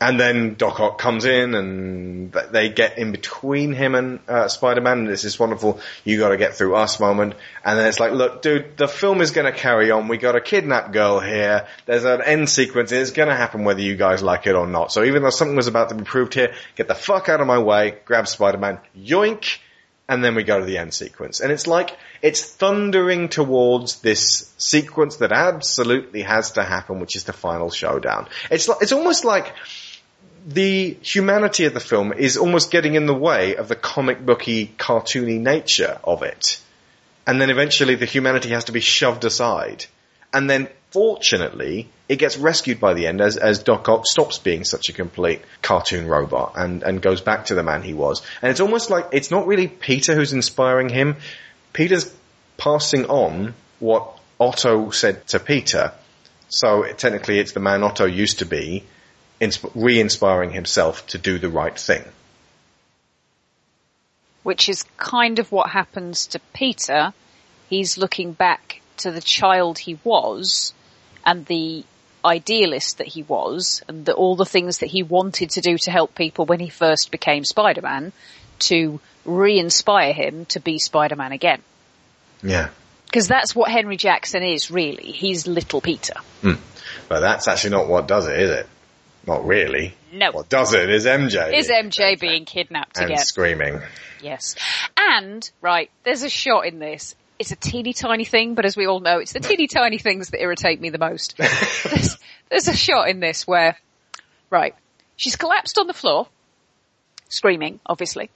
[0.01, 4.97] And then Doc Ock comes in and they get in between him and uh, Spider-Man
[4.97, 7.35] and it's this wonderful, you gotta get through us moment.
[7.63, 10.07] And then it's like, look dude, the film is gonna carry on.
[10.07, 11.67] We got a kidnapped girl here.
[11.85, 12.91] There's an end sequence.
[12.91, 14.91] It's gonna happen whether you guys like it or not.
[14.91, 17.45] So even though something was about to be proved here, get the fuck out of
[17.45, 19.59] my way, grab Spider-Man, yoink,
[20.09, 21.41] and then we go to the end sequence.
[21.41, 27.23] And it's like, it's thundering towards this sequence that absolutely has to happen, which is
[27.23, 28.27] the final showdown.
[28.49, 29.53] It's like, it's almost like,
[30.45, 34.67] the humanity of the film is almost getting in the way of the comic booky,
[34.77, 36.61] cartoony nature of it.
[37.27, 39.85] And then eventually the humanity has to be shoved aside.
[40.33, 44.63] And then fortunately, it gets rescued by the end as, as Doc Ock stops being
[44.63, 48.21] such a complete cartoon robot and, and goes back to the man he was.
[48.41, 51.17] And it's almost like it's not really Peter who's inspiring him.
[51.73, 52.13] Peter's
[52.57, 55.93] passing on what Otto said to Peter.
[56.49, 58.83] So technically it's the man Otto used to be
[59.73, 62.03] re-inspiring himself to do the right thing.
[64.43, 67.13] Which is kind of what happens to Peter.
[67.69, 70.73] He's looking back to the child he was
[71.25, 71.83] and the
[72.23, 75.91] idealist that he was and the, all the things that he wanted to do to
[75.91, 78.11] help people when he first became Spider-Man
[78.59, 81.61] to re-inspire him to be Spider-Man again.
[82.43, 82.69] Yeah.
[83.05, 85.11] Because that's what Henry Jackson is really.
[85.11, 86.15] He's little Peter.
[86.41, 86.53] Hmm.
[87.09, 88.67] But that's actually not what does it, is it?
[89.25, 89.93] Not really.
[90.11, 90.31] No.
[90.31, 91.53] What does it is MJ.
[91.53, 93.19] Is MJ being kidnapped and again.
[93.19, 93.79] screaming.
[94.21, 94.55] Yes.
[94.97, 97.15] And, right, there's a shot in this.
[97.39, 100.29] It's a teeny tiny thing, but as we all know, it's the teeny tiny things
[100.29, 101.37] that irritate me the most.
[101.37, 102.17] there's,
[102.49, 103.77] there's a shot in this where,
[104.49, 104.75] right,
[105.15, 106.27] she's collapsed on the floor,
[107.29, 108.29] screaming, obviously,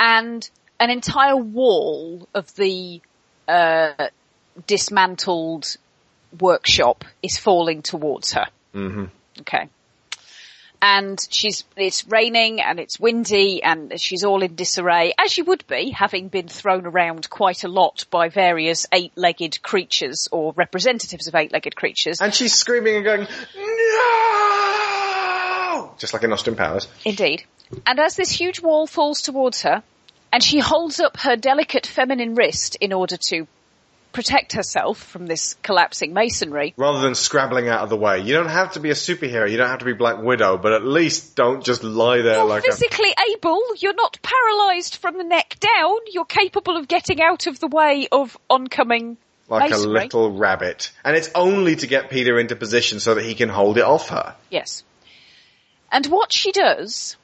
[0.00, 0.48] and
[0.80, 3.02] an entire wall of the,
[3.46, 4.08] uh,
[4.66, 5.76] dismantled
[6.38, 8.46] workshop is falling towards her.
[8.74, 9.04] Mm-hmm.
[9.40, 9.68] Okay.
[10.80, 15.66] And she's, it's raining and it's windy and she's all in disarray, as you would
[15.66, 21.34] be, having been thrown around quite a lot by various eight-legged creatures or representatives of
[21.34, 22.20] eight-legged creatures.
[22.20, 23.26] And she's screaming and going,
[23.56, 24.14] no!
[25.98, 26.86] Just like in Austin Powers.
[27.04, 27.44] Indeed.
[27.84, 29.82] And as this huge wall falls towards her,
[30.32, 33.46] and she holds up her delicate feminine wrist in order to
[34.12, 36.74] protect herself from this collapsing masonry.
[36.76, 38.20] Rather than scrabbling out of the way.
[38.20, 40.72] You don't have to be a superhero, you don't have to be Black Widow, but
[40.72, 42.72] at least don't just lie there You're like a...
[42.72, 43.60] physically able.
[43.76, 45.96] You're not paralysed from the neck down.
[46.12, 49.18] You're capable of getting out of the way of oncoming
[49.48, 50.00] Like masonry.
[50.00, 50.90] a little rabbit.
[51.04, 54.08] And it's only to get Peter into position so that he can hold it off
[54.08, 54.34] her.
[54.50, 54.84] Yes.
[55.90, 57.16] And what she does,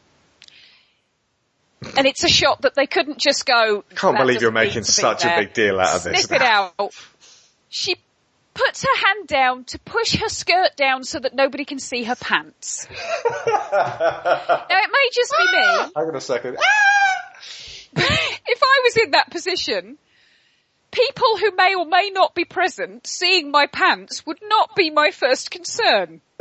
[1.97, 3.85] and it's a shot that they couldn't just go.
[3.95, 6.25] Can't believe you're making such a big deal out of this.
[6.25, 6.95] Snip it out.
[7.69, 7.97] She
[8.55, 12.15] puts her hand down to push her skirt down so that nobody can see her
[12.15, 12.87] pants.
[12.89, 15.67] now it may just be me.
[15.97, 16.57] Hang on a second.
[17.97, 19.99] if I was in that position,
[20.93, 25.11] people who may or may not be present seeing my pants would not be my
[25.11, 26.21] first concern.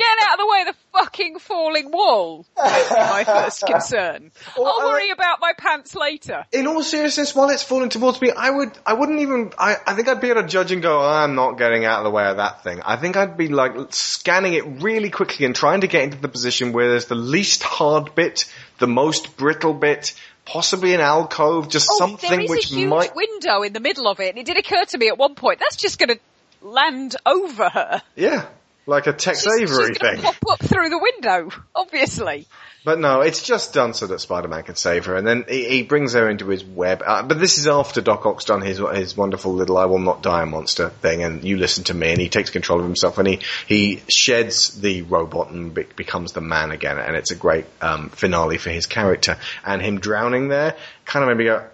[0.00, 2.46] Get out of the way of the fucking falling wall.
[2.56, 4.30] my first concern.
[4.56, 6.46] I'll worry about my pants later.
[6.52, 9.94] In all seriousness, while it's falling towards me, I would, I wouldn't even, I, I
[9.94, 12.10] think I'd be able to judge and go, oh, I'm not getting out of the
[12.10, 12.80] way of that thing.
[12.80, 16.28] I think I'd be like scanning it really quickly and trying to get into the
[16.28, 20.14] position where there's the least hard bit, the most brittle bit,
[20.46, 23.80] possibly an alcove, just Oh, something there is which a huge might, window in the
[23.80, 26.16] middle of it, and it did occur to me at one point, that's just gonna
[26.62, 28.02] land over her.
[28.16, 28.46] yeah,
[28.86, 30.20] like a Tex She's, Avery she's thing.
[30.22, 32.46] pop up through the window, obviously.
[32.82, 35.82] But no, it's just done so that Spider-Man can save her, and then he, he
[35.82, 37.02] brings her into his web.
[37.06, 40.22] Uh, but this is after Doc Ock's done his his wonderful little "I will not
[40.22, 43.18] die a monster" thing, and you listen to me, and he takes control of himself,
[43.18, 47.36] and he he sheds the robot and be- becomes the man again, and it's a
[47.36, 49.36] great um, finale for his character.
[49.62, 50.74] And him drowning there
[51.04, 51.66] kind of made me go,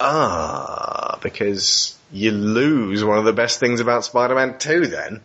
[0.00, 5.20] ah, because you lose one of the best things about Spider-Man Two, then.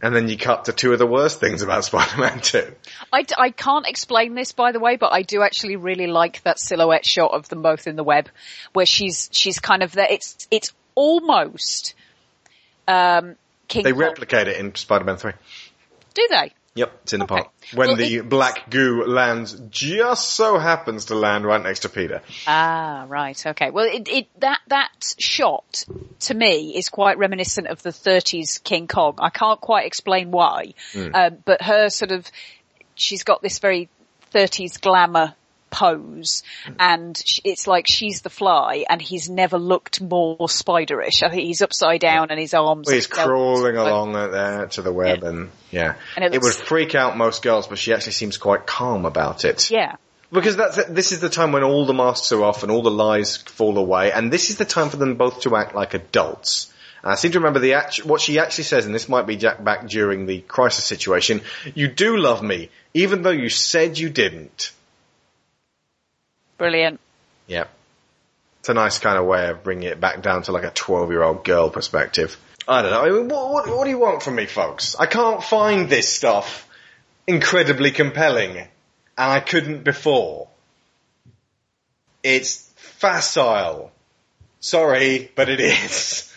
[0.00, 2.72] And then you cut to two of the worst things about Spider-Man 2.
[3.12, 6.40] I, d- I can't explain this, by the way, but I do actually really like
[6.44, 8.28] that silhouette shot of them both in the web,
[8.72, 10.06] where she's she's kind of there.
[10.08, 11.94] It's it's almost
[12.86, 13.34] um,
[13.66, 13.84] King.
[13.84, 14.00] They Kong.
[14.00, 15.32] replicate it in Spider-Man 3.
[16.14, 16.52] do they?
[16.78, 17.48] Yep, it's in the park.
[17.74, 21.88] When Well, the it- black goo lands, just so happens to land right next to
[21.88, 22.22] Peter.
[22.46, 23.46] Ah, right.
[23.46, 23.70] Okay.
[23.70, 25.84] Well, it, it that that shot
[26.20, 29.16] to me is quite reminiscent of the '30s King Kong.
[29.18, 31.08] I can't quite explain why, Hmm.
[31.14, 32.30] um, but her sort of
[32.94, 33.88] she's got this very
[34.32, 35.34] '30s glamour
[35.70, 36.42] pose
[36.78, 41.22] and it's like she's the fly and he's never looked more spiderish.
[41.22, 44.92] I think he's upside down and his arms Well, he's crawling along there to the
[44.92, 45.94] web and, yeah.
[46.16, 49.44] And it it, would freak out most girls, but she actually seems quite calm about
[49.44, 49.70] it.
[49.70, 49.96] Yeah.
[50.30, 52.90] Because that's, this is the time when all the masks are off and all the
[52.90, 56.72] lies fall away, and this is the time for them both to act like adults.
[57.02, 59.36] And I seem to remember the act- what she actually says, and this might be
[59.36, 61.42] Jack back during the crisis situation.
[61.74, 64.72] You do love me, even though you said you didn't.
[66.58, 67.00] Brilliant.
[67.46, 67.64] Yeah.
[68.60, 71.10] It's a nice kind of way of bringing it back down to like a 12
[71.10, 72.36] year old girl perspective.
[72.66, 73.02] I don't know.
[73.02, 74.94] I mean, what, what, what do you want from me, folks?
[74.98, 76.68] I can't find this stuff
[77.26, 78.68] incredibly compelling, and
[79.16, 80.48] I couldn't before.
[82.22, 83.92] It's facile.
[84.60, 86.24] Sorry, but it is.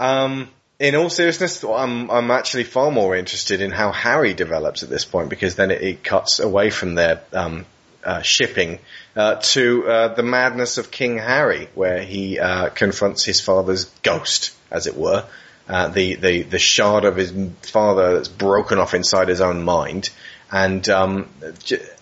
[0.00, 0.48] Um,
[0.78, 5.04] in all seriousness, I'm I'm actually far more interested in how Harry develops at this
[5.04, 7.66] point because then it, it cuts away from their um,
[8.04, 8.78] uh, shipping
[9.16, 14.54] uh, to uh, the madness of King Harry, where he uh, confronts his father's ghost,
[14.70, 15.24] as it were,
[15.68, 20.10] uh, the the the shard of his father that's broken off inside his own mind,
[20.50, 21.28] and um,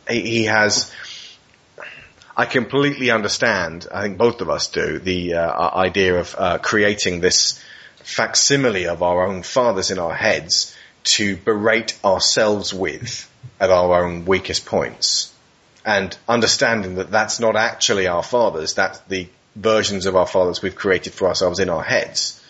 [0.09, 0.93] he, has.
[2.37, 3.87] I completely understand.
[3.91, 7.61] I think both of us do the uh, idea of uh, creating this
[7.97, 13.29] facsimile of our own fathers in our heads to berate ourselves with
[13.59, 15.33] at our own weakest points,
[15.87, 18.75] and understanding that that's not actually our fathers.
[18.75, 22.43] That's the versions of our fathers we've created for ourselves in our heads,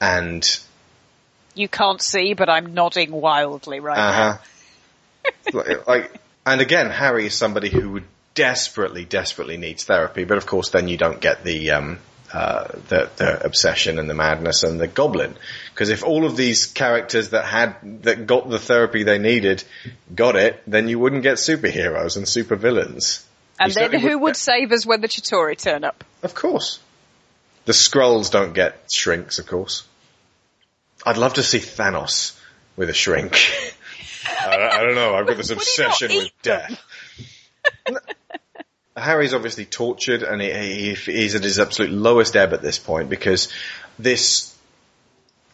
[0.00, 0.44] and
[1.54, 4.38] You can't see, but I'm nodding wildly right uh
[5.54, 5.62] now.
[5.86, 6.12] like,
[6.44, 8.02] and again, Harry is somebody who
[8.34, 11.98] desperately, desperately needs therapy, but of course, then you don't get the um,
[12.34, 15.36] uh, the, the obsession and the madness and the goblin.
[15.72, 19.62] Because if all of these characters that had that got the therapy they needed
[20.12, 23.22] got it, then you wouldn't get superheroes and supervillains.
[23.60, 26.02] And You then who would save us when the Chitauri turn up?
[26.24, 26.80] Of course.
[27.66, 29.84] The Skrulls don't get shrinks, of course.
[31.06, 32.36] I'd love to see Thanos
[32.74, 33.38] with a shrink.
[34.40, 35.14] I, I don't know.
[35.14, 36.82] I've got this obsession with death.
[38.96, 43.10] Harry's obviously tortured, and he, he, he's at his absolute lowest ebb at this point
[43.10, 43.48] because
[43.98, 44.54] this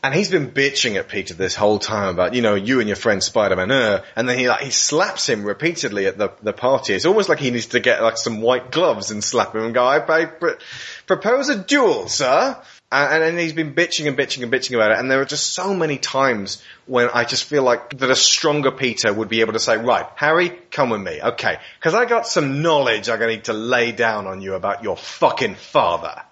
[0.02, 2.96] And he's been bitching at Peter this whole time about, you know, you and your
[2.96, 6.94] friend Spider-Man, uh, and then he like, he slaps him repeatedly at the, the party.
[6.94, 9.74] It's almost like he needs to get like some white gloves and slap him and
[9.74, 10.58] go, I, I pr-
[11.06, 12.56] propose a duel, sir.
[12.92, 14.98] And, and he's been bitching and bitching and bitching about it.
[14.98, 18.72] And there are just so many times when I just feel like that a stronger
[18.72, 21.20] Peter would be able to say, right, Harry, come with me.
[21.22, 21.58] Okay.
[21.80, 24.82] Cause I got some knowledge I'm going to need to lay down on you about
[24.82, 26.22] your fucking father.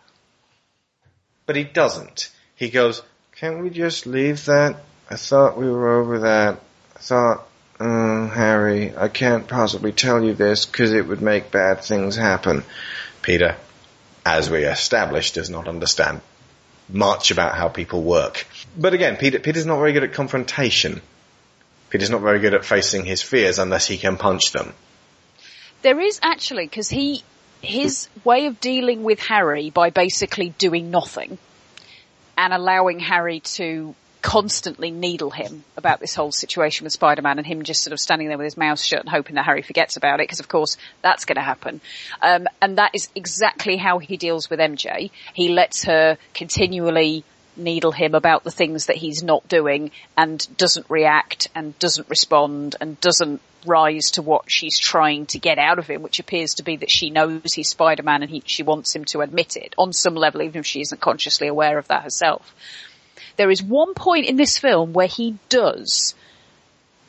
[1.47, 2.30] But he doesn't.
[2.56, 3.02] He goes,
[3.36, 4.82] can't we just leave that?
[5.09, 6.60] I thought we were over that.
[6.97, 7.48] I thought,
[7.78, 12.64] oh, Harry, I can't possibly tell you this because it would make bad things happen.
[13.22, 13.56] Peter,
[14.26, 16.20] as we established, does not understand
[16.89, 18.47] much about how people work.
[18.77, 21.01] But again, Peter, Peter's not very good at confrontation.
[21.90, 24.74] Peter's not very good at facing his fears unless he can punch them.
[25.82, 27.23] There is actually, because he,
[27.62, 31.39] his way of dealing with Harry by basically doing nothing
[32.36, 37.62] and allowing Harry to constantly needle him about this whole situation with Spider-Man and him
[37.62, 40.20] just sort of standing there with his mouth shut and hoping that Harry forgets about
[40.20, 41.81] it because of course that's going to happen.
[42.20, 45.11] Um, and that is exactly how he deals with MJ.
[45.35, 47.24] He lets her continually
[47.57, 52.77] needle him about the things that he's not doing and doesn't react and doesn't respond
[52.81, 56.62] and doesn't rise to what she's trying to get out of him, which appears to
[56.62, 59.93] be that she knows he's Spider-Man and he, she wants him to admit it on
[59.93, 62.55] some level, even if she isn't consciously aware of that herself.
[63.39, 66.15] There is one point in this film where he does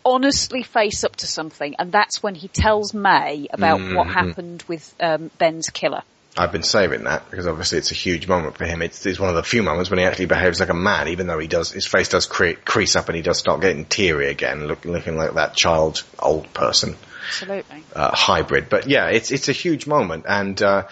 [0.05, 4.11] honestly face up to something, and that's when he tells May about what Mhm.
[4.13, 6.03] happened with um, Ben's killer.
[6.37, 8.81] I've been saving that because obviously it's a huge moment for him.
[8.81, 11.27] It's, it's one of the few moments when he actually behaves like a man, even
[11.27, 14.29] though he does, his face does cre- crease up and he does start getting teary
[14.29, 16.95] again, look, looking like that child, old person,
[17.27, 17.83] Absolutely.
[17.95, 18.69] uh, hybrid.
[18.69, 20.83] But yeah, it's, it's a huge moment and, uh,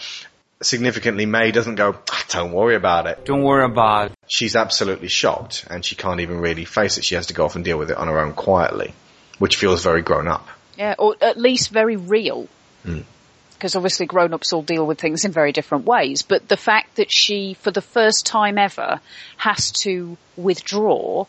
[0.62, 3.24] significantly May doesn't go, "Ah, don't worry about it.
[3.26, 4.17] Don't worry about it.
[4.28, 7.06] She's absolutely shocked and she can't even really face it.
[7.06, 8.94] She has to go off and deal with it on her own quietly,
[9.40, 10.48] which feels very grown up.
[10.78, 12.48] Yeah, or at least very real.
[12.86, 13.04] Mm.
[13.54, 16.22] Because obviously grown-ups all deal with things in very different ways.
[16.22, 19.00] But the fact that she, for the first time ever,
[19.38, 21.26] has to withdraw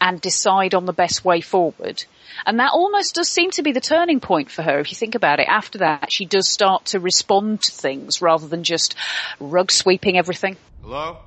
[0.00, 2.04] and decide on the best way forward.
[2.46, 5.14] And that almost does seem to be the turning point for her, if you think
[5.14, 5.48] about it.
[5.48, 8.94] After that, she does start to respond to things rather than just
[9.38, 10.56] rug sweeping everything.
[10.82, 11.18] Hello?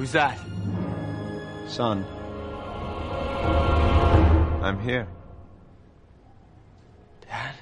[0.00, 0.38] Who's that?
[1.68, 2.06] Son.
[4.62, 5.06] I'm here.
[7.28, 7.54] Dad?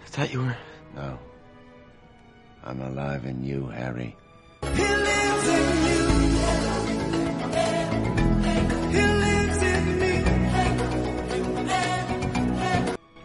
[0.00, 0.56] I thought you were.
[0.94, 1.18] No.
[2.62, 4.16] I'm alive in you, Harry.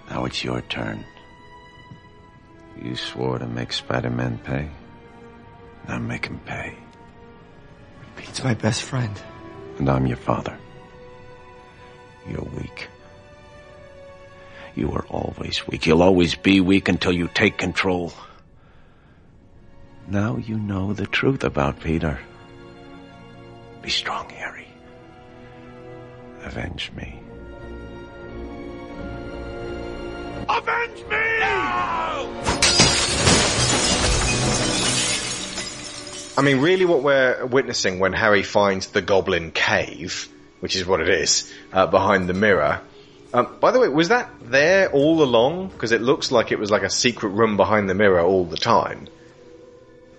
[0.10, 1.06] Now it's your turn.
[2.82, 4.72] You swore to make Spider-Man pay.
[5.88, 6.76] Now make him pay.
[8.15, 9.19] Pete's my best friend.
[9.80, 10.57] And I'm your father.
[12.30, 12.88] You're weak.
[14.76, 15.85] You were always weak.
[15.85, 18.14] You'll always be weak until you take control.
[20.07, 22.19] Now you know the truth about Peter.
[23.81, 24.68] Be strong, Harry.
[26.43, 27.19] Avenge me.
[30.49, 32.73] Avenge me!
[36.35, 40.27] I mean, really what we're witnessing when Harry finds the Goblin Cave,
[40.61, 42.81] which is what it is, uh, behind the mirror.
[43.34, 45.68] Um, by the way, was that there all along?
[45.68, 48.57] Because it looks like it was like a secret room behind the mirror all the
[48.57, 49.07] time.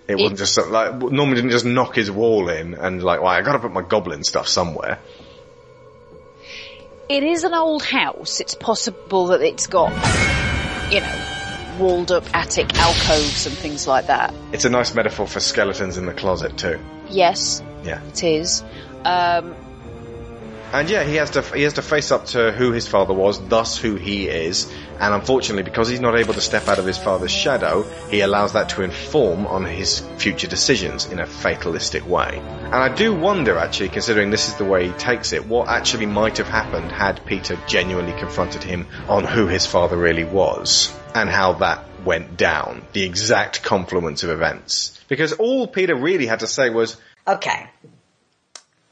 [0.07, 3.29] It wasn't just something like Norman didn't just knock his wall in and like, well,
[3.29, 4.99] I got to put my goblin stuff somewhere.
[7.09, 8.39] It is an old house.
[8.39, 9.91] It's possible that it's got,
[10.91, 11.34] you know,
[11.79, 14.33] walled up attic alcoves and things like that.
[14.53, 16.79] It's a nice metaphor for skeletons in the closet too.
[17.09, 18.01] Yes, Yeah.
[18.09, 18.63] it is.
[19.03, 19.55] Um,
[20.73, 23.39] And yeah, he has to he has to face up to who his father was,
[23.47, 24.71] thus who he is.
[24.99, 28.53] And unfortunately, because he's not able to step out of his father's shadow, he allows
[28.53, 32.39] that to inform on his future decisions in a fatalistic way.
[32.39, 36.05] And I do wonder, actually, considering this is the way he takes it, what actually
[36.05, 41.29] might have happened had Peter genuinely confronted him on who his father really was and
[41.29, 44.99] how that went down, the exact confluence of events.
[45.07, 46.97] Because all Peter really had to say was,
[47.27, 47.67] Okay.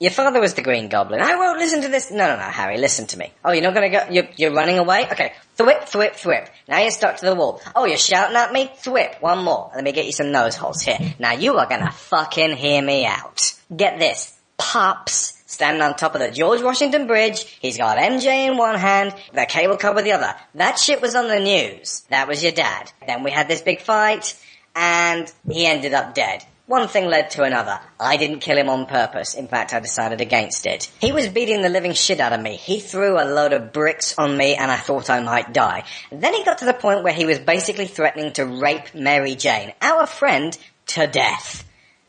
[0.03, 1.21] Your father was the Green Goblin.
[1.21, 2.11] I won't listen to this.
[2.11, 3.31] No, no, no, Harry, listen to me.
[3.45, 5.07] Oh, you're not gonna go, you're, you're running away?
[5.09, 5.31] Okay.
[5.57, 6.49] Thwip, thwip, thwip.
[6.67, 7.61] Now you're stuck to the wall.
[7.73, 8.69] Oh, you're shouting at me?
[8.83, 9.21] Thwip.
[9.21, 9.71] One more.
[9.73, 10.97] Let me get you some nose holes here.
[11.19, 13.53] Now you are gonna fucking hear me out.
[13.73, 14.37] Get this.
[14.57, 17.45] Pops standing on top of the George Washington Bridge.
[17.61, 20.35] He's got MJ in one hand, the cable car with the other.
[20.55, 22.01] That shit was on the news.
[22.09, 22.91] That was your dad.
[23.07, 24.37] Then we had this big fight,
[24.75, 26.43] and he ended up dead.
[26.65, 27.77] One thing led to another.
[27.99, 29.33] I didn't kill him on purpose.
[29.33, 30.89] In fact, I decided against it.
[31.01, 32.55] He was beating the living shit out of me.
[32.55, 35.83] He threw a load of bricks on me and I thought I might die.
[36.09, 39.73] Then he got to the point where he was basically threatening to rape Mary Jane,
[39.81, 40.57] our friend,
[40.87, 41.65] to death.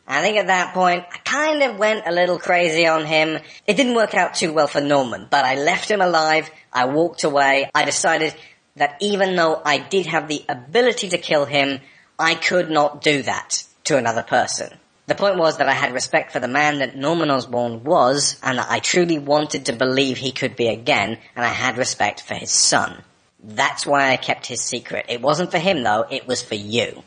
[0.07, 3.41] I think at that point, I kind of went a little crazy on him.
[3.67, 6.49] It didn't work out too well for Norman, but I left him alive.
[6.73, 7.71] I walked away.
[7.75, 8.37] I decided
[8.77, 11.81] that even though I did have the ability to kill him,
[12.21, 14.71] I could not do that to another person.
[15.07, 18.59] The point was that I had respect for the man that Norman Osborn was, and
[18.59, 22.35] that I truly wanted to believe he could be again, and I had respect for
[22.35, 23.03] his son.
[23.43, 25.07] That's why I kept his secret.
[25.11, 27.03] It wasn't for him though, it was for you.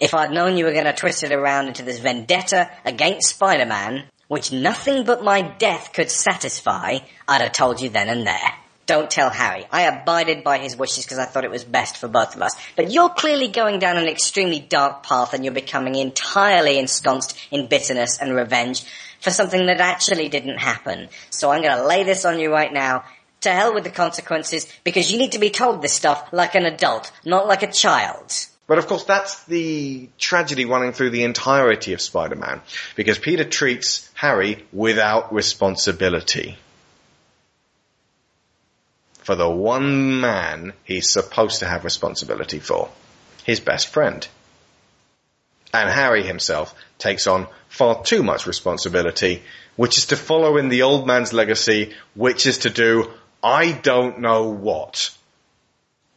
[0.00, 4.52] If I'd known you were to twist it around into this vendetta against Spider-Man, which
[4.52, 8.54] nothing but my death could satisfy, I'd have told you then and there.
[8.86, 9.64] Don't tell Harry.
[9.70, 12.56] I abided by his wishes because I thought it was best for both of us.
[12.74, 17.68] But you're clearly going down an extremely dark path and you're becoming entirely ensconced in
[17.68, 18.84] bitterness and revenge
[19.20, 21.08] for something that actually didn't happen.
[21.30, 23.04] So I'm gonna lay this on you right now.
[23.42, 26.64] To hell with the consequences because you need to be told this stuff like an
[26.64, 28.32] adult, not like a child.
[28.68, 32.60] But of course, that's the tragedy running through the entirety of Spider-Man,
[32.94, 36.56] because Peter treats Harry without responsibility
[39.22, 42.90] for the one man he's supposed to have responsibility for,
[43.44, 44.26] his best friend.
[45.72, 49.42] And Harry himself takes on far too much responsibility,
[49.76, 53.10] which is to follow in the old man's legacy, which is to do
[53.42, 55.10] I don't know what.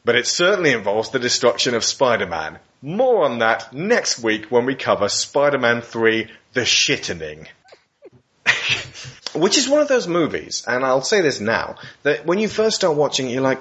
[0.04, 2.60] But it certainly involves the destruction of Spider-Man.
[2.84, 7.48] More on that next week when we cover Spider-Man 3, The Shittening.
[9.36, 12.78] Which is one of those movies, and I'll say this now, that when you first
[12.78, 13.60] start watching it, you're like,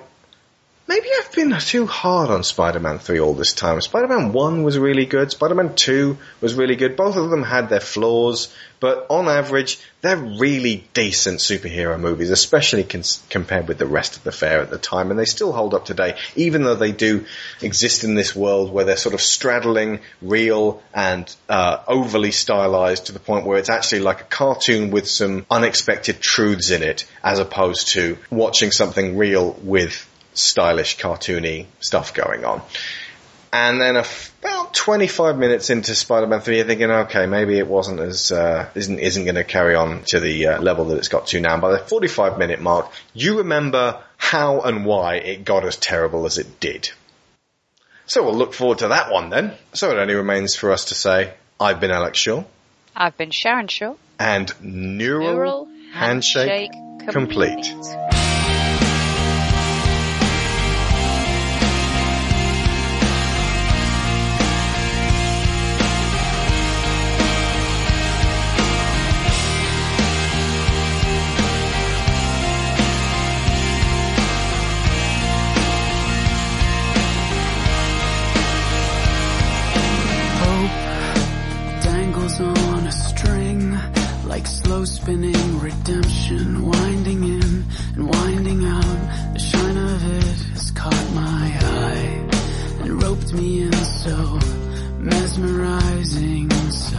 [0.86, 3.80] maybe I've been too hard on Spider-Man 3 all this time.
[3.80, 7.80] Spider-Man 1 was really good, Spider-Man 2 was really good, both of them had their
[7.80, 14.16] flaws, but on average, they're really decent superhero movies, especially cons- compared with the rest
[14.16, 16.92] of the fair at the time, and they still hold up today, even though they
[16.92, 17.24] do
[17.62, 23.12] exist in this world where they're sort of straddling real and uh, overly stylized to
[23.12, 27.38] the point where it's actually like a cartoon with some unexpected truths in it, as
[27.38, 32.62] opposed to watching something real with stylish, cartoony stuff going on.
[33.52, 38.32] And then about 25 minutes into Spider-Man 3, you're thinking, okay, maybe it wasn't as,
[38.32, 41.40] uh, isn't, isn't going to carry on to the uh, level that it's got to
[41.40, 41.56] now.
[41.60, 46.38] By the 45 minute mark, you remember how and why it got as terrible as
[46.38, 46.90] it did.
[48.06, 49.54] So we'll look forward to that one then.
[49.72, 52.42] So it only remains for us to say, I've been Alex Shaw.
[52.96, 53.94] I've been Sharon Shaw.
[54.18, 57.64] And Neural, Neural Handshake, Handshake complete.
[57.64, 57.96] complete.
[94.04, 94.38] So
[94.98, 96.98] mesmerizing so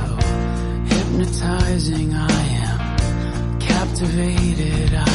[0.90, 2.11] hypnotizing.
[2.15, 4.91] I am captivated.
[4.95, 5.15] I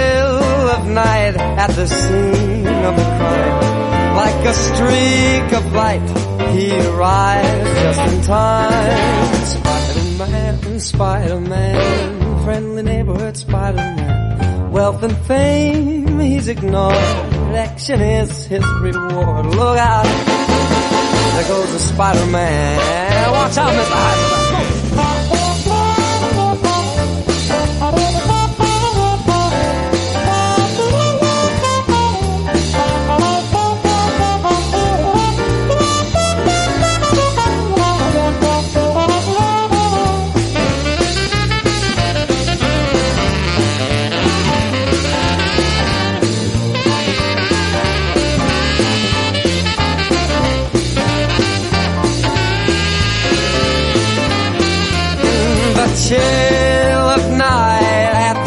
[0.77, 4.15] of night at the scene of the crime.
[4.15, 6.07] Like a streak of light
[6.53, 9.45] He arrives just in time.
[9.45, 14.71] Spider-Man, Spider-Man Friendly neighborhood Spider-Man.
[14.71, 16.95] Wealth and fame he's ignored.
[16.95, 19.45] Action is his reward.
[19.47, 20.05] Look out
[21.35, 23.31] There goes the Spider-Man.
[23.31, 23.97] Watch out Mr.
[24.05, 24.40] Heisenberg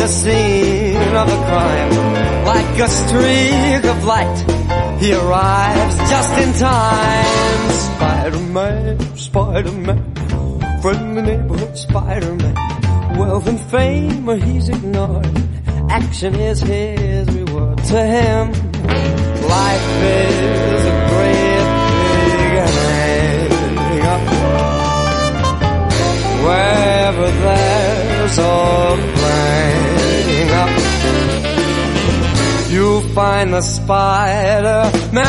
[0.04, 2.44] the scene of a crime.
[2.44, 4.38] Like a streak of light,
[5.00, 7.70] he arrives just in time.
[7.70, 10.00] Spider-Man, Spider-Man,
[10.82, 12.54] friendly neighborhood Spider-Man.
[13.18, 15.26] Wealth and fame, he's ignored.
[15.88, 18.52] Action is his reward to him.
[19.56, 19.88] Life
[20.20, 21.66] is a great
[22.12, 24.24] big hang up.
[26.44, 29.93] Wherever there's a flame
[32.70, 35.24] you'll find the Spider-Man.